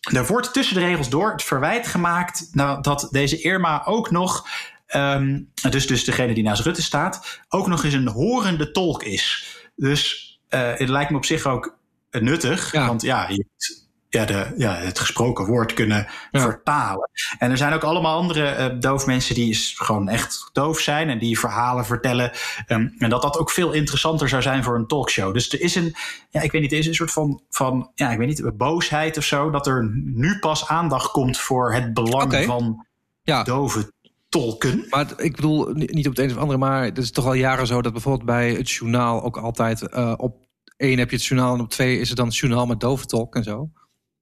er 0.00 0.26
wordt 0.26 0.52
tussen 0.52 0.74
de 0.74 0.80
regels 0.80 1.08
door 1.08 1.30
het 1.30 1.42
verwijt 1.42 1.86
gemaakt 1.86 2.48
nou, 2.52 2.82
dat 2.82 3.08
deze 3.10 3.40
Irma 3.40 3.84
ook 3.84 4.10
nog, 4.10 4.48
ehm, 4.88 5.40
dus, 5.70 5.86
dus 5.86 6.04
degene 6.04 6.34
die 6.34 6.42
naast 6.44 6.62
Rutte 6.62 6.82
staat, 6.82 7.40
ook 7.48 7.66
nog 7.66 7.84
eens 7.84 7.94
een 7.94 8.08
horende 8.08 8.70
tolk 8.70 9.02
is. 9.02 9.46
Dus 9.76 10.26
eh, 10.48 10.72
het 10.74 10.88
lijkt 10.88 11.10
me 11.10 11.16
op 11.16 11.24
zich 11.24 11.46
ook 11.46 11.76
eh, 12.10 12.20
nuttig, 12.22 12.72
Ja. 12.72 12.86
want 12.86 13.02
ja, 13.02 13.28
je 13.28 13.46
moet 13.52 13.86
ja, 14.10 14.24
de, 14.24 14.54
ja, 14.56 14.74
het 14.74 14.98
gesproken 14.98 15.46
woord 15.46 15.72
kunnen 15.72 16.06
Ja. 16.30 16.40
vertalen. 16.40 17.10
En 17.38 17.50
er 17.50 17.56
zijn 17.56 17.72
ook 17.72 17.82
allemaal 17.84 18.16
andere 18.18 18.44
eh 18.46 18.66
doofmensen 18.80 19.34
die 19.34 19.50
is 19.50 19.74
gewoon 19.76 20.08
echt 20.08 20.50
doof 20.52 20.78
zijn 20.80 21.08
en 21.10 21.18
die 21.18 21.38
verhalen 21.38 21.86
vertellen. 21.86 22.30
Ehm, 22.66 22.88
en 22.98 23.10
dat 23.10 23.22
dat 23.22 23.38
ook 23.38 23.50
veel 23.50 23.72
interessanter 23.72 24.28
zou 24.28 24.42
zijn 24.42 24.64
voor 24.64 24.76
een 24.76 24.86
talkshow. 24.86 25.34
Dus 25.34 25.52
er 25.52 25.60
is 25.60 25.74
een, 25.74 25.94
ja, 26.30 26.40
ik 26.40 26.52
weet 26.52 26.60
niet, 26.62 26.72
er 26.72 26.78
is 26.78 26.86
een 26.86 26.94
soort 26.94 27.12
van, 27.12 27.42
van 27.50 27.90
ja, 27.94 28.10
ik 28.10 28.18
weet 28.18 28.28
niet, 28.28 28.56
boosheid 28.56 29.16
of 29.16 29.24
zo. 29.24 29.50
Dat 29.50 29.66
er 29.66 29.90
nu 30.04 30.38
pas 30.38 30.68
aandacht 30.68 31.10
komt 31.10 31.38
voor 31.38 31.72
het 31.74 31.94
belang 31.94 32.44
van 32.44 32.86
Ja. 33.22 33.42
dove 33.42 33.92
tolken. 34.28 34.86
Maar 34.88 35.12
ik 35.16 35.36
bedoel, 35.36 35.68
ni- 35.72 35.88
niet 35.90 36.06
op 36.06 36.16
het 36.16 36.24
een 36.24 36.30
of 36.30 36.40
andere, 36.40 36.58
maar 36.58 36.84
het 36.84 36.98
is 36.98 37.10
toch 37.10 37.24
al 37.24 37.32
jaren 37.32 37.66
zo 37.66 37.82
dat 37.82 37.92
bijvoorbeeld 37.92 38.26
bij 38.26 38.52
het 38.52 38.70
journaal 38.70 39.22
ook 39.22 39.36
altijd 39.36 39.88
eh, 39.88 40.14
op 40.16 40.46
één 40.76 40.98
heb 40.98 41.10
je 41.10 41.16
het 41.16 41.24
journaal 41.24 41.54
en 41.54 41.60
op 41.60 41.70
twee 41.70 41.98
is 41.98 42.08
het 42.08 42.16
dan 42.16 42.26
het 42.26 42.36
journaal 42.36 42.66
met 42.66 42.80
doventolk 42.80 43.34
en 43.34 43.42
zo. 43.42 43.70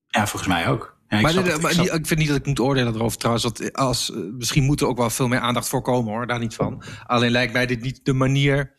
Ja, 0.07 0.27
volgens 0.27 0.53
mij 0.53 0.69
ook. 0.69 0.99
Ja, 1.09 1.17
ik 1.17 1.23
maar 1.23 1.35
ik 1.35 1.61
maar 1.61 1.95
ik 1.95 2.07
vind 2.07 2.17
niet 2.19 2.29
dat 2.29 2.37
ik 2.37 2.47
moet 2.47 2.61
oordelen 2.61 2.95
erover 2.95 3.19
trouwens. 3.19 3.45
Want 3.45 3.73
als, 3.73 4.13
eh, 4.13 4.19
misschien 4.19 4.65
moet 4.65 4.81
er 4.81 4.87
ook 4.87 4.99
wel 4.99 5.11
veel 5.11 5.29
meer 5.29 5.39
aandacht 5.39 5.69
voor 5.69 5.83
komen 5.83 6.13
hoor, 6.13 6.27
daar 6.27 6.39
niet 6.39 6.55
van. 6.55 6.83
Alleen 7.07 7.31
lijkt 7.31 7.53
mij 7.53 7.67
dit 7.67 7.83
niet 7.83 8.05
de 8.05 8.13
manier 8.13 8.75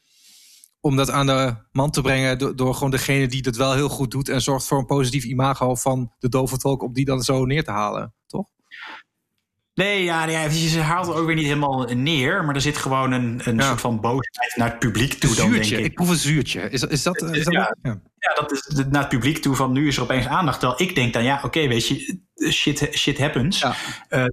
om 0.79 0.95
dat 0.95 1.09
aan 1.11 1.25
de 1.25 1.55
man 1.71 1.91
te 1.91 2.01
brengen 2.01 2.37
door, 2.37 2.55
door 2.55 2.73
gewoon 2.73 2.91
degene 2.91 3.27
die 3.27 3.41
dat 3.41 3.55
wel 3.55 3.73
heel 3.73 3.89
goed 3.89 4.11
doet 4.11 4.29
en 4.29 4.41
zorgt 4.41 4.65
voor 4.67 4.77
een 4.77 4.85
positief 4.85 5.23
imago 5.23 5.75
van 5.75 6.13
de 6.19 6.29
doventolk 6.29 6.83
om 6.83 6.93
die 6.93 7.05
dan 7.05 7.21
zo 7.21 7.45
neer 7.45 7.63
te 7.63 7.71
halen, 7.71 8.13
toch? 8.27 8.45
Nee, 9.77 10.03
ja, 10.03 10.49
ze 10.49 10.79
haalt 10.79 11.07
er 11.07 11.13
ook 11.13 11.25
weer 11.25 11.35
niet 11.35 11.45
helemaal 11.45 11.87
neer. 11.93 12.45
Maar 12.45 12.55
er 12.55 12.61
zit 12.61 12.77
gewoon 12.77 13.11
een, 13.11 13.41
een 13.43 13.55
Ja. 13.55 13.67
soort 13.67 13.81
van 13.81 14.01
boosheid 14.01 14.55
naar 14.55 14.69
het 14.69 14.79
publiek 14.79 15.13
toe. 15.13 15.35
Dan, 15.35 15.51
denk 15.51 15.65
ik. 15.65 15.79
ik 15.85 15.93
proef 15.93 16.09
een 16.09 16.15
zuurtje. 16.15 16.69
Is, 16.69 16.83
is 16.83 17.03
dat... 17.03 17.21
Is 17.21 17.43
dat 17.43 17.53
Ja. 17.53 17.75
ja. 17.81 17.99
Ja, 18.19 18.33
dat 18.33 18.51
is 18.51 18.85
naar 18.89 19.01
het 19.01 19.09
publiek 19.09 19.37
toe 19.37 19.55
van 19.55 19.71
nu 19.71 19.87
is 19.87 19.97
er 19.97 20.03
opeens 20.03 20.27
aandacht. 20.27 20.59
Terwijl 20.59 20.81
ik 20.81 20.95
denk 20.95 21.13
dan, 21.13 21.23
ja, 21.23 21.39
oké, 21.43 21.67
weet 21.67 21.87
je, 21.87 22.19
shit, 22.51 22.89
shit 22.91 23.17
happens. 23.19 23.65
Eh, 24.09 24.25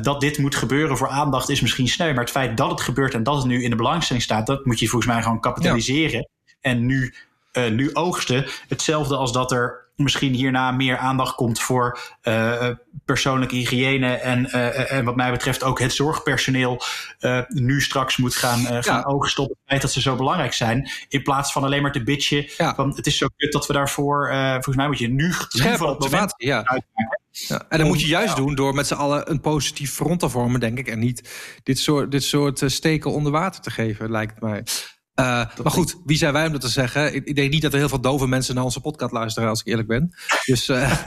dat 0.00 0.20
dit 0.20 0.38
moet 0.38 0.54
gebeuren 0.54 0.96
voor 0.96 1.08
aandacht 1.08 1.48
is 1.48 1.60
misschien 1.60 1.88
sneu. 1.88 2.12
Maar 2.12 2.22
het 2.22 2.30
feit 2.30 2.56
dat 2.56 2.70
het 2.70 2.80
gebeurt 2.80 3.14
en 3.14 3.22
dat 3.22 3.36
het 3.36 3.44
nu 3.46 3.62
in 3.62 3.70
de 3.70 3.76
belangstelling 3.76 4.24
staat, 4.24 4.46
dat 4.46 4.64
moet 4.64 4.78
je 4.78 4.88
volgens 4.88 5.12
mij 5.12 5.22
gewoon 5.22 5.40
kapitaliseren. 5.40 6.28
En 6.60 6.86
nu, 6.86 7.14
eh, 7.52 7.70
nu 7.70 7.90
oogsten. 7.94 8.46
Hetzelfde 8.68 9.16
als 9.16 9.32
dat 9.32 9.52
er 9.52 9.81
misschien 10.02 10.34
hierna 10.34 10.70
meer 10.70 10.96
aandacht 10.96 11.34
komt 11.34 11.60
voor 11.60 11.98
eh, 12.20 12.68
persoonlijke 13.04 13.54
hygiëne. 13.56 14.14
En, 14.14 14.50
eh, 14.50 14.92
en 14.92 15.04
wat 15.04 15.16
mij 15.16 15.30
betreft 15.30 15.62
ook 15.62 15.80
het 15.80 15.92
zorgpersoneel 15.94 16.80
eh, 17.18 17.40
nu 17.48 17.80
straks 17.80 18.16
moet 18.16 18.34
gaan, 18.34 18.66
eh, 18.66 18.82
gaan 18.82 18.96
Ja. 18.96 19.02
oogsten 19.02 19.42
op 19.42 19.48
het 19.48 19.58
feit 19.66 19.82
dat 19.82 19.92
ze 19.92 20.00
zo 20.00 20.16
belangrijk 20.16 20.52
zijn. 20.52 20.90
In 21.08 21.22
plaats 21.22 21.52
van 21.52 21.64
alleen 21.64 21.82
maar 21.82 21.92
te 21.92 22.02
bitchen 22.02 22.46
Ja. 22.56 22.74
van 22.74 22.92
het 22.96 23.06
is 23.06 23.16
zo 23.18 23.26
kut 23.36 23.52
dat 23.52 23.66
we 23.66 23.72
daarvoor, 23.72 24.28
eh, 24.28 24.52
volgens 24.52 24.76
mij 24.76 24.86
moet 24.86 24.98
je 24.98 25.08
nu, 25.08 25.32
Scherpe 25.48 25.78
van 25.78 26.20
het 26.20 26.34
ja. 26.36 26.56
uitmaken. 26.56 27.20
Ja, 27.30 27.64
en 27.68 27.78
dat 27.78 27.86
moet 27.86 28.00
je 28.00 28.06
juist 28.06 28.36
doen 28.36 28.54
door 28.54 28.74
met 28.74 28.86
z'n 28.86 28.94
allen 28.94 29.30
een 29.30 29.40
positief 29.40 29.92
front 29.92 30.20
te 30.20 30.28
vormen, 30.28 30.60
denk 30.60 30.78
ik. 30.78 30.88
En 30.88 30.98
niet 30.98 31.30
dit 31.62 31.78
soort, 31.78 32.10
dit 32.10 32.24
soort 32.24 32.62
eh, 32.62 32.68
steken 32.68 33.10
onder 33.10 33.32
water 33.32 33.62
te 33.62 33.70
geven, 33.70 34.10
lijkt 34.10 34.40
mij. 34.40 34.64
Eh, 35.14 35.24
maar 35.62 35.72
goed, 35.72 35.96
wie 36.04 36.16
zijn 36.16 36.32
wij 36.32 36.46
om 36.46 36.52
dat 36.52 36.60
te 36.60 36.68
zeggen? 36.68 37.14
Ik, 37.14 37.24
ik 37.26 37.34
denk 37.34 37.50
niet 37.52 37.62
dat 37.62 37.72
er 37.72 37.78
heel 37.78 37.88
veel 37.88 38.00
dove 38.00 38.26
mensen 38.26 38.54
naar 38.54 38.64
onze 38.64 38.80
podcast 38.80 39.12
luisteren, 39.12 39.48
als 39.48 39.60
ik 39.60 39.66
eerlijk 39.66 39.88
ben. 39.88 40.14
Dus 40.44 40.68
eh, 40.68 40.92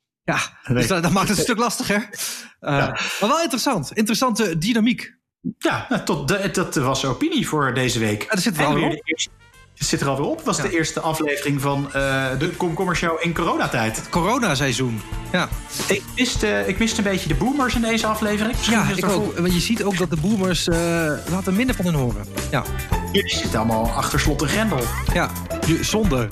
ja, 0.32 0.38
dus 0.68 0.86
dat, 0.86 1.02
dat 1.02 1.12
maakt 1.12 1.28
het 1.28 1.36
een 1.36 1.42
stuk 1.44 1.58
lastiger. 1.58 2.08
Eh, 2.60 2.76
Maar 2.76 3.16
wel 3.20 3.40
interessant. 3.42 3.92
Interessante 3.92 4.58
dynamiek. 4.58 5.14
Ja, 5.58 5.86
nou, 5.88 6.02
tot 6.04 6.28
de, 6.28 6.48
dat 6.52 6.74
was 6.74 7.00
de 7.00 7.06
opinie 7.06 7.48
voor 7.48 7.74
deze 7.74 7.98
week. 7.98 8.26
er 8.28 8.38
zit 8.38 8.58
er 8.58 8.64
En 8.64 8.74
weer 8.74 8.90
de 8.90 9.00
eerste- 9.04 9.30
zit 9.78 10.00
er 10.00 10.08
alweer 10.08 10.26
op. 10.26 10.36
Het 10.36 10.46
was 10.46 10.56
Ja. 10.56 10.62
de 10.62 10.70
eerste 10.70 11.00
aflevering 11.00 11.60
van 11.60 11.86
eh, 11.92 12.24
de 12.38 12.48
Komkommer 12.56 12.96
Show 12.96 13.16
in 13.20 13.34
coronatijd. 13.34 14.02
Corona-seizoen. 14.10 15.00
Ja, 15.32 15.48
Ik 15.86 16.02
miste, 16.16 16.64
ik 16.66 16.78
miste 16.78 16.98
een 16.98 17.04
beetje 17.04 17.28
de 17.28 17.34
boomers 17.34 17.74
in 17.74 17.80
deze 17.80 18.06
aflevering. 18.06 18.56
Misschien 18.56 18.78
ja 18.78 18.86
ik 18.96 19.04
ook. 19.08 19.38
Want 19.38 19.52
je 19.54 19.60
ziet 19.60 19.84
ook 19.84 19.98
dat 19.98 20.10
de 20.10 20.16
boomers 20.16 20.68
eh, 20.68 20.76
laten 21.30 21.56
minder 21.56 21.74
van 21.76 21.84
hun 21.84 21.94
horen. 21.94 22.24
Ja, 22.50 22.62
Jullie 23.12 23.36
zitten 23.36 23.58
allemaal 23.58 23.90
achter 23.90 24.20
slot 24.20 24.42
en 24.42 24.48
grendel. 24.48 24.80
ja. 25.12 25.30
Zonde. 25.80 26.28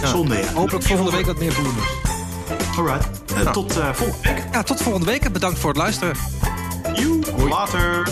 Ja. 0.00 0.06
Zonde, 0.06 0.36
ja. 0.36 0.52
Hopelijk 0.54 0.84
volgende 0.84 1.10
week 1.10 1.26
wat 1.26 1.38
meer 1.38 1.52
boomers. 1.62 1.88
Alright. 2.76 3.08
Nou. 3.34 3.52
Tot 3.52 3.76
eh, 3.78 3.92
volgende 3.92 4.28
week. 4.28 4.44
Ja, 4.52 4.62
tot 4.62 4.82
volgende 4.82 5.06
week 5.06 5.32
bedankt 5.32 5.58
voor 5.58 5.68
het 5.68 5.78
luisteren. 5.78 6.14
Joe, 6.94 7.48
later. 7.48 8.08